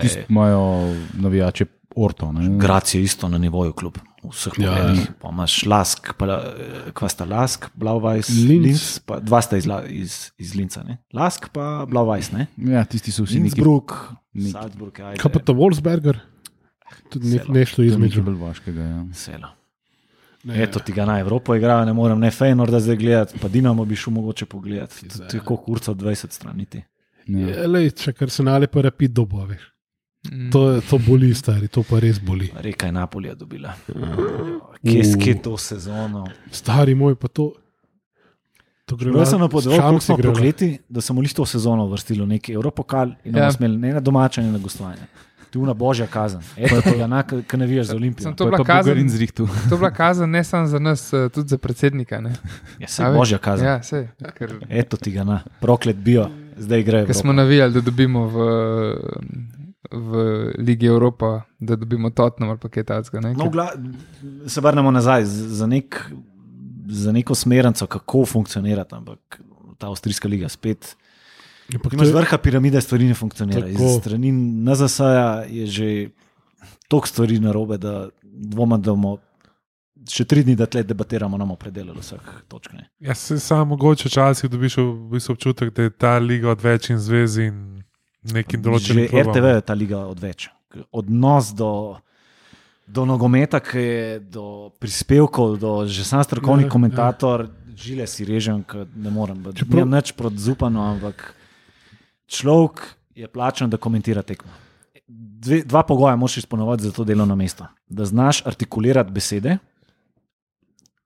[0.00, 2.32] tisti imajo navijače Orto.
[2.32, 2.58] Ne?
[2.58, 3.98] Grac je isto na nivoju klub.
[4.24, 5.00] Vseh Ja, pogledih.
[5.00, 5.12] ja.
[5.20, 8.64] Pa imaš Lask, pa eh, kva sta Lask, Blau-Weiß, Linz.
[8.66, 10.82] Linz, pa dva sta iz, iz, iz Linca.
[10.82, 10.98] Ne?
[11.12, 12.46] Lask pa Blau-Weiß, ne?
[12.56, 13.44] Ja, tisti so vsi neki.
[13.52, 13.92] Innsbruck,
[14.32, 15.20] neki- Salzburg, ajde.
[15.20, 16.18] Kaj pa to Wolfsberger?
[17.10, 18.22] Tudi ne, nešto između.
[18.22, 18.80] vaškega.
[18.82, 19.04] Ja.
[19.14, 19.48] Selo.
[20.44, 23.48] Ne, Eto ti ga na Evropo igrajo, ne morem ne Fejnor, da zdaj gledati, pa
[23.48, 25.08] Dinamo bi šel mogoče pogledati.
[25.08, 26.82] To je kot kurca od 20 straniti.
[27.26, 27.38] Ja.
[27.40, 29.73] Je, lej, če kar se nale pa rapid dobo, veš.
[30.50, 32.50] To, je- to boli, stari, to pa res boli.
[32.56, 33.74] Reka je Napolija dobila.
[34.82, 36.24] Kje, kje to sezono?
[36.50, 37.52] Stari moj, pa to.
[38.86, 41.86] to gre Jaz sem na- Šam kako si smo prokleti, da smo li to sezono
[41.86, 43.40] vrstili v neki Evropokal in Ja.
[43.40, 45.06] bomo smeli ne na domača, ne na gostovanje.
[45.50, 46.40] Tu na božja kazen.
[46.56, 48.22] Eto tega, na, ki ne viješ za Olimpijo.
[48.22, 49.08] Sem To to je bila kazen,
[49.70, 52.20] to bila kazen ne samo za nas, eh, tudi za predsednika.
[52.20, 52.32] Ne?
[52.78, 53.14] Ja, se veš?
[53.14, 53.66] božja kazen.
[53.66, 57.06] Ja, sej, ker, Eto ti ga na, proklet bio, zdaj gre.
[57.06, 58.36] ker smo navijali, da dobimo v,
[59.94, 60.24] v
[60.58, 63.20] Ligi Evropa, da dobimo Tottenham ali pa kaj takega.
[63.20, 63.72] ne, No, gla,
[64.46, 66.10] se vrnemo nazaj za, nek,
[66.88, 69.40] za neko smernico, kako funkcionira tam, ampak
[69.78, 70.96] ta avstrijska liga spet.
[71.82, 73.72] To imaš vrha piramide, stvari ne funkcionirajo.
[73.72, 76.08] Iz strani NZS-a je že
[76.88, 79.16] toliko stvari narobe, da dvomim, da bomo
[80.10, 82.72] še tri dni, da tle debatiramo, nam opredelili vseh točk.
[82.72, 82.88] Ne.
[83.00, 86.98] Jaz se samo mogoče včasih dobiš v bistvu občutek, da je ta liga odveč in
[86.98, 87.82] zvezi in
[88.24, 89.32] nekim Že določenim klubom.
[89.32, 90.48] RTV je ta liga odveč.
[90.90, 91.98] Odnos do,
[92.86, 97.74] do nogometa, je do prispevkov, do že sam strokovni Ja, ja, komentator, ja.
[97.74, 98.64] žile si režem,
[98.94, 99.38] ne morem.
[99.52, 101.34] Čeprav- Nimam nič proti zupanu, ampak
[102.26, 102.82] človek
[103.14, 104.50] je plačen, da komentira tekmo.
[105.06, 107.66] Dve, dva pogoja moraš izpolnjevati za to delovno mesto.
[107.86, 109.58] Da znaš artikulirati besede,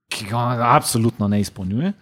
[0.08, 0.38] ki ga
[0.70, 1.92] absolutno ne izpolnjuje,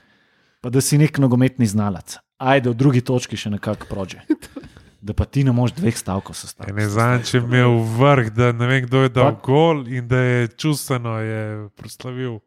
[0.60, 2.18] pa da si nek nogometni znalec.
[2.36, 4.20] Ajde, v drugi točki še nekako prođe.
[5.07, 6.74] Da pa ti ne moreš dveh stavkov sestaviti.
[6.74, 10.09] Ne znam, če je imel vrh, da ne vem, kdo je dal Pa- gol in
[10.09, 11.42] da je čustveno je
[11.76, 12.40] proslavil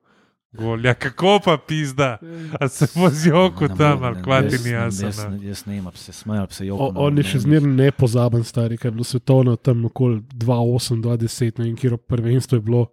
[0.52, 0.82] gol.
[0.82, 2.18] Ja, kako pa pizda,
[2.54, 5.08] a se bo zjoko Ne tam ali ne, kvati jaz ni jasno.
[5.08, 6.92] Jaz, jaz ne imam, se smejal, se O, jokal.
[6.98, 11.66] on je še zmeraj nepozaben, stari, ker je bilo svetovno tam okoli 2008, 2010, ne
[11.66, 12.88] vem, kjer prvenstvo je bilo.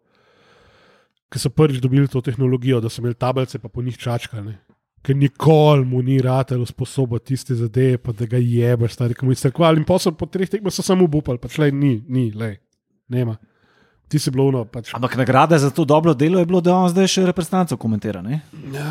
[1.27, 4.55] Ker so prvič dobili to tehnologijo, da so imeli tablice, pa po njih čačkali.
[5.07, 9.31] Ker nikoli mu ni ratelo sposobo tiste zadeve, pa da ga jebeš, stari, ki mu
[9.31, 9.77] je strkval.
[9.77, 12.57] In posel po treh tekmah so samo upali, pač le ni, ni, le,
[13.09, 13.37] nema.
[14.09, 14.91] Ti si bilo ono, pač.
[14.95, 18.19] Ampak nagrada za to dobro delo je bilo, da on zdaj še reprezentanco komentira.
[18.21, 18.41] Ne?
[18.73, 18.91] Ja,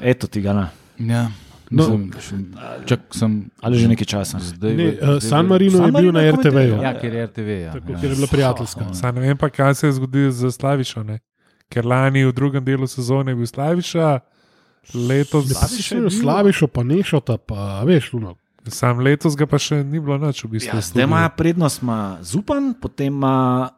[0.00, 0.68] Eto ti ga na.
[1.00, 1.26] Ja.
[1.68, 1.82] No.
[1.82, 3.32] Mislim, še- Čak sem.
[3.58, 4.38] Ali že nekaj časa.
[4.40, 6.50] Zdaj, ne, uh, San Marino San je bil Marino na je RTV-ju.
[6.52, 6.82] komentiral.
[6.84, 7.48] Ja, ker je RTV.
[7.60, 7.98] Ja, Tako, ja.
[7.98, 8.82] ker je bila prijateljska.
[8.92, 11.02] Saj ne vem pa, kaj se je zgodilo z Slavišo.
[11.02, 11.18] Ne?
[11.68, 14.06] Ker lani v drugem delu sezone je bil Slaviša,
[14.94, 18.36] letos Slavišo, slavišo pa nešota, pa veš, luno.
[18.66, 20.74] Sam letos ga pa še ni bilo noč v bistvu.
[20.74, 23.70] Ja, zdaj ima prednost ima Zupan, potem ima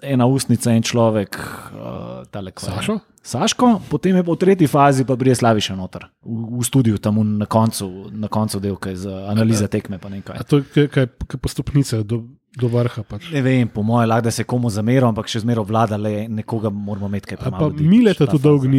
[0.00, 2.74] ena ustnica in človek, uh, tale kva?
[2.74, 2.98] Sašo?
[3.22, 6.98] Saško, potem je pa v tretji fazi, pa brije Slavi še noter, v, v studiu,
[6.98, 9.98] tam na koncu, na koncu delka za analize tekme.
[9.98, 10.36] pa ne vem kaj.
[10.36, 13.04] A to je kaj- kaj kaj pa stopnica do, do vrha.
[13.04, 13.30] Pač.
[13.30, 16.66] Ne vem, po mojem, lahko da se komu zamerim, ampak še zmeraj vlada le nekoga,
[16.68, 17.70] moramo imeti kaj A pa premalo.
[17.70, 18.74] ljudi, mileta pač ta tudi dolgo faza.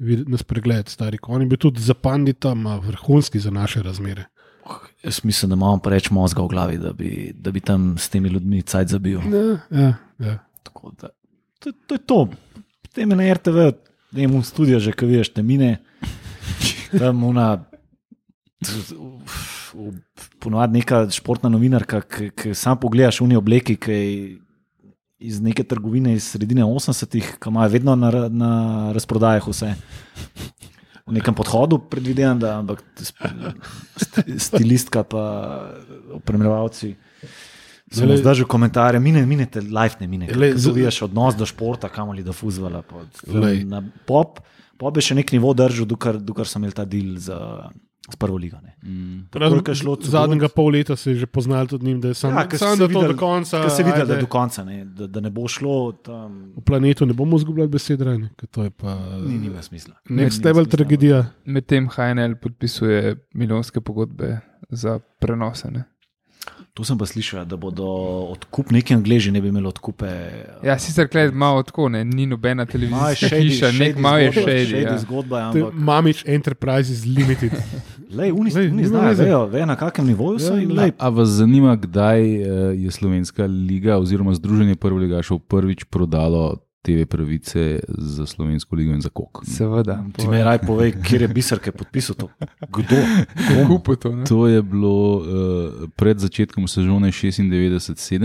[0.00, 1.18] Na spregled, stari.
[1.28, 4.24] On je bil tudi za pandita, vrhunski za naše razmere.
[5.04, 8.28] Jaz mislim, da imamo preveč mozga v glavi, da bi, da bi tam s temi
[8.28, 9.20] ljudmi cajt zabil.
[9.20, 10.38] Ja, ja, ja.
[10.62, 11.08] Tako da,
[11.58, 12.28] to, to je to.
[12.82, 13.70] Potem je na RTV,
[14.12, 15.78] ne vem, studio že, ki veš, te mine,
[16.98, 17.64] tam una.
[20.40, 24.06] Ponovadi neka športna novinarka, ki, ki sam pogledaš v njej obleki, ki je
[25.20, 28.52] iz neke trgovine iz sredine 80-ih, ki imajo vedno na, na
[28.96, 29.74] razprodajah vse.
[31.06, 32.82] V nekem podhodu predvidevam, da ampak
[34.38, 35.24] stilistka pa
[36.16, 36.94] opremljevalci.
[37.90, 40.28] Zelo Glej- zdržal komentarje, mine, minete, life ne mine.
[40.54, 42.32] Zaviješ odnos do športa, kamoli do
[43.66, 44.38] na pop,
[44.78, 47.34] pop je še nek nivo držal, dokler, dokler sem imel ta del z,
[48.12, 48.56] z prvo ligo.
[48.58, 48.76] ne.
[48.82, 49.28] Mm.
[50.02, 52.84] Zadnjega pol leta se je že poznal tudi njim, da je sam, Ja, sam da
[52.84, 53.60] to videli- do konca.
[53.62, 56.52] Ker se vidi, da je do konca, ne, da, da ne bo šlo tam.
[56.56, 59.94] V planetu ne bomo izgubljali besed, rani, ker to je pa Ni, nima smisla.
[60.06, 61.24] next level tragedija.
[61.44, 63.00] Medtem HNL podpisuje
[63.34, 64.38] milijonske pogodbe
[64.70, 65.70] za prenose.
[65.70, 65.84] Ne?
[66.74, 67.84] To sem pa slišal, da bodo
[68.30, 70.06] odkup, neki angleži ne bi imeli odkupe.
[70.62, 72.04] Ja, sicer klej malo tako, ne?
[72.04, 74.32] ni nobena Malo je televizijska shady- hiša, nek malo je
[74.82, 74.98] Ja.
[74.98, 77.52] zgodba, To je ampak Mamič Enterprises Limited.
[78.16, 80.92] lej, oni, Lej, nima znajo, vejo, vejo, na kakem nivoju so Ja.
[80.98, 87.80] A vas zanima, kdaj eh, je Slovenska liga oziroma Združenje prvoligašov prvič prodalo TV pravice
[87.90, 89.42] za Slovensko ligo in za kok?
[89.44, 90.04] Seveda.
[90.12, 92.28] Ti mi raj povej, kje je biser, ki je podpisal to.
[92.68, 92.96] Kdo?
[93.46, 93.66] Komu?
[93.70, 94.12] Kupo to.
[94.12, 94.24] Ne?
[94.24, 95.24] To je bilo uh,
[95.90, 98.16] pred začetkom sezone 96-97,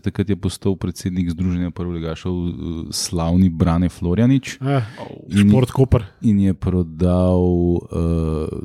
[0.00, 2.50] takrat je postal predsednik Združenja prvoligašov uh,
[2.90, 4.82] slavni Brane Florjanič Ah,
[5.28, 6.04] In- šport Koper.
[6.20, 7.80] in je prodal uh,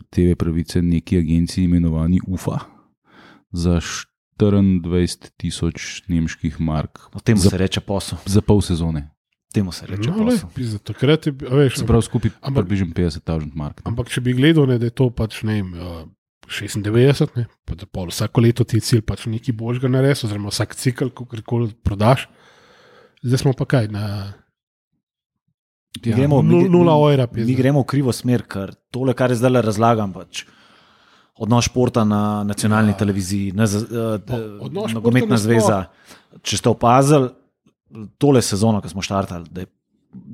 [0.09, 2.59] TV pravice neki agenciji imenovani UFA
[3.51, 3.79] za
[4.37, 8.17] 24 tisoč nemških mark O tem za, se reče posel.
[8.25, 9.09] za pol sezone.
[9.57, 12.87] Temu se reče No, pizda, takrat je, bil- a veš, Se pravi, skupaj Ampak- približno
[12.89, 13.79] 50 tisoč mark.
[13.79, 13.87] ne.
[13.87, 16.05] Ampak če bi gledal, ne, da je to pač ne vem, uh,
[16.47, 20.47] 96, ne, pa da pol vsako leto ti je cilj pač nekaj božga narediti, oziroma
[20.47, 22.29] vsak cikl, ko koli prodaš.
[23.19, 24.33] Zdaj smo pa kaj na
[25.97, 27.25] Mi gremo, mi, mi, nula ojra.
[27.27, 30.45] mi gremo v krivo smer, ker tole, kar je zdaj razlagam, pač,
[31.35, 32.93] odnos športa na nacionalni Ja.
[32.93, 32.97] ja.
[32.97, 34.21] televiziji, na, O-
[34.61, 35.39] odnos športa nogometna nasploh.
[35.41, 35.79] zveza.
[36.39, 37.29] Če ste opazili
[38.17, 39.67] tole sezono, ki smo štartali, da je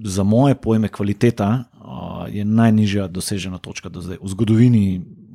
[0.03, 4.83] za moje pojme kvaliteta uh, je najnižja dosežena točka do zdaj v zgodovini,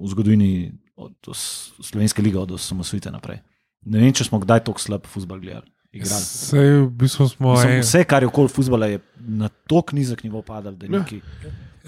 [0.01, 0.51] v zgodovini
[0.97, 1.37] od, od
[1.85, 3.43] Slovenske lige od osamosvojitve naprej.
[3.87, 5.67] Ne vem, če smo kdaj tako slab futbol gledali.
[5.99, 10.43] Sej, v bistvu smo Mislim, vse, kar je okoli futbola, je na tako nizek nivo
[10.43, 10.99] padalo, da je Ja.
[11.01, 11.21] neki.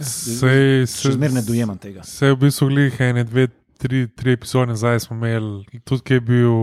[0.00, 2.00] Sej, Še zmeraj ne dojemam tega.
[2.06, 6.20] Vse v bistvu glih ene, dve, tri, tri epizode nazaj smo imeli, tudi ki je
[6.20, 6.54] bil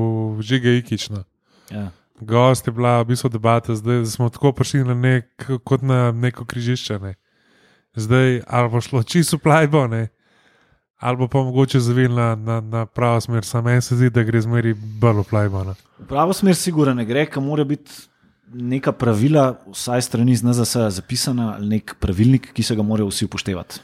[0.41, 1.23] žiga ikično.
[1.71, 1.91] Ja.
[2.21, 6.45] Gost je bila v bistvu debata, zdaj smo tako prišli na nek, kot na neko
[6.45, 6.99] križišče.
[6.99, 7.13] Ne.
[7.95, 10.07] Zdaj ali bo šlo čisto plajbo, ne.
[10.97, 13.45] ali bo pa mogoče zavil na, na, na pravo smer.
[13.45, 15.63] Sam meni se zdi, da gre zmeri bolj plajbo.
[15.63, 15.75] Ne.
[15.99, 17.91] V pravo smer, sigurno ne gre, ker mora biti
[18.53, 23.27] neka pravila, vsaj strani z NZS zapisana, ali nek pravilnik, ki se ga morajo vsi
[23.27, 23.81] upoštevati.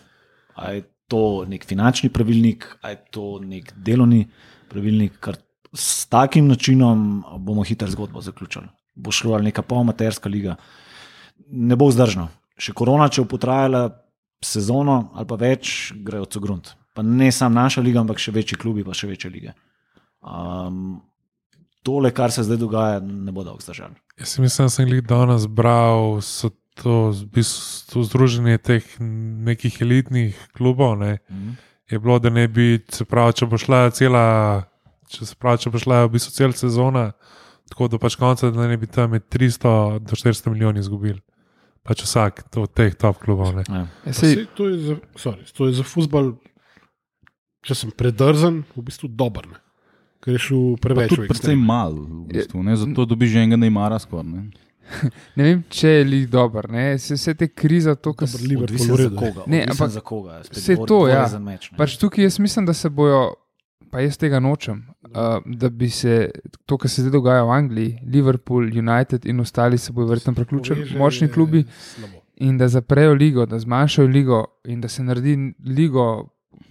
[0.55, 4.25] A je to nek finančni pravilnik, a je to nek delovni
[4.71, 5.37] pravilnik, ker
[5.73, 8.67] s takim načinom bomo hitro zgodbo zaključili.
[8.95, 10.55] Bo šlo ali neka polmaterska liga.
[11.49, 12.27] Ne bo vzdržno.
[12.57, 13.87] Še korona, če bo potrajala
[14.43, 16.75] sezono ali pa več, grejo od grunt.
[16.93, 19.53] Pa ne samo naša liga, ampak še večji klubi, pa še večje lige.
[20.21, 21.01] Um,
[21.83, 23.97] tole, kar se zdaj dogaja, ne bo dolgo zdržalo.
[24.19, 29.81] Jaz mislim, da sem jih danes bral, so to, v bistvu, to združenje teh nekih
[29.81, 30.97] elitnih klubov.
[31.01, 31.17] Ne.
[31.31, 31.57] Mhm.
[31.91, 34.25] je bilo, da ne bi, se pravi, če bo šla cela,
[35.13, 37.05] če se pravi, če bo šla v bistvu cela sezona,
[37.71, 41.21] tako da pač konca, da ne bi tam med 300 do 400 milijoni izgubili.
[41.83, 43.51] Pač vsak od teh top klubov.
[43.57, 43.63] Ne.
[43.67, 43.83] Ja.
[44.05, 46.37] Pa sej, to je za, sorry, to je za futbol,
[47.63, 49.49] če sem predrzen, v bistvu dober.
[49.51, 49.59] Ne.
[50.23, 51.65] Ker je šel preveč tudi v precej ekstrem.
[51.67, 52.77] mal, v bistvu, ne?
[52.79, 54.29] zato dobiš že enega Neymara skoraj.
[54.31, 54.43] ne.
[55.37, 56.69] ne vem, če je li dober.
[56.71, 56.85] ne.
[56.95, 58.39] Vse, vse te krize, to, kar se.
[58.39, 59.43] Liverpool Odvisno v za koga.
[59.51, 60.39] Ne, ampak za koga.
[60.47, 61.27] dvor- to, ja.
[61.39, 61.79] Meč, ne.
[61.79, 63.35] Pač tukaj jaz mislim, da se bojo,
[63.91, 66.31] pa jaz tega nočem, uh, da bi se
[66.65, 70.97] to, kar se zdaj dogaja v Angliji, Liverpool, United in ostali se bojo verjetno priključili,
[70.97, 71.63] močni klubi
[72.35, 76.27] in da zaprejo ligo, da zmanjšajo ligo in da se naredi ligo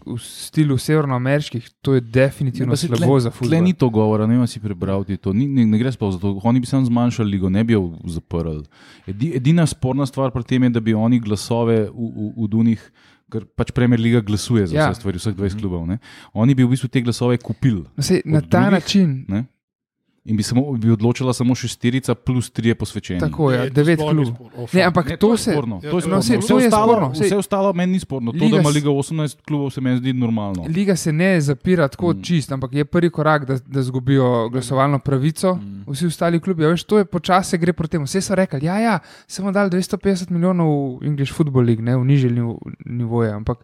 [0.07, 3.79] v stilu severnoameriških, to je definitivno Ja, slabo za Tle ni futbol.
[3.79, 5.33] to govora, ne vem, si prebral ti to.
[5.33, 6.41] Ni, ne, ne gre sploh za to.
[6.45, 8.65] Oni bi samo zmanjšali ligo, ne bi jo zaprli.
[9.07, 12.83] Edi, edina sporna stvar pri tem je, da bi oni glasove v, v, v Dunih,
[13.33, 14.91] ker pač Premier Liga glasuje za Ja.
[14.91, 15.87] vse stvari, vseh 20 klubov.
[15.89, 15.99] Ne?
[16.35, 17.85] Oni bi v bistvu te glasove kupili.
[18.25, 19.45] Na ta drugih, način, Ne?
[20.25, 23.21] In bi, samo, bi odločila samo šesterica plus trije posvečeni.
[23.21, 24.35] tako je, to devet klubov.
[24.63, 24.75] fakt.
[24.77, 25.51] ampak Ne, to je se.
[25.51, 25.77] sporno.
[25.77, 26.17] Ja, To je to- sporno.
[26.17, 28.31] no, saj- Vse to je ostalo- sporno, saj- Vse ostalo meni ni sporno.
[28.31, 30.63] To, Liga da ima Liga 18 klubov, se meni zdi normalno.
[30.69, 32.11] Liga se ne zapira tako Mm.
[32.13, 32.23] mm.
[32.23, 35.55] čist, ampak je prvi korak, da, da zgubijo glasovalno pravico.
[35.55, 35.85] Mm.
[35.89, 38.05] Vsi ostali klubi, a veš, to je počasi gre proti temu.
[38.05, 42.05] Vse so rekli, ja, ja, samo dali 250 milijonov v English Football League, ne v
[42.05, 43.59] nižje nivo, nivoje, ampak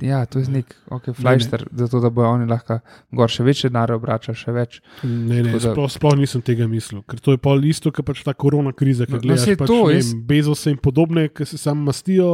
[0.00, 2.78] ja, to je nek, ok, flajster, zato da bojo oni lahko
[3.12, 4.78] gor še večje denarje obračali, še več.
[5.02, 8.22] Ne, ne, da- sploh, sploh nisem tega mislil, ker to je pol isto, kot pač
[8.22, 10.78] ta korona kriza, ki No, no, gledaš saj pač, to, ne jaz- vem, Bezos in
[10.78, 12.30] podobne, ki se samo mastijo,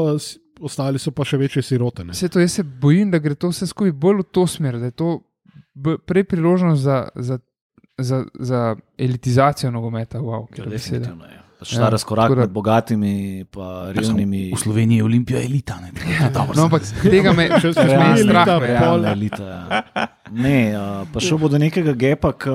[0.60, 2.05] ostali so pa še večje sirote.
[2.05, 2.12] Ne.
[2.12, 4.86] Vse to jaz se bojim, da gre to vse skupaj bolj v to smer, da
[4.86, 5.10] je to
[6.06, 7.39] prej priložnost za, za,
[7.98, 8.60] za, za
[8.97, 10.20] elitizacijo nogometa.
[10.20, 11.41] Wow, Ja, definitivno je.
[11.63, 13.47] Pač Ja, ta razkorak tako da- med bogatimi in
[13.93, 14.51] revnimi.
[14.51, 15.79] V Sloveniji je Olimpija elita.
[15.79, 15.93] Ne?
[16.13, 18.47] Ja, No, ampak tega me, zmeni je strah.
[18.47, 18.59] Ja.
[18.59, 19.45] Realna elita.
[19.45, 19.83] Ja.
[20.33, 22.51] Ne, uh, pa šel bo do nekega gepa, ki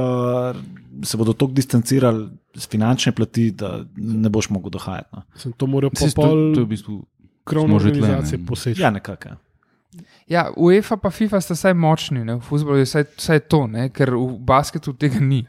[1.01, 5.09] se bodo tako distancirali z finančne plati, da ne boš mogel dohajati.
[5.13, 5.23] No.
[5.35, 6.95] Sem to moral pa Saj to, pol to je v bistvu
[7.43, 8.81] tle, organizacije poseči.
[8.81, 9.29] Ja, nekako.
[9.29, 9.35] ja.
[10.27, 12.35] Ja, UEFA pa FIFA sta vsaj močni, ne?
[12.35, 13.89] v futbolu je vsaj, vsaj to, ne?
[13.89, 15.45] ker v basketu tega ni.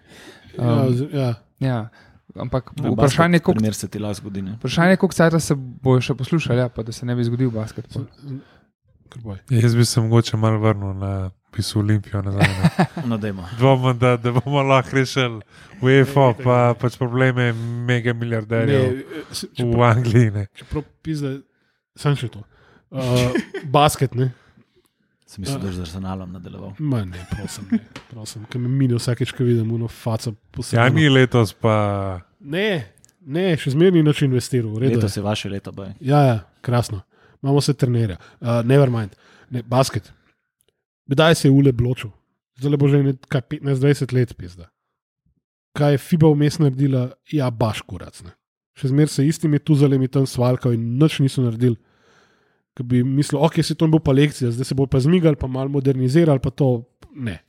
[0.54, 1.34] Ja, Um, z- ja.
[1.60, 1.88] ja.
[2.38, 4.42] Ampak Ja, vprašanje koliko primer se ti lahko zgodi.
[4.42, 4.52] ne.
[4.52, 7.50] Vprašanje je, koliko časa se bojo še poslušali, ja, pa da se ne bi zgodil
[7.50, 7.86] basket.
[7.92, 8.04] pol.
[9.08, 9.38] Kar boj.
[9.50, 11.12] Jaz bi se mogoče malo vrnil na
[11.50, 12.46] pisu Olimpijo nazaj.
[13.06, 13.46] No, dajmo.
[13.58, 15.40] Dvomim, da, da bomo lahko rešili
[15.80, 17.52] UEFA, pa pač probleme
[17.86, 18.98] mega milijarderjev
[19.58, 20.30] v Angliji.
[20.30, 20.46] Ne.
[20.54, 21.38] Čeprav pizde,
[21.96, 22.44] sem še to.
[22.90, 23.32] Uh,
[23.64, 24.30] basket, ne.
[25.28, 26.70] Sem mislil, da boš z Arsenalom nadaljeval.
[26.78, 27.82] Ma ne, prosim, ne.
[28.08, 30.80] prosim, ker me mine vsakeč, ko vidim uno faco posebej.
[30.80, 31.74] Ja, ni letos, pa
[32.40, 32.94] Ne,
[33.26, 34.70] ne, še zmerni način investiral.
[34.72, 35.02] v redu je.
[35.02, 35.92] Leto se vaše leto boje.
[36.00, 37.02] Ja, ja, krasno.
[37.42, 38.16] Imamo se trenerja.
[38.40, 39.10] Uh, never mind.
[39.50, 40.12] Ne, basket.
[41.06, 42.10] Kdaj se je ule bločil?
[42.58, 44.68] Zdaj bo že nekaj 15-20 let pizda.
[45.76, 47.10] Kaj je FIBA vmes naredila?
[47.32, 48.22] Ja, baš kurac.
[48.24, 48.32] Ne.
[48.78, 51.76] Še zmeraj se istimi tuzalemi tam svalkajo in nič niso naredili.
[52.78, 55.34] Ki bi mislil, ok, se to ne bo pa lekcija, zdaj se bo pa zmigali,
[55.36, 56.84] pa malo modernizirali, pa to
[57.18, 57.40] ne.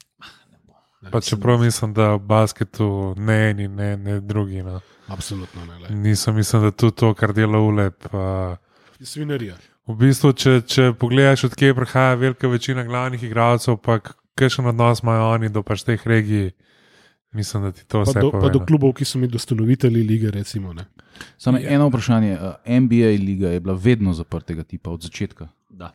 [1.11, 4.63] Pa čeprav mislim, da v basketu ne eni, ne, ne drugi.
[4.63, 4.79] No.
[5.07, 5.77] Absolutno ne.
[5.79, 5.95] le.
[5.95, 8.05] Nisem, mislim, da tudi to, kar dela ulep.
[8.09, 8.57] Uh,
[8.99, 9.55] Svinarija.
[9.87, 13.99] v bistvu, če, če pogledaš, odkje prihaja velika večina glavnih igralcev, pa
[14.35, 16.51] kakšen odnos imajo oni do pač teh regij,
[17.31, 18.51] mislim, da ti to Pa vse do, pa pove.
[18.51, 18.65] do no.
[18.65, 20.73] klubov, ki so mi dostanovitelji lige, recimo.
[20.73, 20.85] Ne.
[21.37, 21.69] Samo Ja.
[21.69, 22.33] eno vprašanje.
[22.33, 22.39] uh,
[22.73, 25.47] NBA liga je bila vedno zaprtega tipa od začetka.
[25.69, 25.91] Da.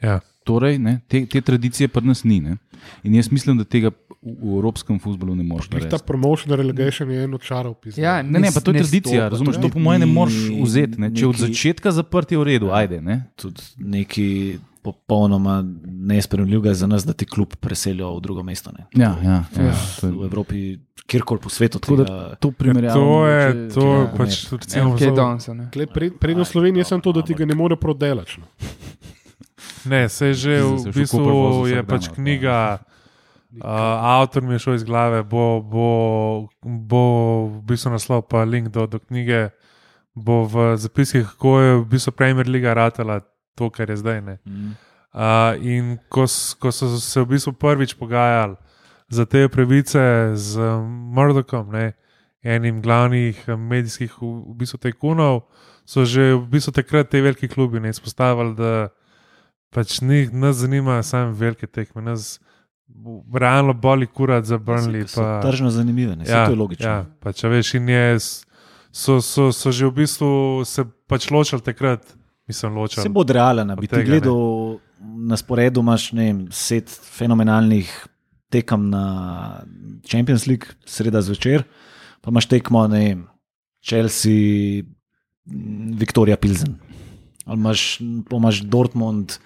[0.00, 0.20] Ja.
[0.44, 2.40] Torej, ne, te, te tradicije pri nas ni.
[2.40, 2.56] Ne?
[3.02, 6.06] In jaz mislim, da tega v, v evropskem futbolu ne moreš Glih Ta narediti.
[6.06, 8.02] promotion relegation je eno čarov pismo.
[8.02, 9.54] Ja, Ne, ne, pa to je tradicija, stopa, razumeš?
[9.54, 11.00] to To po mojem ne moreš vzeti.
[11.00, 11.10] Ne?
[11.10, 13.00] Če od neki- začetka zaprti je v redu, ajde.
[13.00, 13.24] Ne?
[13.34, 18.72] Tudi nekaj popolnoma nespremljivega za nas, da ti klub preselijo v drugo mesto.
[18.72, 18.84] Ne.
[18.92, 21.78] Ja, ja, ja, to V Evropi, kjerkoli po svetu.
[21.78, 23.00] tako da to primerjavo.
[23.00, 24.50] To je, mogoče- to ja, je pač ne.
[24.52, 25.68] recimo, ne.
[25.72, 28.36] Tle, pred, prednost Slovenije je samo to, da ti ga ne more prodelač.
[28.38, 28.44] No.
[29.84, 32.78] Ne, se je že v bistvu je pač knjiga.
[33.54, 33.70] Uh,
[34.18, 35.88] avtor mi je šel iz glave, bo, bo,
[36.60, 37.02] bo
[37.46, 39.54] v bistvu naslov, pa link do, do knjige,
[40.10, 43.22] bo v zapiskih, kako je v bistvu Premier League ratela
[43.54, 44.20] to, kar je zdaj.
[44.20, 44.38] Ne.
[44.44, 44.74] Mm.
[45.14, 46.26] Uh, in ko,
[46.58, 48.56] ko so se v bistvu prvič pogajali
[49.08, 50.58] za te pravice z
[51.14, 51.92] Murdochom, ne,
[52.42, 55.46] enim glavnih medijskih v, bistvu tajkunov,
[55.86, 58.88] so že v bistvu takrat te veliki klubi ne izpostavili, da
[59.70, 62.02] pač njih nas zanima samo velike tekme.
[62.02, 62.40] Nas
[63.34, 65.06] realno boli kurat za Burnley.
[65.06, 66.24] So Pa, tržno zanimive, ne?
[66.28, 66.88] ja, to je logično.
[66.88, 68.18] Ja, pač, a veš, in je,
[68.92, 72.04] so, so, so že v bistvu se pač ločili takrat,
[72.48, 73.02] mislim, ločili.
[73.02, 77.90] Se bo odrealen, bi ti gledal na sporedu, imaš ne vem, set fenomenalnih
[78.52, 79.04] tekem na
[80.06, 81.64] Champions League, sreda zvečer,
[82.20, 83.24] pa imaš tekmo, ne vem,
[83.84, 84.84] Chelsea,
[86.00, 86.78] Viktorija Pilsen.
[87.44, 87.98] Ali imaš,
[88.30, 89.36] pa imaš Dortmund,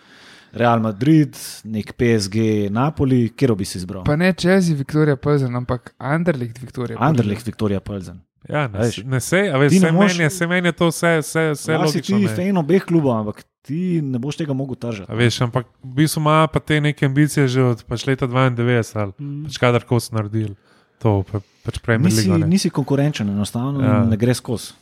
[0.52, 4.04] Real Madrid, nek PSG, Napoli, kjer bi si izbral?
[4.06, 6.96] Pa ne Chelsea, Viktorija Pelzen, ampak Anderlecht, Viktorija.
[7.04, 8.22] Anderlecht, Viktorija Pilsen.
[8.48, 10.68] Ja, ne, Veš, ne sej, a veš, ti ne vse moreš- meni, je- saj meni
[10.68, 12.16] je to vse, vse, vse Ja, si logično.
[12.16, 12.28] ti ne.
[12.30, 15.06] fan obeh klubov, ampak ti ne boš tega mogel držati.
[15.06, 18.96] A veš, ampak v bistvu ima pa te neke ambicije že od pač leta 92
[18.96, 19.44] ali Mm.
[19.44, 20.54] pač kadarkoli so naredili
[20.98, 22.48] to, pa, pač prej Nisi, imeli.
[22.48, 23.86] nisi konkurenčen, enostavno Ja.
[23.94, 24.04] ja.
[24.06, 24.72] ne gre skozi.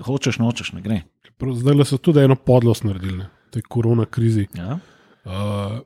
[0.00, 1.02] Hočeš, nočeš, ne gre.
[1.38, 3.26] Prav Zdaj so tudi eno podlost naredili, ne.
[3.50, 4.46] to je korona krizi.
[4.52, 4.78] Ja?
[5.24, 5.80] Uh,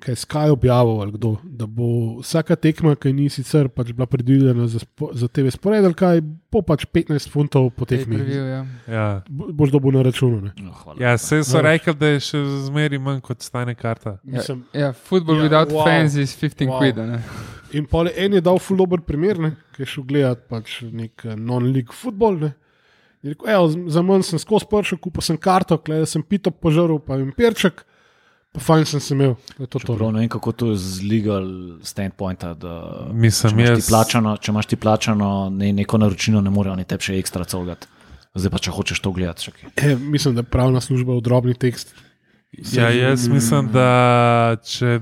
[0.00, 1.86] kaj Sky objavil ali kdo, da bo
[2.22, 6.20] vsaka tekma, ki ni sicer pač bila predvidena za, spo, za TV spored, ali kaj
[6.50, 8.16] bo pač 15 funtov po tekmi.
[8.16, 8.60] Pay-per-view, ja.
[8.88, 9.06] Ja.
[9.28, 10.40] Bo- Boš dobil na računu.
[10.40, 10.52] ne.
[10.58, 11.62] No, hvala Ja, vse so No.
[11.62, 14.18] rekli, da je še zmeri manj kot stane karta.
[14.24, 15.84] Mislim, Ja, football Ja, ja, without wow.
[15.84, 16.78] fans is 15 Wow.
[16.78, 16.96] quid.
[16.96, 17.20] ne.
[17.72, 21.24] In je en je dal ful dober primer, ne, ki je šel gledati pač nek
[21.24, 22.38] eh, non-league futbol.
[22.38, 22.54] Ne.
[23.22, 26.98] Je Rekel, evo, za manj sem skozi pršel, kupil sem karto, gledal sem pito požaril,
[26.98, 27.89] pa jim perček, pa
[28.56, 29.34] fajn sem se imel.
[29.34, 29.78] To je to, to.
[29.86, 31.44] Čeprav ne vem, kako to je z legal
[31.82, 32.54] standpointa.
[32.54, 32.74] Da,
[33.12, 36.72] Mislim, če, imaš jaz- ti plačano, če imaš ti plačano ne, neko naročilo, ne morejo
[36.72, 37.86] oni tebi še ekstra cogati.
[38.34, 39.50] Zdaj pa če hočeš to gledati.
[39.76, 41.94] E, mislim, da je pravna služba v drobni tekst.
[42.72, 43.88] Ja, jaz mislim, da
[44.60, 45.00] če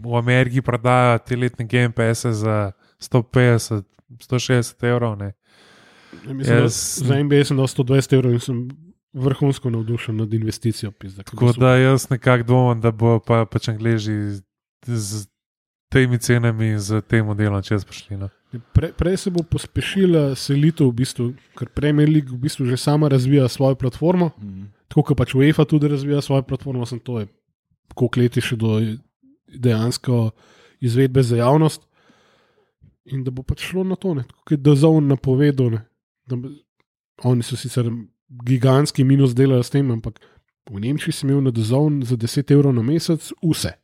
[0.00, 3.84] v Ameriki prodajo te letne GMPS za 150,
[4.20, 5.32] 160 evrov, ne.
[6.20, 8.68] Ja, mislim, da Jaz- Za NBA sem dal 120 evrov in sem
[9.12, 10.90] vrhunsko navdušen nad investicijo.
[10.90, 14.12] Pizda, kako Tako da jaz nekako dvomim, da bo pa, pač Angliži
[14.86, 15.26] z,
[15.88, 18.16] temi cenami, z tem modelom čez prišli.
[18.16, 18.28] No.
[18.72, 21.24] Pre, prej se bo pospešila selitev, v bistvu,
[21.58, 24.64] ker Premier League v bistvu že sama razvija svojo platformo, Mhm.
[24.88, 27.26] tako kot pač UEFA tudi razvija svojo platformo, sem to je
[27.94, 28.78] koliko let je še do
[29.48, 30.30] dejansko
[30.80, 31.82] izvedbe za javnost.
[33.10, 35.70] In da bo pač šlo na to, ne, tako kot je Dazon napovedal.
[35.70, 35.80] Ne,
[36.26, 36.36] da,
[37.24, 37.90] oni so sicer
[38.30, 40.20] gigantski minus delali s tem, ampak
[40.70, 43.74] v Nemčiji si imel na Dazon za 10 evrov na mesec vse.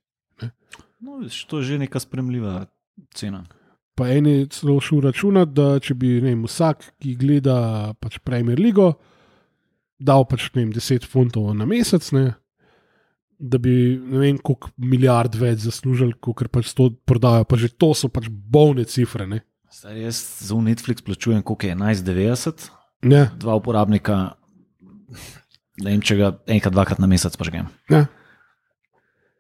[1.00, 2.66] No, vidiš, to je že neka spremljiva
[3.14, 3.44] cena.
[3.96, 8.18] Pa en je celo šel računati, da če bi ne vem, vsak, ki gleda pač
[8.20, 8.92] Premier League,
[9.98, 12.34] dal pač ne vem, 10 funtov na mesec, ne,
[13.38, 17.44] da bi ne vem, koliko milijard več zaslužili, kot pač to prodajo.
[17.48, 19.28] Pa že to so pač bolne cifre.
[19.28, 19.42] Ne.
[19.72, 22.68] Zdaj, jaz za Netflix plačujem koliko je 11,90,
[23.04, 24.36] Ne, dva uporabnika,
[25.82, 27.68] ne vem, če ga enkrat, dvakrat na mesec pažgem.
[27.92, 28.06] ne.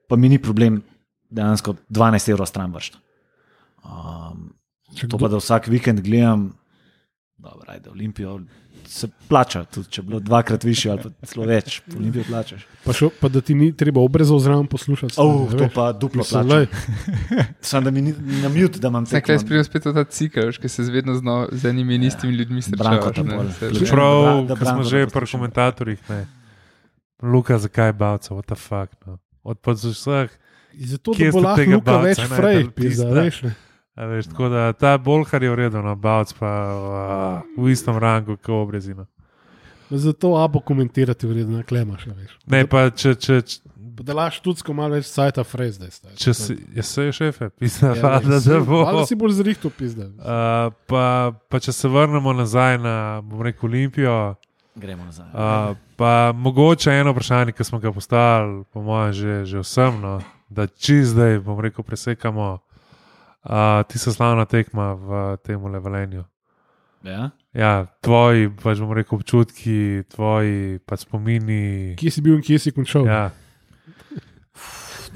[0.06, 0.82] Pa mi ni problem
[1.34, 3.00] dejansko 12 evrov stran vršiti.
[3.82, 4.52] Um,
[5.10, 6.52] to pa da vsak vikend gledam,
[7.38, 8.40] dobro, ajde, Olimpijo.
[8.86, 12.66] Se plača, tudi če je bilo dvakrat više ali pa celo več, Olimpijo plačaš.
[12.84, 15.14] Pa, šo, pa da ti ni treba obrezov zraven poslušati.
[15.16, 15.72] Oh, a to veš.
[15.74, 16.66] pa duplo lej,
[17.60, 19.46] Sam da mi ni na mute, da imam Zdaj, kaj tekmo.
[19.46, 23.16] sprijel spet ta cikl, ki se vedno znova z enimi in istimi ljudmi srečavaš.
[23.16, 23.24] ne.
[23.24, 23.50] Topol.
[23.50, 23.86] Se- Ključno.
[23.86, 26.26] Čeprav, da- smo že pri komentatorjih, ne.
[27.22, 29.06] Luka, zakaj bavca, what the fuck.
[29.06, 29.18] No.
[29.42, 30.30] Od vseh,
[30.76, 33.42] Zato, da bo lahko tega Luka bavca več frej, pizda, veš.
[33.42, 33.54] Ne.
[33.96, 36.50] A veš, tako da ta bolhar je urejen, no, bavc pa
[37.46, 39.06] uh, v istem rangu kot obrezina.
[39.88, 42.06] Zato abo komentirati vredno, klemaš.
[42.06, 42.38] a Veš.
[42.46, 43.60] Ne, pa če, če, če,
[43.96, 45.90] Da laš tudi malo več sajta frez, zdaj.
[45.90, 46.16] stari.
[46.16, 48.82] če si, je se šefe, pisa, Ja, da, si- da bo.
[48.84, 50.10] Valjda si bolj zrihto pizda.
[50.10, 51.04] Uh, pa,
[51.48, 54.34] pa če se vrnemo nazaj na bom rekel, Olimpijo,
[54.74, 55.26] Gremo nazaj.
[55.26, 60.18] uh, pa mogoče eno vprašanje, ki smo ga postavili, po mojem, že, že vsem, no,
[60.50, 62.58] da čez zdaj, bom rekel, presekamo.
[63.46, 66.24] Uh, ti so slavna tekma v tem levelenju.
[67.06, 67.30] Ja?
[67.54, 71.94] Ja, tvoji, pač bom rekel, občutki, tvoji pač spomini.
[71.94, 73.06] Kje si bil in kje si končal?
[73.06, 73.30] Ja,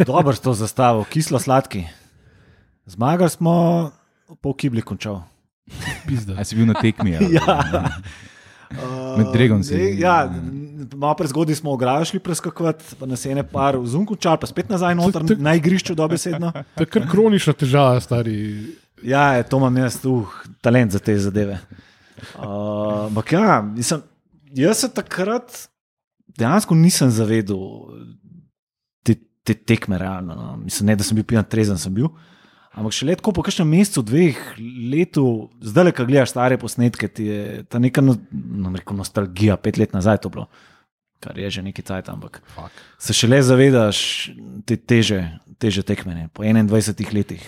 [0.01, 1.85] Dobro si to zastavil, kislo sladki.
[2.89, 3.91] Zmagali smo,
[4.41, 5.27] pol kibli končal.
[6.09, 6.39] pizda.
[6.41, 7.19] A si bil na tekmi?
[7.19, 7.37] ali?
[8.71, 9.17] Ja.
[9.19, 9.75] Med Dragonsi.
[9.75, 10.15] Uh, ja,
[10.95, 14.69] malo prezgodaj smo ograjo šli preskakovati, pa nas je ene par vzum končal, pa spet
[14.71, 16.53] nazaj noter To- to- na igrišču dobesedno.
[16.75, 18.37] To je kar kronična težava, stari.
[19.03, 20.29] Ja, je, to imam jaz, uh,
[20.61, 21.59] talent za te zadeve.
[22.39, 24.03] Uh, Ampak ja, mislim,
[24.55, 25.69] jaz se takrat
[26.39, 27.59] dejansko nisem zavedel
[29.03, 29.15] te,
[29.45, 30.35] te tekme realno.
[30.35, 30.57] No.
[30.57, 32.09] Mislim, ne, da sem bil pijan, trezen sem bil.
[32.71, 34.37] Ampak še letko po kakšnem mesecu, dveh
[34.93, 39.57] letu, zdaj le, ko gledaš stare posnetke, ti je ta neka no, no, rekel, nostalgija,
[39.59, 40.47] pet let nazaj to bilo,
[41.19, 42.71] kar je že nekaj cajt, ampak Fuck.
[42.95, 44.31] se šele zavedaš
[44.71, 45.19] te teže,
[45.59, 47.43] teže tekmene po 21 letih.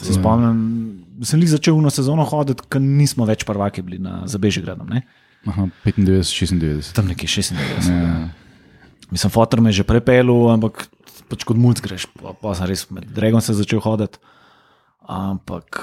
[0.00, 0.16] Se Ja.
[0.16, 5.02] spomnim, sem jih začel v sezono hoditi, ker nismo več prvaki bili na Zabežigradom, ne?
[5.44, 6.94] Aha, 95, 96.
[6.96, 7.90] tam nekje 96.
[7.90, 8.30] Ja.
[9.10, 10.86] Mislim, fotor me je že prepelil, ampak
[11.28, 14.16] pač kot mulj greš, pa, pa sem res med Dregom se začel hoditi.
[15.10, 15.80] Ampak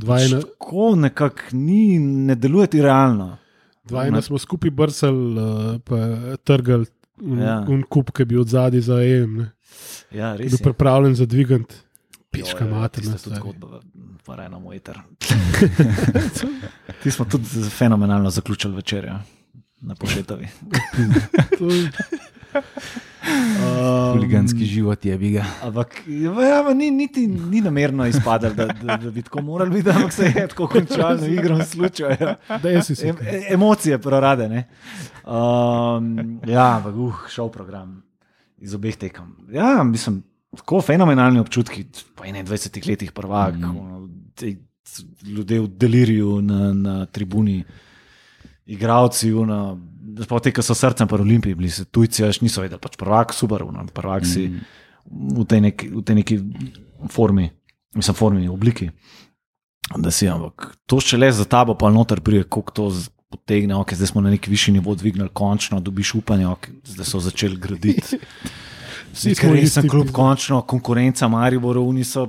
[0.00, 3.36] tako nekako ni, ne deluje ti realno.
[3.84, 5.44] dvajna smo skupaj brcali, uh,
[5.80, 5.96] pa
[6.38, 6.86] trgali
[7.18, 7.64] un, Ja.
[7.68, 9.36] un kup, ki bi od zadaj za EM.
[9.36, 9.50] Ne.
[10.10, 10.62] Ja, res Bil je.
[10.62, 11.74] pripravljen za dvigant.
[12.30, 13.04] Pička mater.
[13.04, 13.80] ne, je tudi zgodba,
[14.24, 14.98] pa eno moj ter.
[17.02, 19.22] Ti smo tudi fenomenalno zaključili večer, ja,
[19.80, 20.48] na pošetavi.
[22.54, 25.44] Um, Huliganski život je biga.
[25.62, 30.12] Ampak ja, ni, niti, ni namerno izpadalo, da, da, da bi tako morali biti, ampak
[30.12, 32.34] se je tako končalo, na igro slučajo.
[32.62, 33.08] Daj si se.
[33.08, 34.48] Em, e- emocije prorade.
[34.48, 34.68] ne.
[35.24, 38.02] Um, ja, ampak uh, šov program
[38.58, 39.36] iz obeh tekem.
[39.52, 40.22] Ja, mislim,
[40.56, 44.54] tako fenomenalni občutki, po 21 letih prvak, mm.
[45.22, 47.64] ljudje v deliriju na, na tribuni,
[48.66, 49.76] igravci, una,
[50.22, 53.34] sploh te, ki so srcem pa Olimpiji bili, se tujci, až niso vedeli, pač prvak,
[53.34, 54.46] super, una, prvak si
[55.04, 56.38] v tej, neki, v tej neki
[57.12, 57.50] formi,
[57.96, 58.90] mislim, formi, obliki.
[59.96, 62.86] Da si, ampak to še le za tabo, pa noter prije, koliko to
[63.34, 67.20] potegne, ok, zdaj smo na neki višji nivo dvignili, končno dobiš upanje, ok, zdaj so
[67.20, 68.20] začeli graditi.
[69.14, 69.50] Vsi smo
[69.90, 70.16] klub, pizda.
[70.16, 72.26] končno konkurenca Mariboru, oni so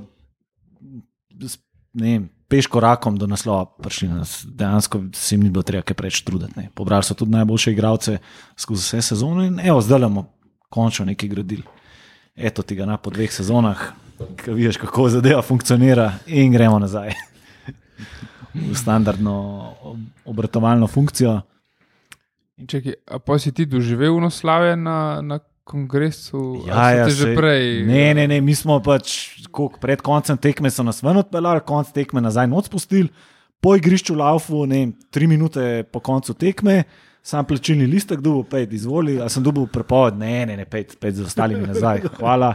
[1.95, 4.07] ne vem, peš korakom do naslova prišli.
[4.07, 4.45] Nas.
[4.45, 6.53] Dejansko se jim ni bilo treba kaj preveč truditi.
[6.55, 6.69] ne.
[6.73, 8.17] Pobrali so tudi najboljše igralce
[8.57, 10.31] skozi vse sezone in evo, zdaj bomo
[10.69, 11.63] končno nekaj gradili.
[12.35, 13.79] Eto ti ga na po dveh sezonah,
[14.43, 17.13] ki vidiš, kako zadeva funkcionira, in gremo nazaj
[18.53, 19.33] v standardno
[19.83, 21.41] ob- obratovalno funkcijo.
[22.67, 26.61] Čekaj, a pa si ti doživel noslavje na, na kongresu?
[26.67, 27.81] Ja, Ali ja, te že prej.
[27.85, 31.89] Ne, ne, ne, mi smo pač koliko, pred koncem tekme so nas ven odpeljali, konc
[31.95, 33.09] tekme nazaj noč spustili,
[33.59, 36.83] po igrišču laufu, ne tri minute po koncu tekme.
[37.25, 41.15] Sam plačilni listek, dubu, pet, izvoli, a sem dubu prepoved, ne, ne, ne, pet, pet
[41.17, 42.03] z ostalimi nazaj.
[42.19, 42.51] Hvala.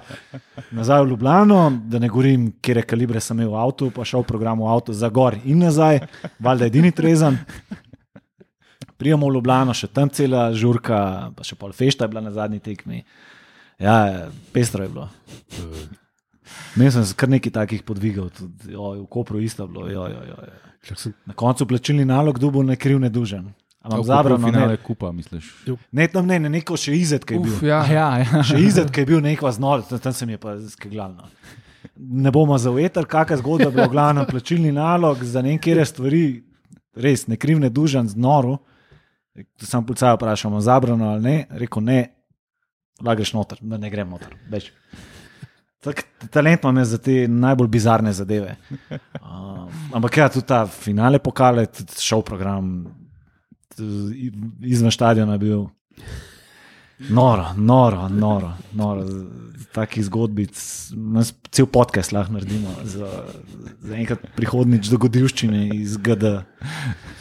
[0.70, 1.58] Nazaj v Ljubljano,
[1.90, 4.94] da ne govorim, kje kalibre sem imel v avtu, pa šel v program v avtu
[4.94, 6.04] za gor in nazaj,
[6.38, 7.40] valjda edini trezen.
[9.00, 10.98] Prijemo v Ljubljano, še tam cela žurka,
[11.32, 13.00] pa še pol fešta je bila na zadnji tekmi.
[13.80, 15.08] Ja, pestro je bilo.
[16.76, 19.88] Imel sem kar nekaj takih podvigov, tudi oj, v Kopru isto bilo.
[19.88, 20.52] Joj, joj, joj.
[20.96, 23.48] Sem- Na koncu plačilni nalog dubu ne kriv, ne dužen.
[23.80, 25.46] Ampak Zabrano, zabrano, finale ne, kupa, misliš?
[25.92, 27.52] ne tam ne, ne neko še izet, ki je bil.
[27.54, 27.80] Uf, ja.
[27.88, 28.42] ja, ja.
[28.52, 31.24] Še izet, ki je bil nekva znol, tam, se mi je pa skeglalno.
[31.96, 36.42] Ne bomo zaujetili, kakšna zgodba je bila, v glavnem plačilni nalog za neke stvari,
[36.92, 38.58] res ne kriv, ne dužen, znoro.
[39.62, 42.00] Sam policaj vprašamo, zabrano ali ne, rekel ne,
[43.04, 44.36] lagaš noter, da ne grem noter.
[44.50, 44.70] Več.
[45.80, 48.56] Tak, talent imam za te najbolj bizarne zadeve.
[48.90, 52.74] Um, ampak ja, tudi ta finale pokale, tudi šov program,
[53.76, 54.28] tudi
[54.68, 55.64] izven stadiona je bil.
[57.08, 58.52] Noro, noro, noro.
[58.72, 59.06] noro.
[59.72, 60.58] Takih zgodbic,
[60.92, 63.08] nas cel podcast lahko naredimo za,
[63.78, 66.32] za enkrat prihodnič dogodivščine iz GD,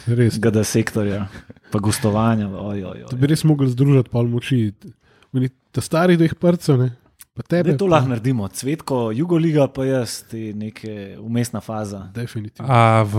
[0.06, 0.38] Res.
[0.38, 1.28] GD sektorja,
[1.70, 2.48] pa gostovanja.
[2.48, 3.20] Oj, oj, To oj.
[3.20, 4.72] bi res mogli združiti pol moči.
[5.30, 6.88] Meni ta stari dveh prcev, ne?
[7.30, 7.70] pa tebe.
[7.70, 12.08] Ne, to pa- lahko naredimo, cvetko, Jugoliga, pa jaz, ti neke umestna faza.
[12.12, 12.66] Definitivno.
[12.66, 13.14] A v,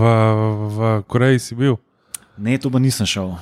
[0.68, 1.78] v Koreji si bil?
[2.34, 3.32] Ne, to pa nisem šel,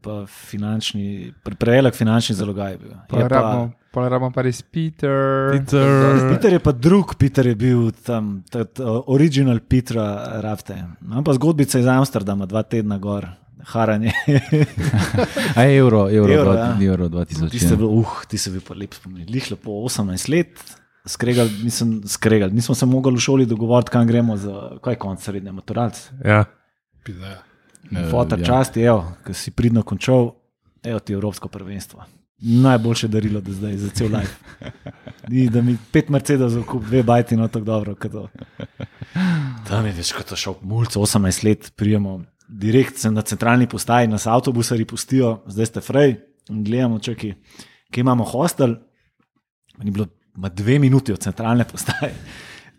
[0.00, 2.92] pa finančni, pre, prevelik finančni zalogaj bil.
[3.08, 5.48] Pa Je rabimo, pa rabimo pa res Peter.
[5.56, 6.20] Peter.
[6.28, 10.76] Peter je pa drug, Peter je bil tam, ta, ta, original Petra Rafte.
[11.00, 13.24] Imam pa zgodbice iz Amsterdama, dva tedna gor,
[13.72, 14.12] haranje.
[15.56, 16.68] A euro, euro, Evro, euro, ja.
[16.90, 17.48] euro 2000.
[17.50, 17.78] Ti si ja.
[17.80, 19.24] bil, uh, ti si bil pa lep spomin.
[19.32, 20.60] Lih lepo 18 let,
[21.08, 25.24] skregal, nisem skregal, nismo se mogli v šoli dogovoriti, kam gremo za, kaj je konc
[25.24, 26.12] srednje maturalce.
[26.20, 26.44] Ja.
[27.00, 27.38] Pizda,
[27.88, 28.04] ja.
[28.12, 28.50] Fotor ja.
[28.52, 30.34] časti, evo, ki si pridno končal,
[30.84, 32.04] evo ti Evropsko prvenstvo.
[32.38, 34.34] Najboljše darilo do zdaj, za cel life.
[35.28, 37.94] Ni, da mi pet Mercedesov kup, dve bajti, no tako dobro.
[37.94, 38.28] to.
[39.68, 42.20] Tam je več kot šel, mulj, 18 let, prijemo.
[42.48, 46.14] Direkt na centralni postaji, nas avtobusari pustijo, zdaj ste frej
[46.52, 48.76] in gledamo, če ki imamo hostel.
[49.82, 50.06] Ni bilo
[50.36, 52.12] dve minuti od centralne postaje,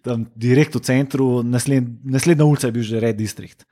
[0.06, 3.66] tam direkt v centru, nasled, naslednja ulica je bil že Red District.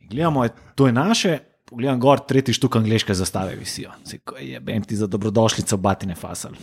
[0.00, 1.38] In Gledamo, je, to je naše,
[1.74, 3.90] pogledam gor, tretji štuk angliške zastave visijo.
[4.06, 6.54] Se, ko je, bem ti za dobrodošlico, batine fasal.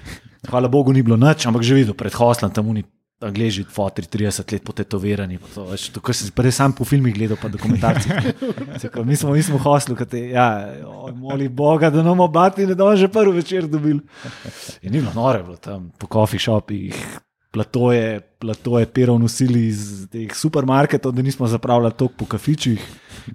[0.50, 2.86] Hvala Bogu, ni bilo nič, ampak že videl pred hoslom tam oni.
[3.20, 5.36] Angleži, fotri, 30 let potetovirani.
[5.52, 8.08] To, veš, to, kar si prej sam po filmih gledal, pa dokumentarci.
[8.80, 10.46] Se, ko Mi smo, mi smo hoslu, kot je, ja,
[10.88, 14.00] oj, moli Boga, da nam obati, da že prvi večer dobili.
[14.88, 16.96] In ni bilo nore, bilo tam po coffee shopih,
[17.50, 22.82] platoje, platoje perov nosili iz teh supermarketov, da nismo zapravljali tok po kafičih.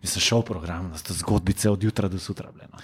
[0.02, 2.52] In se šel program, da so zgodbice od jutra do sutra.
[2.52, 2.80] Bile, no.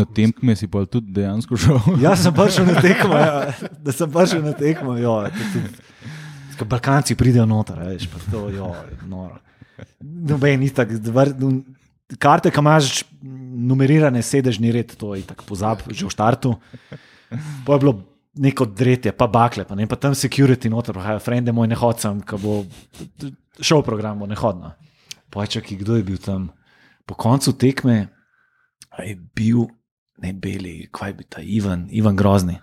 [0.00, 1.80] Na tem kme si pa tudi dejansko šel.
[2.04, 4.96] Jaz sem prišel na tekmo, ja, da sem prišel na tekmo.
[5.00, 5.24] Jo,
[6.56, 8.64] Ko Balkanci pridejo noter, veš, pa to je
[9.04, 9.36] noro.
[10.00, 10.96] Noben ni tako,
[12.16, 13.02] karte, ki imaš
[13.66, 16.54] numerirane, sedežni red, to je tako pozab, že v štartu.
[17.66, 17.92] Pa je bilo
[18.36, 22.20] neko dretje, pa bakle, pa, ne, pa tam security noter, pravijo, frende moj ne hodsem,
[22.26, 22.56] ko bo
[23.60, 24.74] šel program, bo ne hodno.
[25.32, 26.50] Pojčaki, kdo je bil tam?
[27.06, 27.96] Po koncu tekme
[29.04, 29.66] je bil,
[30.22, 32.58] ne beli, kaj bi ta Ivan, Ivan Grozni.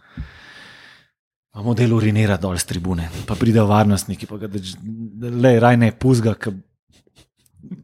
[1.54, 5.92] Imamo del urinira dol z tribune, pa pridejo varnostniki, pa ga da, le, raj ne,
[5.94, 6.54] puzga, k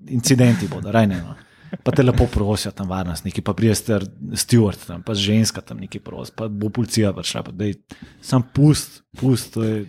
[0.09, 1.21] incidenti bodo, raj ne.
[1.21, 1.35] No.
[1.83, 3.99] Pa te lepo prosijo tam varnostniki, pa prije ste
[4.33, 7.75] steward tam, pa ženska tam neki prosi, pa bo policija prišla, pa dej,
[8.21, 9.85] sam pust, pust, to je.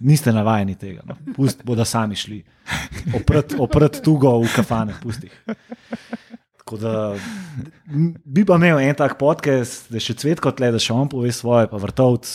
[0.00, 1.12] Niste navajeni tega, no.
[1.36, 2.38] pust, bodo sami šli.
[3.18, 5.28] Oprt, oprt tugo v kafane, pusti.
[6.64, 6.92] Tako da
[8.24, 11.68] bi pa imel en tak podcast, da še cvetko tle, da še on pove svoje,
[11.68, 12.32] pa vrtovc,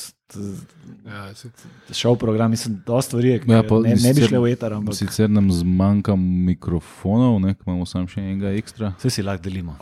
[1.91, 4.73] šel program, mislim, da stvari, ki Ja, ja, pa ne, ne bi šle v eter,
[4.73, 8.93] ampak Sicer nam zmanjka mikrofonov, ne, ker imamo samo še enega ekstra.
[8.97, 9.75] vse si lahko delimo.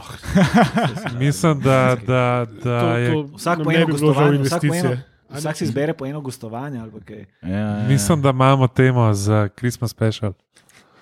[1.20, 2.24] Mislim, da, da,
[2.64, 3.12] da To- je.
[3.12, 5.04] to Vsak po eno gostovanje, vsak, po eno, investicije.
[5.32, 7.26] vsak si izbere po eno gostovanje ali pa kaj.
[7.44, 7.88] Ja, ja, ja.
[7.88, 10.34] Mislim, da imamo temo za Christmas special.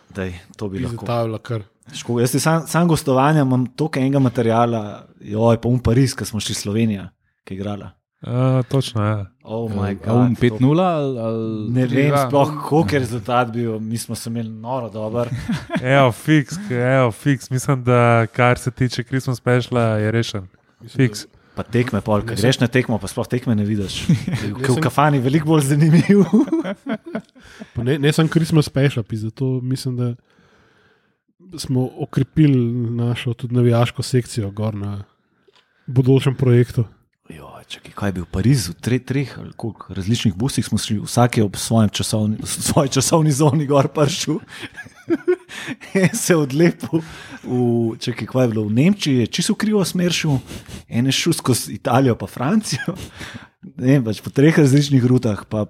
[0.10, 1.06] Dej, to bi lahko.
[1.40, 1.64] Kar.
[1.94, 4.82] Ško, jaz ti sam, sam gostovanja imam toliko enega materiala,
[5.22, 7.10] joj, pa um Pariz, ki smo šli Slovenija,
[7.44, 7.92] ki je igrala.
[8.26, 9.26] Uh, točno, ja.
[9.44, 11.70] Oh my A um God, 5-0 ali, ali...
[11.70, 15.30] Ne vem, sploh koliko je rezultat bil, mi smo se imeli noro dober.
[15.98, 17.50] Evo, fiks, evo, fiks.
[17.50, 20.48] Mislim, da kar se tiče Christmas speciala, je rešen.
[20.90, 21.28] Fiks.
[21.56, 24.02] Pa tekme, pol, sem- greš na tekmo, pa sploh tekme ne vidiš.
[24.64, 26.26] Ker v kafani je veliko bolj zanimiv.
[27.76, 30.14] Ne, ne sem Christmas special, zato mislim, da
[31.60, 32.58] smo okrepili
[32.92, 35.04] našo tudi navijaško sekcijo gor na
[35.86, 36.86] bodočem projektu.
[37.66, 41.00] Jo, čakaj, kaj je bil v Parizu, tre, treh ali koliko različnih busih smo šli,
[41.00, 44.40] vsak je ob svojem časovni, svoji časovni zoni gor pršil.
[45.94, 47.02] En se je odlepil,
[47.44, 50.38] v, čakaj, kaj je bilo v Nemčiji, čisto krivo smer šel,
[50.88, 52.96] en je šel skozi Italijo, pa Francijo.
[53.66, 55.64] Ne, pač po treh različnih rutah, pa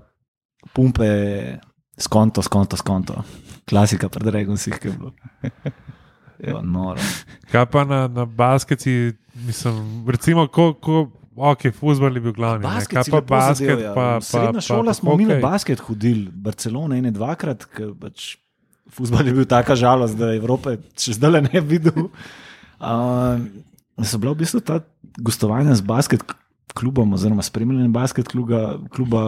[0.76, 1.05] pumpe,
[1.95, 3.22] skonto, skonto, skonto.
[3.63, 5.13] Klasika pred Regonsih, ki je bilo.
[6.43, 6.99] Jo, noro.
[7.47, 9.15] Kaj pa na, na basketi,
[9.47, 11.05] mislim, recimo, ko, ko
[11.36, 12.64] ok, futbol je bil glavni.
[12.64, 13.94] Basket Kaj pa basket, zadev, ja.
[13.95, 17.94] pa, pa, Srednja pa, šola pa smo mi na basket hodili, Barcelona ene dvakrat, ker
[17.99, 18.36] pač
[18.95, 22.10] futbol je bil taka žalost, da Evrope še zdaj ne bi videl.
[22.76, 23.40] Uh,
[24.03, 24.82] so bila v bistvu ta
[25.24, 26.26] gostovanja z basket
[26.76, 29.22] klubom, oziroma spremljanje basket kluba, kluba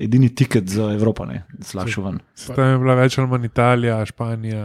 [0.00, 2.18] edini tiket za Evropo, ne slabši ven.
[2.48, 4.64] Tam je bila več ali manj Italija, Španija,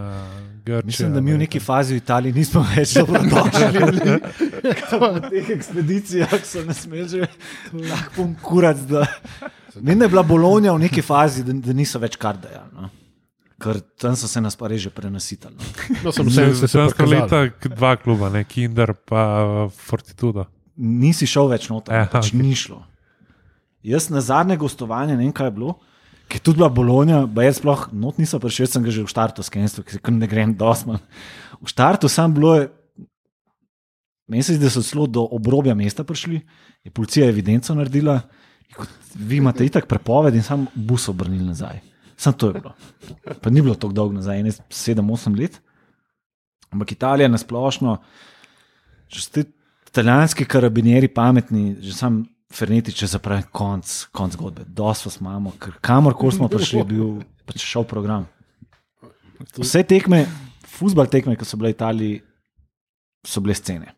[0.65, 0.81] Grčija.
[0.85, 1.43] Mislim, da mi v ne.
[1.43, 3.71] neki fazi v Italiji nismo več dobrodošli.
[3.73, 4.19] bili.
[4.63, 7.27] Ker Po teh ekspedicijah so nas imeli že
[7.89, 8.77] tako pun kurac.
[8.87, 9.03] Da...
[9.75, 12.71] Da je bila Bologna v neki fazi, da, da niso več kar dejali.
[12.73, 12.89] No.
[13.59, 15.55] Ker tam so se nas pa reže prenasitali.
[15.59, 15.67] No.
[16.03, 17.15] No, sem se pokazali.
[17.15, 20.47] leta, k- dva kluba, ne Kinder pa Fortitudo.
[20.75, 22.39] Nisi šel več noter, Aha, pač okej.
[22.41, 22.81] ni šlo.
[23.85, 25.75] Jaz na zadnje gostovanje, ne vem kaj je bilo,
[26.25, 29.11] ki je tudi bila Bologna, pa jaz sploh not nisem prišel, sem ga že v
[29.11, 30.97] štartu skenil, ker ne grem dosman.
[31.61, 32.65] V štartu sam bilo je,
[34.41, 36.41] zdi, da so celo do obrobja mesta prišli,
[36.81, 38.23] je policija evidenco naredila,
[39.15, 41.79] vi imate itak prepoved in sam bus obrnili nazaj.
[42.17, 42.73] Sam to je bilo.
[43.41, 44.41] Pa ni bilo tako dolgo nazaj,
[44.71, 45.61] 7-8 let.
[46.73, 47.99] Ampak Italija na splošno,
[49.13, 49.43] če ste
[49.87, 52.23] italijanski karabinieri pametni, že sam
[52.55, 54.63] Fernetič je zapravil konc, konc zgodbe.
[54.67, 57.09] Dosto vas imamo, ker kamorkoli smo prišli, je bil
[57.47, 58.29] pač šel program.
[59.59, 60.23] Vse tekme,
[60.63, 62.21] futbal tekme, ki so bile v Italiji,
[63.27, 63.91] so bile scene.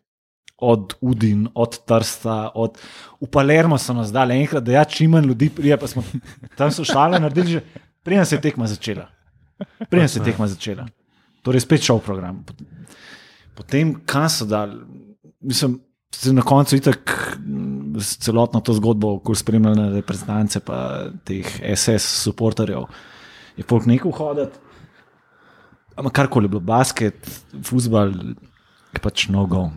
[0.58, 2.80] Od Udin, od Trsta, od
[3.30, 6.02] Palermo so nas dali enkrat, da ja, čim manj ljudi prije, pa smo
[6.58, 7.60] tam so šale naredili že,
[8.02, 9.06] preden se je tekma začela.
[9.86, 10.88] Preden se je tekma začela.
[11.46, 12.42] Torej, spet šel program.
[13.54, 14.82] Potem, kam so dali,
[15.40, 15.78] mislim,
[16.14, 17.14] se na koncu itak
[18.18, 22.86] celotno to zgodbo, ko spremljali reprezentance, pa teh SS supporterjev,
[23.56, 24.64] je polk nekaj hoditi.
[25.98, 27.26] Ampak karkoli je bilo, basket,
[27.64, 28.12] futbal,
[28.94, 29.70] je pač nogo.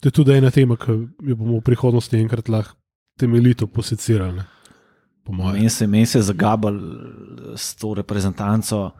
[0.00, 0.92] To je tudi ena tema, ki
[1.24, 2.76] jo bomo v prihodnosti enkrat lahko
[3.18, 4.36] temeljito posecirali.
[4.36, 4.44] ne.
[5.24, 5.54] Po mojem.
[5.54, 6.80] Meni se, meni se je zagabal
[7.56, 8.90] s to reprezentanco.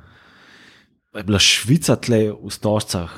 [1.15, 3.11] Je bila Švica tle v stožcah,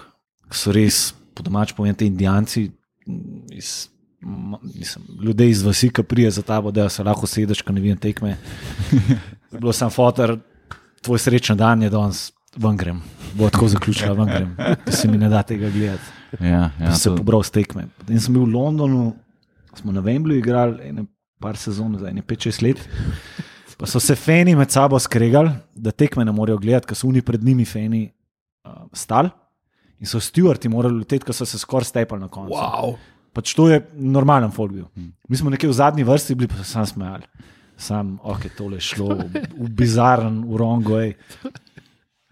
[0.48, 2.70] ki so res, po domač povem, ti indijanci,
[3.50, 3.88] iz,
[4.74, 7.96] mislim, ljudje iz vasi, ki prije za tabo, da se lahko sedeš, ko ne vidim
[7.98, 8.36] tekme.
[9.52, 10.38] Je bilo sam fotor,
[11.02, 13.02] tvoj srečen dan je danes, ven grem.
[13.34, 14.56] Bo tako zaključila, ven grem,
[14.86, 16.02] da se mi ne da tega gledati.
[16.40, 17.86] Ja, ja, Ja, se to- pobral s tekme.
[17.98, 19.12] Potem sem bil v Londonu,
[19.74, 21.04] smo na Wembleyju igrali ene
[21.40, 22.88] par sezon, zdaj ne 5-6 let.
[23.78, 27.22] Pa so se fani med sabo skregali, da tekme ne morejo gledati, ker so oni
[27.22, 28.04] pred njimi fani
[28.64, 29.30] uh, stali.
[30.02, 32.54] In so stewardi morali leteti, ker so se skoraj stepali na koncu.
[32.54, 32.96] Wow.
[33.34, 34.86] Pač to je normalen folk bil.
[35.28, 37.26] Mi smo nekje v zadnji vrsti bili, pa so sam smejali.
[37.76, 41.00] Sam, ok, tole je šlo v, v bizaren, v rongo.
[41.02, 41.16] ej.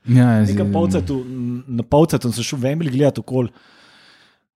[0.07, 1.21] Ja, Nekaj polcetu,
[1.67, 3.51] na polcetu sem šel v Wembley gledati okoli.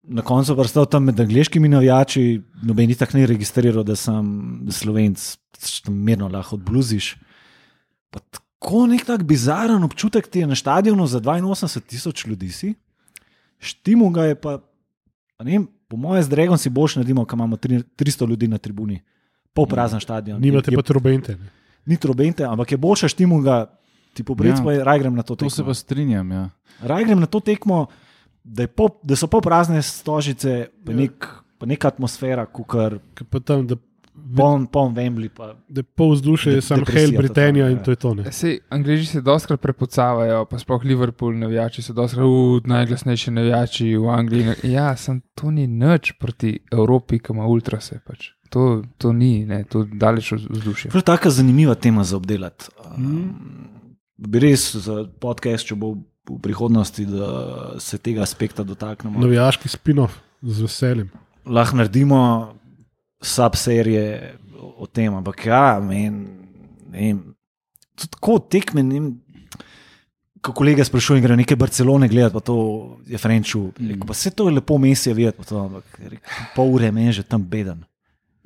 [0.06, 4.26] Na koncu pa stal tam med angliškimi navijači, noben jih tako ni registriral, da sem
[4.70, 5.18] slovenc,
[5.82, 7.16] tam mirno lahko odbluziš.
[8.14, 12.50] Pa tako nek tak bizaren občutek ti je na stadionu za 82 tisoč ljudi.
[12.54, 12.74] Si.
[13.58, 14.58] Štimo ga je pa,
[15.32, 18.46] pa ne vem, po mojem, z Dregom si boš naredimo, ko imamo tri- 300 ljudi
[18.46, 19.00] na tribuni,
[19.50, 20.36] pol prazen stadion.
[20.36, 21.32] Nimate je, pa trobente.
[21.32, 21.48] ne.
[21.86, 23.70] Ni trobente, ampak je boljša štimo ga,
[24.12, 24.64] ti pobrec Ja.
[24.64, 25.66] pa je, raj grem na to To se tekmo.
[25.66, 26.26] pa strinjam.
[26.28, 26.50] Ja.
[26.80, 27.86] Raj grem na to tekmo,
[28.42, 30.96] da, je pol, da so pol prazne stožice, pa, Ja.
[30.98, 31.16] nek,
[31.56, 33.76] pa neka atmosfera, kukar, Ke pa tam, da,
[34.36, 35.28] poln, poln Wembley.
[35.28, 37.82] Pa, da pol je De- sam depresija Hail Britannia totalna, in ja.
[37.84, 38.14] to je to.
[38.14, 38.32] Ne.
[38.32, 44.08] Sej, Angliži se doskrat prepucavajo, pa sploh Liverpool, navijači so doskrat uh, najglasnejši navijači v
[44.08, 44.54] Angliji.
[44.62, 48.00] Ja, sem to ni nič proti Evropi, ki ima ultrase.
[48.06, 48.30] Pač.
[48.50, 50.90] To, to ni, ne, to je daleč od vzdušja.
[50.90, 52.70] To je tako zanimiva tema za obdelati.
[52.96, 53.34] Um,
[54.16, 59.20] bi res za podcast, če bo v prihodnosti, da se tega aspekta dotaknemo.
[59.20, 61.10] Navijaški spin-off z veseljem.
[61.46, 62.20] Lahko naredimo
[63.22, 64.36] subserije
[64.76, 66.24] o, tem, ampak ja, men,
[66.92, 67.22] vem.
[67.96, 69.14] Tako tekme, vem.
[70.44, 72.56] Ko kolega sprašuje, gre neke Barcelone gledati, pa to
[73.08, 73.70] je Frenču.
[74.06, 75.98] Pa vse to je lepo mesje videti, pa to, ampak
[76.54, 77.82] pol ure meni že tam beden.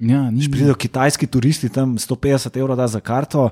[0.00, 3.50] Ja, ni Če pridejo kitajski turisti, tam 150 evrov da za karto.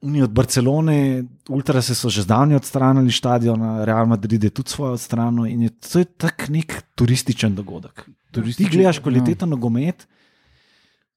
[0.00, 5.44] Oni od Barcelone, ultrase so že zdavni odstranili stadion, Real Madrid je tudi svoje odstranil
[5.50, 8.06] in je, to je tak nek turističen dogodek.
[8.32, 9.50] Ti gledaš kvaliteten ja.
[9.50, 10.06] nogomet,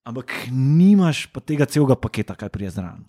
[0.03, 3.03] ampak nimaš pa tega celega paketa, kaj prije zraven.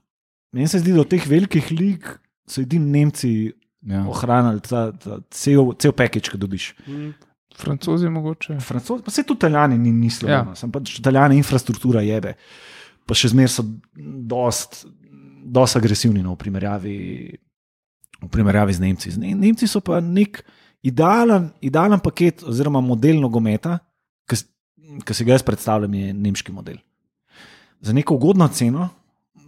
[0.55, 2.09] Meni se zdi, da od teh velikih lig
[2.47, 3.53] so edini Nemci
[3.85, 4.01] Ja.
[4.09, 6.71] ohranili ta, ta cel, cel package, ki dobiš.
[7.57, 8.57] Francozi mogoče.
[8.61, 10.39] Francozi, pa se tudi Italijani ni mislili, ja.
[10.39, 10.55] Ja.
[10.57, 12.33] sem pač Italijani infrastruktura jebe,
[13.05, 13.65] pa še zmeraj so
[14.25, 14.87] dost,
[15.45, 16.95] dost agresivni no, v, primerjavi,
[18.25, 19.13] v primerjavi z Nemci.
[19.21, 20.41] Ne- Nemci so pa nek
[20.81, 23.79] idealen, idealen paket oziroma model nogometa,
[25.05, 26.78] ki si ga jaz predstavljam, je nemški model.
[27.85, 28.89] Za neko ugodno ceno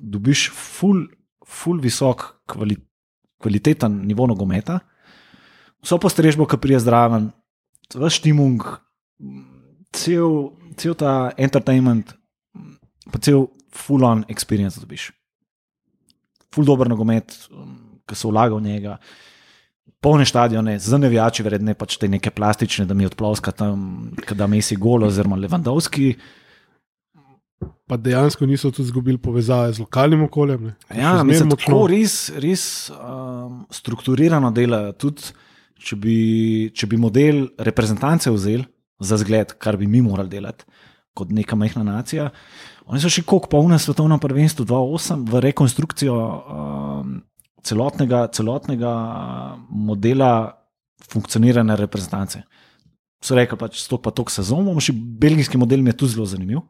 [0.01, 1.07] dobiš full,
[1.47, 2.77] full visok kvali,
[3.43, 4.79] kvaliteten nivo nogometa,
[5.85, 7.31] vso postrežbo, ki prije zraven,
[7.89, 8.65] vse štimung,
[9.97, 12.13] cel, cel ta entertainment,
[13.13, 13.47] pa cel
[13.77, 15.11] full-on experience dobiš.
[16.55, 17.33] Full dober nogomet,
[18.07, 18.97] ki se vlaga v njega.
[20.01, 24.61] Polne stadione, za nevijači, vredne pač te neke plastične, da mi odploska tam, da mi
[24.63, 26.13] si golo, oziroma Levandovski.
[27.87, 30.65] Pa dejansko niso tudi izgubili povezave z lokalnim okoljem.
[30.65, 31.01] ne.
[31.01, 31.65] Ja, mislim, močno.
[31.65, 34.93] tako res, res um, strukturirano delajo.
[34.93, 35.31] Tudi,
[35.79, 36.17] če bi,
[36.75, 38.67] če bi model reprezentance vzel
[39.01, 40.67] za zgled, kar bi mi morali delati
[41.17, 42.29] kot neka majhna nacija.
[42.87, 47.17] Oni so še koliko polne svetovno prvenstvo 2-8 v rekonstrukcijo um,
[47.67, 48.93] celotnega, celotnega
[49.71, 50.31] modela
[51.13, 52.43] funkcioniranja reprezentance.
[53.23, 56.27] So rekli, pač sto pa tok sezon, bomo še belgijski model mi je tudi zelo
[56.31, 56.63] zanimiv.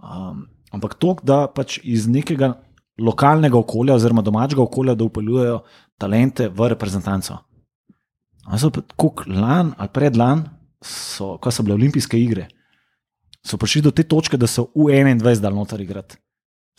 [0.00, 2.54] Um, ampak to, da pač iz nekega
[3.00, 5.60] lokalnega okolja, oziroma domačega okolja, da upeljujejo
[6.00, 7.40] talente v reprezentanco.
[8.46, 10.44] A so pa tako lan ali predlan,
[10.80, 12.48] ko so bile olimpijske igre,
[13.44, 16.18] so prišli do te točke, da so v 21 dal noter igrati.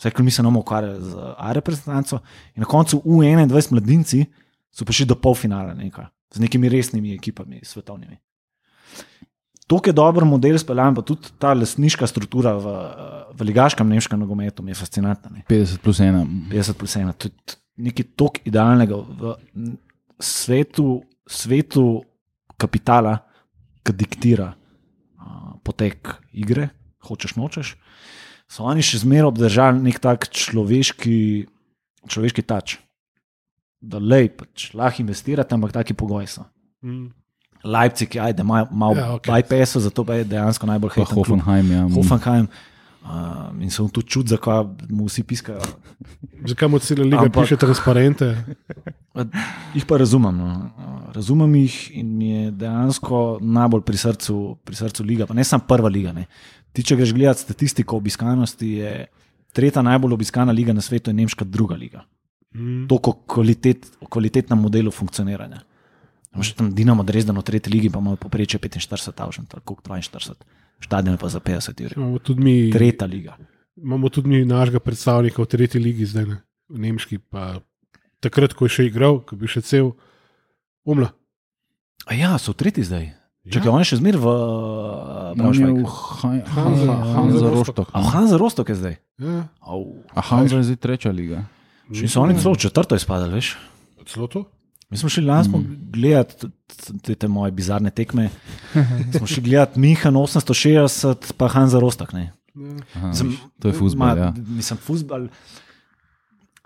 [0.02, 2.18] Vse, ker mi se nam ukvarjali z A reprezentanco,
[2.56, 4.24] in na koncu v 21 mladinci
[4.74, 8.18] so prišli do polfinala nekaj, z nekimi resnimi ekipami, svetovnimi.
[9.70, 12.66] To je dober model, speljan pa tudi ta lasniška struktura v,
[13.30, 15.30] v ligaškem nemškem nogometu, mi je fascinantna.
[15.30, 15.44] Ne.
[15.46, 16.50] 50 plus 1.
[16.50, 17.14] 50 plus 1.
[17.14, 17.56] To je
[17.86, 19.36] nekaj tok idealnega v
[20.18, 22.02] svetu, svetu
[22.58, 23.22] kapitala,
[23.86, 26.72] ki diktira uh, potek igre,
[27.06, 27.76] hočeš nočeš.
[28.52, 31.48] So oni še zmeraj obdržali nek tak človeški,
[32.04, 32.76] človeški tač,
[33.80, 36.44] da lej, pač, lahko investirate, ampak taki pogoji so.
[36.84, 37.08] Mm.
[37.64, 39.30] Leipzig, ajde, malo mal Ja, ja, okay.
[39.30, 41.14] bypass, zato pa je dejansko najbolj klub.
[41.14, 41.70] Hoffenheim.
[41.72, 41.86] Ja.
[41.94, 42.50] Hoffenheim.
[43.02, 45.62] Uh, in se mu tudi čudi, zakaj mu vsi piskajo.
[46.46, 48.28] Zakaj mu cela liga Ampak- piše transparente?
[49.74, 50.36] Jih pa razumem.
[50.38, 50.70] No.
[51.14, 55.26] Razumem jih in mi je dejansko najbolj pri srcu, pri srcu liga.
[55.26, 56.12] Pa ne samo prva liga.
[56.14, 56.26] Ne.
[56.72, 58.92] Ti, če greš gledati statistiko obiskanosti, je
[59.52, 62.04] tretja najbolj obiskana liga na svetu, je nemška druga liga.
[62.54, 62.86] Mm.
[62.88, 65.60] Toliko kvalitet, o kvalitetnem modelu funkcioniranja.
[66.32, 70.32] Imaš tam Dinamo Dresden v tretji ligi, pa ima poprečje 45 tavžen, tako 42.
[70.84, 71.92] Stadion je pa za 50 ur.
[71.96, 73.36] Imamo tudi mi, Tretja liga.
[73.76, 76.36] imamo tudi mi našega predstavnika v tretji ligi, zdaj ne,
[76.68, 77.18] v Nemški.
[77.18, 77.60] Pa
[78.20, 79.92] takrat, ko je še igral, ko je bil še cel,
[80.84, 81.12] umla.
[82.06, 83.12] A ja, so tretji zdaj.
[83.42, 83.56] Ja.
[83.56, 85.84] Čakaj, on je še zmeraj v je Braunschweigu.
[86.46, 87.90] Hansa Rostock.
[87.90, 88.94] A Hanza Rostok je zdaj.
[89.18, 89.98] Ja, Au.
[90.14, 91.42] A Hansa je zdaj tretja liga.
[91.90, 93.56] Še so oni celo v četrto izpadali, veš.
[94.06, 94.46] celo to.
[94.92, 95.76] Mi smo šli lani mm.
[95.90, 96.48] gledati
[97.02, 98.28] te, te moje bizarne tekme.
[99.16, 102.12] Smo šli gledati Mihan 860, pa Hanza Rostok.
[102.12, 102.28] Ne.
[102.94, 104.18] Aha, Sem- viš, to je futbol.
[104.18, 104.34] Ja.
[104.36, 105.26] Mislim, futbol.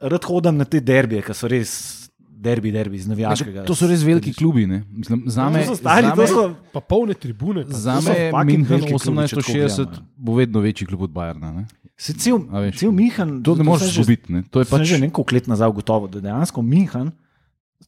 [0.02, 2.05] Rad hodim na te derbije, ki so res
[2.36, 3.64] derbi, derbi, z navijaškega.
[3.64, 4.66] To so res veliki klubi.
[4.66, 4.82] ne.
[4.90, 6.54] Mislim, zame, To so stari, to so.
[6.72, 7.64] Pa polne tribune.
[7.64, 11.52] pa- Za me tako 1860 gledamo, bo vedno večji klub od Bayerna.
[11.52, 11.66] Ne?
[11.96, 12.38] Se cel,
[12.72, 13.42] cel Mihan.
[13.42, 14.32] To ne moreš izgubiti.
[14.32, 14.42] ne.
[14.44, 17.10] To je pač že nekaj let nazaj ugotovil, da dejansko Mihan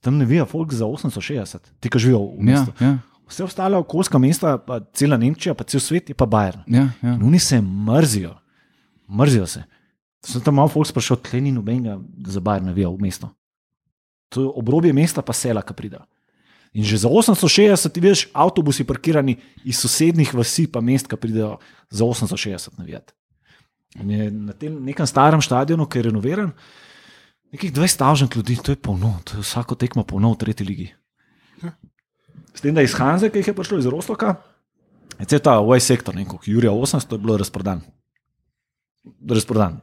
[0.00, 2.72] tam ne vija folk za 860, ti, ki živijo v Ja, mestu.
[2.80, 2.98] ja,
[3.28, 6.64] Vse ostale okoljska mesta, pa cela Nemčija, pa cel svet je pa Bayern.
[6.66, 7.14] ja, ja.
[7.14, 8.32] In oni se mrzijo,
[9.10, 9.62] mrzijo se.
[10.24, 13.28] Sem tam malo folk sprašal, tle ni nobenega za Bayern navija v mesto.
[14.28, 16.00] To je obrobje mesta, pa sela, ki pride.
[16.76, 21.56] In že za 860 ti veš, avtobusi parkirani iz sosednjih vasi, pa mest, ki pridejo
[21.90, 23.14] za 860 navijati.
[23.96, 26.52] In je na tem nekem starem stadionu, ki je renoviran,
[27.52, 30.88] nekih 20 tavžent ljudi, to je polno, to je vsako tekmo polno v tretji ligi.
[32.55, 34.36] S tem, da iz Hanze, ki jih je prišlo iz Rostoka,
[35.18, 37.80] je cel ta OJ sektor, neko Jurija 800, je bilo razprodan.
[39.24, 39.80] Razprodan,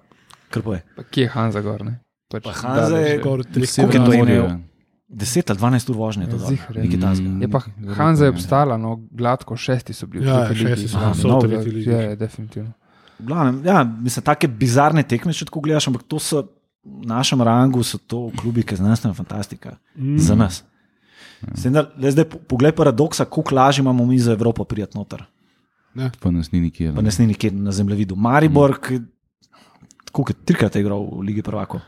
[0.54, 0.84] kar pa je.
[1.10, 1.82] Kje je Hanza gor?
[1.86, 2.05] Ne?
[2.42, 3.16] Pač Pa Hanza daleč je je.
[3.16, 3.22] Je
[3.62, 4.42] to Severna imel?
[4.42, 4.60] Morja.
[5.10, 6.82] 10 ali 12 ur vožnje, to Ja, je je.
[6.82, 7.28] nekaj tasga.
[7.30, 7.60] Mm, Je pa
[7.94, 8.34] Hanza je je.
[8.34, 10.26] obstala, no gladko, šesti so bili.
[10.28, 11.40] Ja, šesti so, Aha, so no.
[11.86, 12.72] Ja, ja, definitivno.
[13.20, 16.42] Glavnem, ja, mislim, take bizarne tekme, če tako gledaš, ampak to so
[16.84, 20.18] v našem rangu, so to klubi, ki je znanstvena fantastika mm.
[20.18, 20.64] za nas.
[21.54, 24.98] S tem, da, le zdaj po- poglej paradoksa, koliko lažje imamo mi za Evropo prijeti
[24.98, 25.24] noter.
[26.20, 26.92] Pa nas ni nikjer.
[26.96, 28.16] Pa nas ni nikjer na zemljevidu.
[28.16, 29.00] Maribor, ki
[30.12, 31.80] koliko je trikrat je igral v Ligi prvako.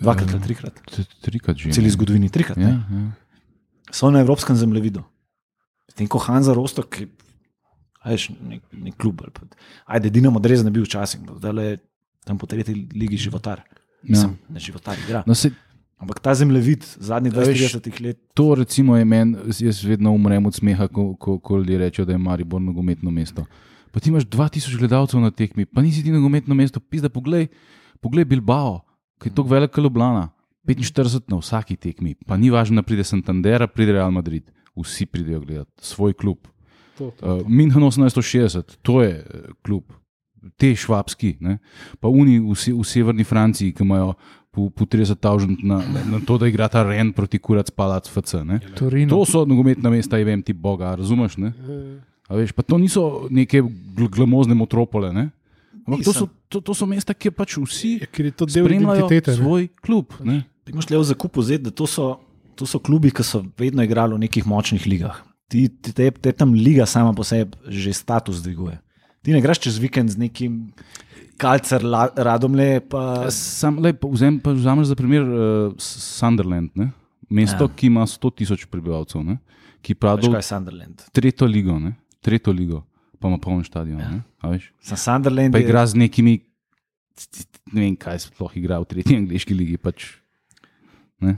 [0.00, 0.74] Dvakrat ali trikrat.
[0.86, 1.72] T- Trikrat že.
[1.72, 1.92] Celi ne.
[1.92, 2.56] zgodovini trikrat.
[2.56, 2.72] Ja, ne.
[2.72, 3.12] ja.
[3.92, 5.02] So na evropskem zemljevidu.
[5.94, 7.08] Tem, ko Hanza Rostok, ki
[8.06, 9.20] je nek, nek klub.
[9.20, 9.46] ali pa-
[9.86, 11.78] Ajde, Dinamo Drezen je bil včasih, zdaj je
[12.24, 13.60] tam po tretji ligi životar.
[14.02, 14.08] Ja.
[14.08, 15.22] Mislim, ne životar, igra.
[15.26, 15.50] No, se,
[16.00, 20.46] Ampak ta zemljevid zadnjih A veš, 20-30 let, to recimo je meni, jaz vedno umrem
[20.46, 23.44] od smeha, ko, ko, ko ljudje rečejo, da je Maribor nogometno mesto.
[23.92, 27.48] Pa ti imaš 2000 gledalcev na tekmi, pa nisi ti nogometno mesto, pizda, poglej,
[28.00, 28.80] poglej Bilbao,
[29.20, 30.28] ki je tako velik kot Ljubljana.
[30.66, 35.40] 45 na vsaki tekmi, pa ni važno, da pride Santander, pride Real Madrid, vsi pridejo
[35.40, 36.38] gledati svoj klub.
[36.98, 37.36] To, to.
[37.40, 39.88] Uh, Minhen 1860, to je eh, klub,
[40.60, 41.58] te švabski, ne?
[42.00, 44.12] pa oni v, se, v severni Franciji, ki imajo
[44.50, 48.42] po, po 30 tavžent na, na to, da igrata Ren proti Kurac Palac FC.
[48.44, 48.60] Ne?
[48.76, 49.10] Torino.
[49.12, 51.38] To so nogometna mesta, je vem ti Boga, razumeš?
[51.40, 51.52] Ne?
[52.28, 55.30] A veš, pa to niso neke gl glamozne metropole, ne?
[55.82, 58.66] Ampak to so, to, to so mesta, kjer pač vsi Ja, ker je to del
[58.66, 59.30] identitete.
[59.30, 59.36] ne.
[59.36, 60.12] svoj klub.
[60.20, 60.44] Ne?
[60.60, 62.20] Ti imaš le v zakupu zdaj, da to so,
[62.54, 65.16] to so klubi, ki so vedno igrali v nekih močnih ligah.
[65.46, 68.78] Ti, te, te tam liga sama po sebi že status dviguje.
[69.20, 70.70] Ti ne greš čez vikend z nekim
[71.36, 76.90] kalcer, la- radomle, pa Sam, lej, pa vzem, pa vzameš za primer uh, Sunderland, ne?
[77.26, 77.68] mesto, Ja.
[77.68, 77.74] ja.
[77.74, 79.38] ki ima 100 tisoč prebivalcev, ne?
[79.80, 80.96] ki pravi, kaj je Sunderland.
[81.12, 81.94] tretjo ligo, ne?
[82.20, 82.82] tretjo ligo,
[83.20, 84.00] pa ima poln stadion.
[84.00, 84.58] Ja.
[84.82, 86.38] Za Sunderland Pa igra z nekimi,
[87.72, 89.76] ne vem, kaj sploh igra v tretji angliški ligi.
[89.76, 90.08] Pač.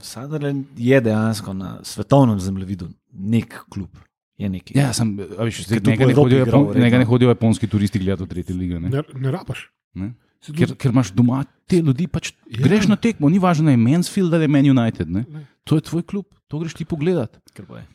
[0.02, 3.90] Sunderland je dejansko na svetovnem zemljevidu nek klub.
[4.38, 4.74] Je neki.
[4.78, 8.24] Ja, sem, veš, zdaj, po ne hodijo, igral, Japon, njega ne hodijo japonski turisti gledati
[8.24, 8.78] v tretji ligi.
[8.80, 8.88] Ne?
[8.90, 9.66] Ne, ne rabaš.
[9.94, 10.14] Ne?
[10.42, 12.64] Ker, ker imaš doma te ljudi, pač Ja.
[12.64, 15.10] greš na tekmo, ni važno, da je Mansfield ali Man United.
[15.10, 15.24] Ne?
[15.64, 17.38] To je tvoj klub, to greš ti pogledat.
[17.54, 17.86] Kar pa je.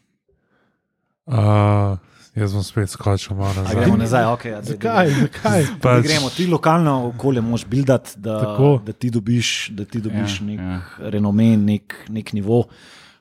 [1.28, 1.98] Uh,
[2.38, 3.76] jaz bom spet skočil malo A nazaj.
[3.76, 4.46] gremo nazaj, ok.
[4.46, 5.10] Ja, Zakaj?
[5.12, 5.66] Zakaj?
[5.82, 8.82] Pa Pač- gremo, ti lokalno okolje moš buildati, da, Tako.
[8.86, 10.82] da ti dobiš, da ti dobiš ja, nek ja.
[11.10, 12.64] renome, nek, nek nivo.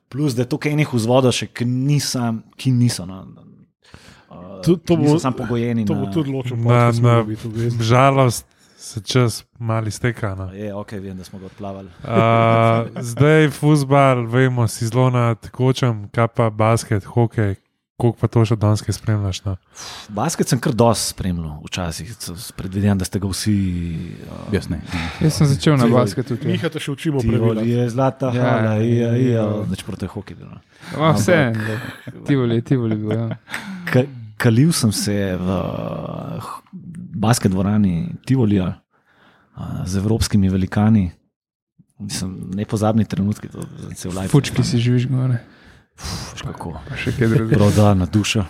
[0.09, 3.07] Plus, da je to enih vzvodov, še, ki, nisam, ki niso.
[3.07, 3.41] Na, na,
[4.31, 5.85] uh, To- to bo- samo pogojeni.
[5.85, 6.63] To bo na, tudi ločeno.
[6.63, 7.25] Na, na
[7.81, 8.47] žalost
[8.79, 10.35] se čas mali steka.
[10.35, 10.53] No.
[10.53, 11.89] Je, ok, vem, da smo ga odplavali.
[11.99, 17.57] Uh, zdaj, futbal, vemo, si zelo na tekočem, kaj pa basket, hokej,
[17.97, 19.41] koliko pa to še danes spremljaš.
[19.45, 19.55] No?
[20.11, 22.13] Basket sem kar dosti spremljal, včasih.
[22.55, 23.55] Predvidevam, da ste ga vsi.
[24.23, 24.83] Uh, Jaz ne.
[25.19, 26.37] Jaz sem začel na basketu.
[26.37, 26.49] tudi.
[26.49, 27.65] Miha te še učimo Tivoli pravila.
[27.65, 29.65] je zlata, Ja, hala, ja, ja, ja, ja.
[29.67, 30.37] neč proti hokeju.
[30.37, 30.61] bilo.
[30.95, 31.41] Ma, Vse,
[32.25, 33.13] Tivoli, Tivoli bil.
[33.13, 33.29] Ja.
[33.87, 34.07] Ka-
[34.37, 36.45] Kalil sem se v uh,
[37.17, 41.09] basket dvorani Tivolija uh, z evropskimi velikani.
[41.97, 43.65] Mislim, nepozabni trenutki, to
[43.95, 44.29] se v live.
[44.29, 45.41] Fučki si živiš gore,
[46.43, 46.77] Kako?
[46.89, 47.59] pa še kaj drugega.
[47.59, 48.45] Prav da, na dušo.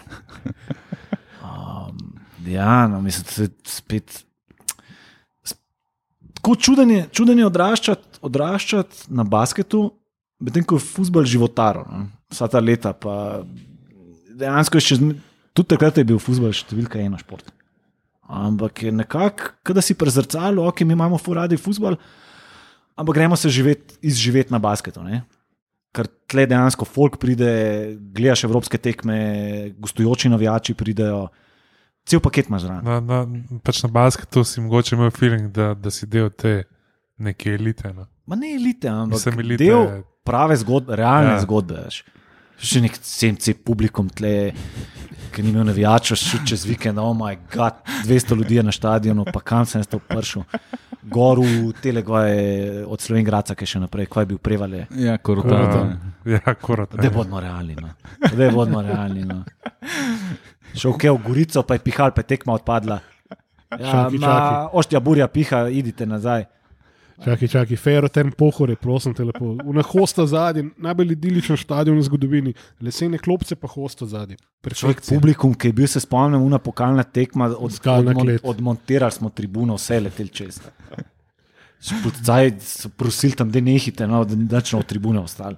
[1.40, 2.00] Um,
[2.46, 4.22] ja, no, mislim, da je spet.
[6.34, 9.88] Tako čuden je, čuden je odraščati, odraščati na basketu,
[10.42, 12.06] medtem ko je futbol životaro, no.
[12.30, 12.92] vsa ta leta.
[12.92, 13.42] Pa
[14.36, 14.98] dejansko je še
[15.56, 17.48] tudi takrat je bil futbol številka ena šport.
[18.26, 21.94] Ampak je nekako, da si prezrcalo, ok, mi imamo furadi futbol,
[22.98, 25.04] ampak gremo se živeti, izživeti na basketu.
[25.06, 25.22] Ne?
[25.96, 27.50] Ker tle dejansko folk pride,
[28.12, 29.18] gledaš evropske tekme,
[29.80, 31.26] gostujoči navijači pridejo,
[32.04, 32.84] cel paket imaš zraven.
[32.84, 36.58] Na, na, pač na basketu si mogoče imel feeling, da, da si del te
[37.16, 37.92] neke elite.
[37.96, 38.06] No.
[38.28, 41.40] Ma ne elite, ampak Sem elite, del, prave zgodbe, realne ja.
[41.46, 41.80] zgodbe.
[41.86, 42.02] Veš.
[42.56, 44.52] Še nek CMC publikum tle,
[45.34, 49.26] ki ni imel navijača, še čez vikend, oh moj bog, 200 ljudi je na stadionu,
[49.28, 50.46] pa kam sem jaz to pršel.
[51.06, 52.32] Gor v Telegvaj
[52.88, 54.86] od Slovengraca, ki je še naprej, kaj je bil prevale.
[54.96, 55.84] Ja, korota.
[56.24, 56.40] ja.
[56.98, 57.76] Da bodimo realni.
[57.78, 57.92] No.
[58.24, 59.22] Da bodimo realni.
[59.28, 59.44] No.
[60.74, 62.98] Šel je v Gorico, pa je pihal, pa je tekma odpadla.
[63.76, 64.08] Ja,
[64.72, 66.46] oštja burja piha, idite nazaj.
[67.24, 69.54] Čakaj, čakaj, ferroterm pohore, prosim te lepo.
[69.72, 72.52] Na hosta zadnji, najbolj idiličen stadion v zgodovini,
[72.84, 74.36] lesene klopce pa hosta zadnji.
[74.66, 78.44] Človek, publikum, ki je bil, se spomnim, una pokalna tekma, od, Skalna odmon, klet.
[78.44, 80.60] odmontirali smo tribuno, vse letel čez.
[81.80, 85.56] Zdaj so prosili tam, da nehite, no, da ne v tribune ostali.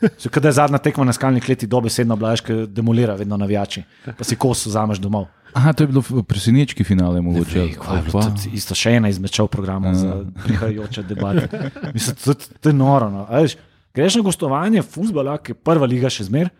[0.00, 4.24] Še Kaj je zadnja tekma na skalni kleti, dobesedno blaš, ki demolira vedno navijači, pa
[4.24, 5.28] si kos vzameš domov.
[5.52, 7.58] Aha, to je bilo v presenečki finale, mogoče.
[7.58, 11.48] Vej, bilo, Pa- to je Isto še ena izmed šov programov za prihajajoče debate.
[11.94, 13.10] Mislim, to, to je noro.
[13.10, 13.26] No.
[13.26, 13.56] A Veš,
[13.96, 16.52] greš na gostovanje futbola, ki je prva liga še zmer,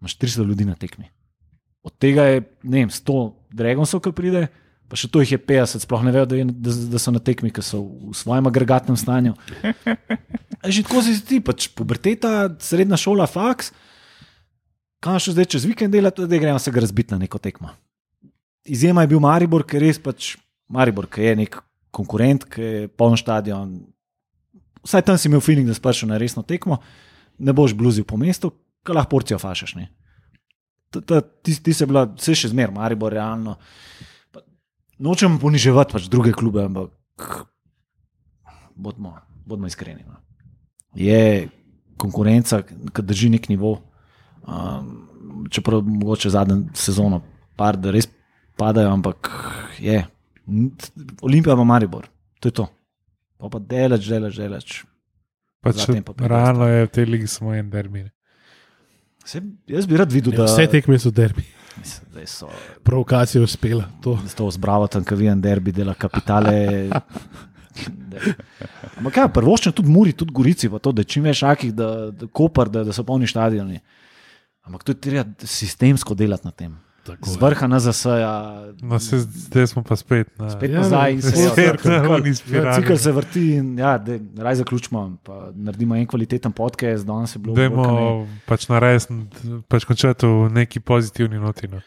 [0.00, 1.10] imaš 300 ljudi na tekmi.
[1.84, 3.18] Od tega je ne vem, 100
[3.52, 4.48] Dragonsov, ki pride,
[4.88, 7.20] pa še to jih je 50, sploh ne vejo, da, je, da, da so na
[7.20, 9.36] tekmi, ki so v svojem agregatnem stanju.
[10.64, 13.70] Že tako si ti, pač puberteta, srednja šola, faks.
[15.04, 17.70] Kaj še zdaj čez vikend delati, da gremo se ga razbiti na neko tekmo.
[18.66, 20.34] Izjema je bil Maribor, ker res pač
[20.72, 21.60] Maribor, ki je nek
[21.94, 23.76] konkurent, ki je poln stadion.
[24.82, 26.80] Vsaj tam si imel feeling, da si prišel na resno tekmo,
[27.38, 28.50] ne boš bluzil po mestu,
[28.82, 29.76] ki lahko porcijo fašaš.
[30.90, 33.54] Ti, ti se bila, vse še zmer, Maribor, realno.
[33.54, 34.07] Pa,
[34.98, 37.44] nočem poniževati pač druge klube, ampak
[38.74, 39.16] bodimo,
[39.46, 40.04] bodimo iskreni.
[40.06, 40.20] No.
[40.94, 41.48] Je
[41.98, 43.78] konkurenca, ki drži nek nivo.
[44.48, 47.20] Um, čeprav mogoče zadnjo sezono,
[47.56, 48.08] par, da res
[48.56, 49.30] padajo, ampak
[49.78, 50.02] je.
[51.22, 52.08] Olimpija ima Maribor,
[52.40, 52.68] to je to.
[53.38, 54.78] Pa pa delač, delač, delač.
[55.62, 55.84] Pač,
[56.18, 58.06] realno je v tej ligi samo en derbi.
[59.28, 61.44] Se, jaz bi rad videl, Ja, da, vse tekme so derbi,
[61.78, 62.48] Mislim, so
[62.82, 63.84] provokacija je uspela.
[64.02, 64.14] To.
[64.22, 66.88] da so zbravo tam, ki vidim derbi, dela kapitale.
[68.96, 72.72] Ampak kaj, prvoščen tudi Muri, tudi Gorici, to, da čim več akih, da, da kopar,
[72.72, 73.82] da, da so polni stadioni.
[74.66, 76.72] Ampak to je treba sistemsko delati na tem.
[77.08, 78.32] Tako Z vrha na ZS-ja,
[78.82, 81.48] No, se, zdaj smo pa spet na spet Ja, nazaj in se
[81.84, 82.76] na oni spirali.
[82.76, 85.16] Cikl se vrti in ja, dej, raj zaključimo.
[85.22, 88.40] pa Naredimo en kvaliteten podcast, danes je bilo Dajmo bolj kot ne.
[88.46, 89.14] pač narediti,
[89.68, 91.68] pač končati v neki pozitivni noti.
[91.68, 91.80] No.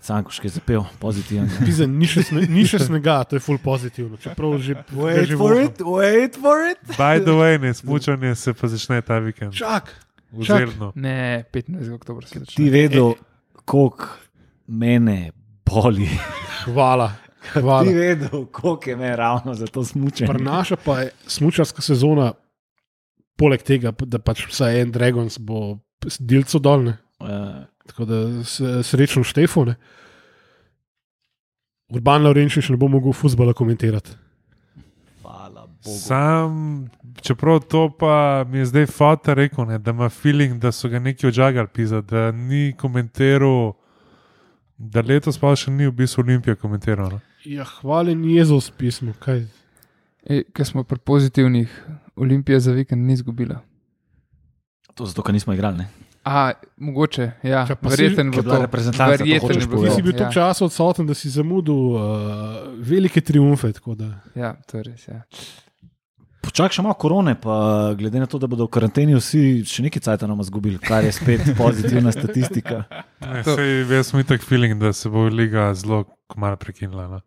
[0.00, 1.50] Cankoški je zapel, pozitiven.
[1.60, 4.16] Pizem, ni, še sne, ni še snega, to je full pozitivno.
[4.16, 6.80] Čeprav že Wait že for it, wait for it.
[6.96, 9.52] By the way, ne, smučanje se pa začne ta vikend.
[9.52, 9.92] Čak.
[10.32, 10.92] Zelnu.
[10.96, 11.92] Ne, 15.
[11.92, 12.70] oktober se Ti začne.
[12.70, 13.12] vedel,
[13.72, 14.06] koliko
[14.66, 15.30] mene
[15.64, 16.08] boli.
[16.64, 17.12] hvala.
[17.52, 17.82] Ti hvala.
[17.82, 20.28] vedel, koliko je me ravno za to smučanje.
[20.32, 22.32] Prnaša pa je smučarska sezona,
[23.36, 25.78] poleg tega, da pač vsaj en Dragons bo
[26.18, 26.98] delco dolne.
[27.20, 28.18] Uh, Tako da
[28.82, 29.74] srečno Štefone.
[31.92, 34.12] Urban Laurenčič ne bo mogel futbola komentirati.
[35.82, 35.98] Hvala Bogu.
[35.98, 38.14] Sam, čeprav to pa
[38.44, 42.00] mi je zdaj fata rekel, ne, da ima feeling, da so ga neki odžagali pisa,
[42.00, 43.72] da ni komentiral,
[44.78, 47.10] da letos pa še ni v bistvu Olimpija komentiral.
[47.10, 47.20] No.
[47.44, 49.12] Ja, hvalen Jezus pismo.
[49.18, 49.44] Kaj?
[50.24, 51.70] E, Ker smo pri pozitivnih,
[52.16, 53.60] Olimpija za vikend ni izgubila.
[54.94, 55.78] To zato, ker nismo igrali.
[55.78, 55.88] Ne?
[56.22, 58.66] A, mogoče, ja, si- verjeten bila to.
[58.92, 60.18] to Verjeten hočeš bo Ti to, si bil ja.
[60.18, 62.00] toliko časa odsoten, da si zamudil uh,
[62.78, 63.72] velike triumfe.
[63.72, 65.08] tako da- Ja, to je res.
[65.08, 65.22] Ja.
[66.42, 67.54] Počakaj še malo korone, pa
[67.94, 71.12] glede na to, da bodo v karanteni vsi še nekaj cajt nam izgubili, kar je
[71.12, 72.82] spet pozitivna statistika.
[73.20, 76.02] Ne, sej, jaz sem tak feeling, da se bo liga zelo
[76.34, 77.06] malo prekinila.
[77.08, 77.20] No.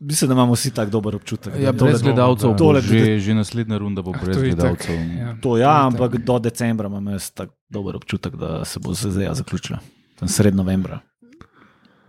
[0.00, 1.56] Mislim, da imamo vsi tako dober občutek.
[1.56, 4.94] Ja, da brez gledalcev, tole- že, že naslednja runda bo brez to itak, gledalcev.
[5.12, 5.34] ja.
[5.36, 6.24] To ja, To ampak itak.
[6.24, 9.82] do decembra imam jaz tako dober občutek, da se bo ZDA zaključila.
[10.14, 11.02] Tam sred novembra.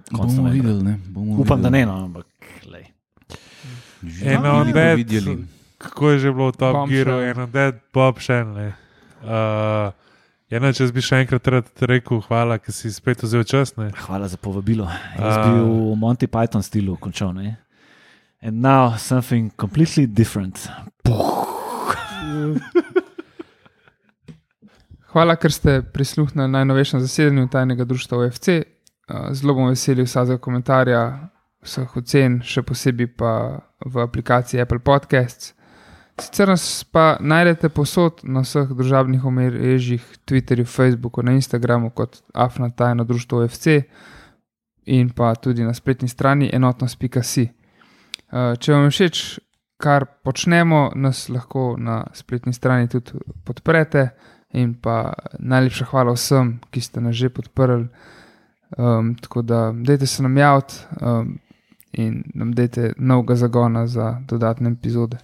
[0.07, 0.53] Konec Bomo novembra.
[0.53, 0.99] videli, ne?
[1.07, 1.81] Bomo Upam, da videli.
[1.81, 2.25] ne, no, ampak
[4.23, 5.33] Eno bomo od več- videli.
[5.79, 6.89] Kako je že bilo v Top.
[6.91, 8.75] Gearu, eno dead Bob Shenley.
[9.23, 9.95] Uh,
[10.49, 13.75] Eno, če bi še enkrat rad rekel, hvala, ker si spet vzel čas.
[13.77, 13.91] Ne?
[14.07, 14.87] Hvala za povabilo.
[15.13, 15.45] Jaz A.
[15.45, 17.37] bi v Monty Python stilu končal.
[17.37, 17.61] Ne?
[18.41, 20.57] And now something completely different.
[25.13, 28.65] Hvala, ker ste prisluhnili najnovejšemu zasedanju tajnega društva OFC.
[29.05, 31.29] Uh, Zelo bom vesel vsakega komentarja,
[31.61, 35.53] vseh ocen, še posebej pa v aplikaciji Apple Podcasts.
[36.19, 42.69] Sicer nas pa najdete posod na vseh družabnih omrežjih, Twitterju, Facebooku, na Instagramu kot Afna
[42.69, 43.67] tajno društvo OFC
[44.85, 47.49] in pa tudi na spletni strani enotnost.si.
[48.29, 49.21] Uh, Če vam je všeč
[49.79, 54.09] kar počnemo, nas lahko na spletni strani tudi podprete.
[54.57, 57.85] In pa najlepša hvala vsem, ki ste nas že podprli.
[58.77, 61.39] Um, tako da, dajte se nam javiti um,
[61.93, 65.17] in nam dajte novega zagona za dodatne epizode.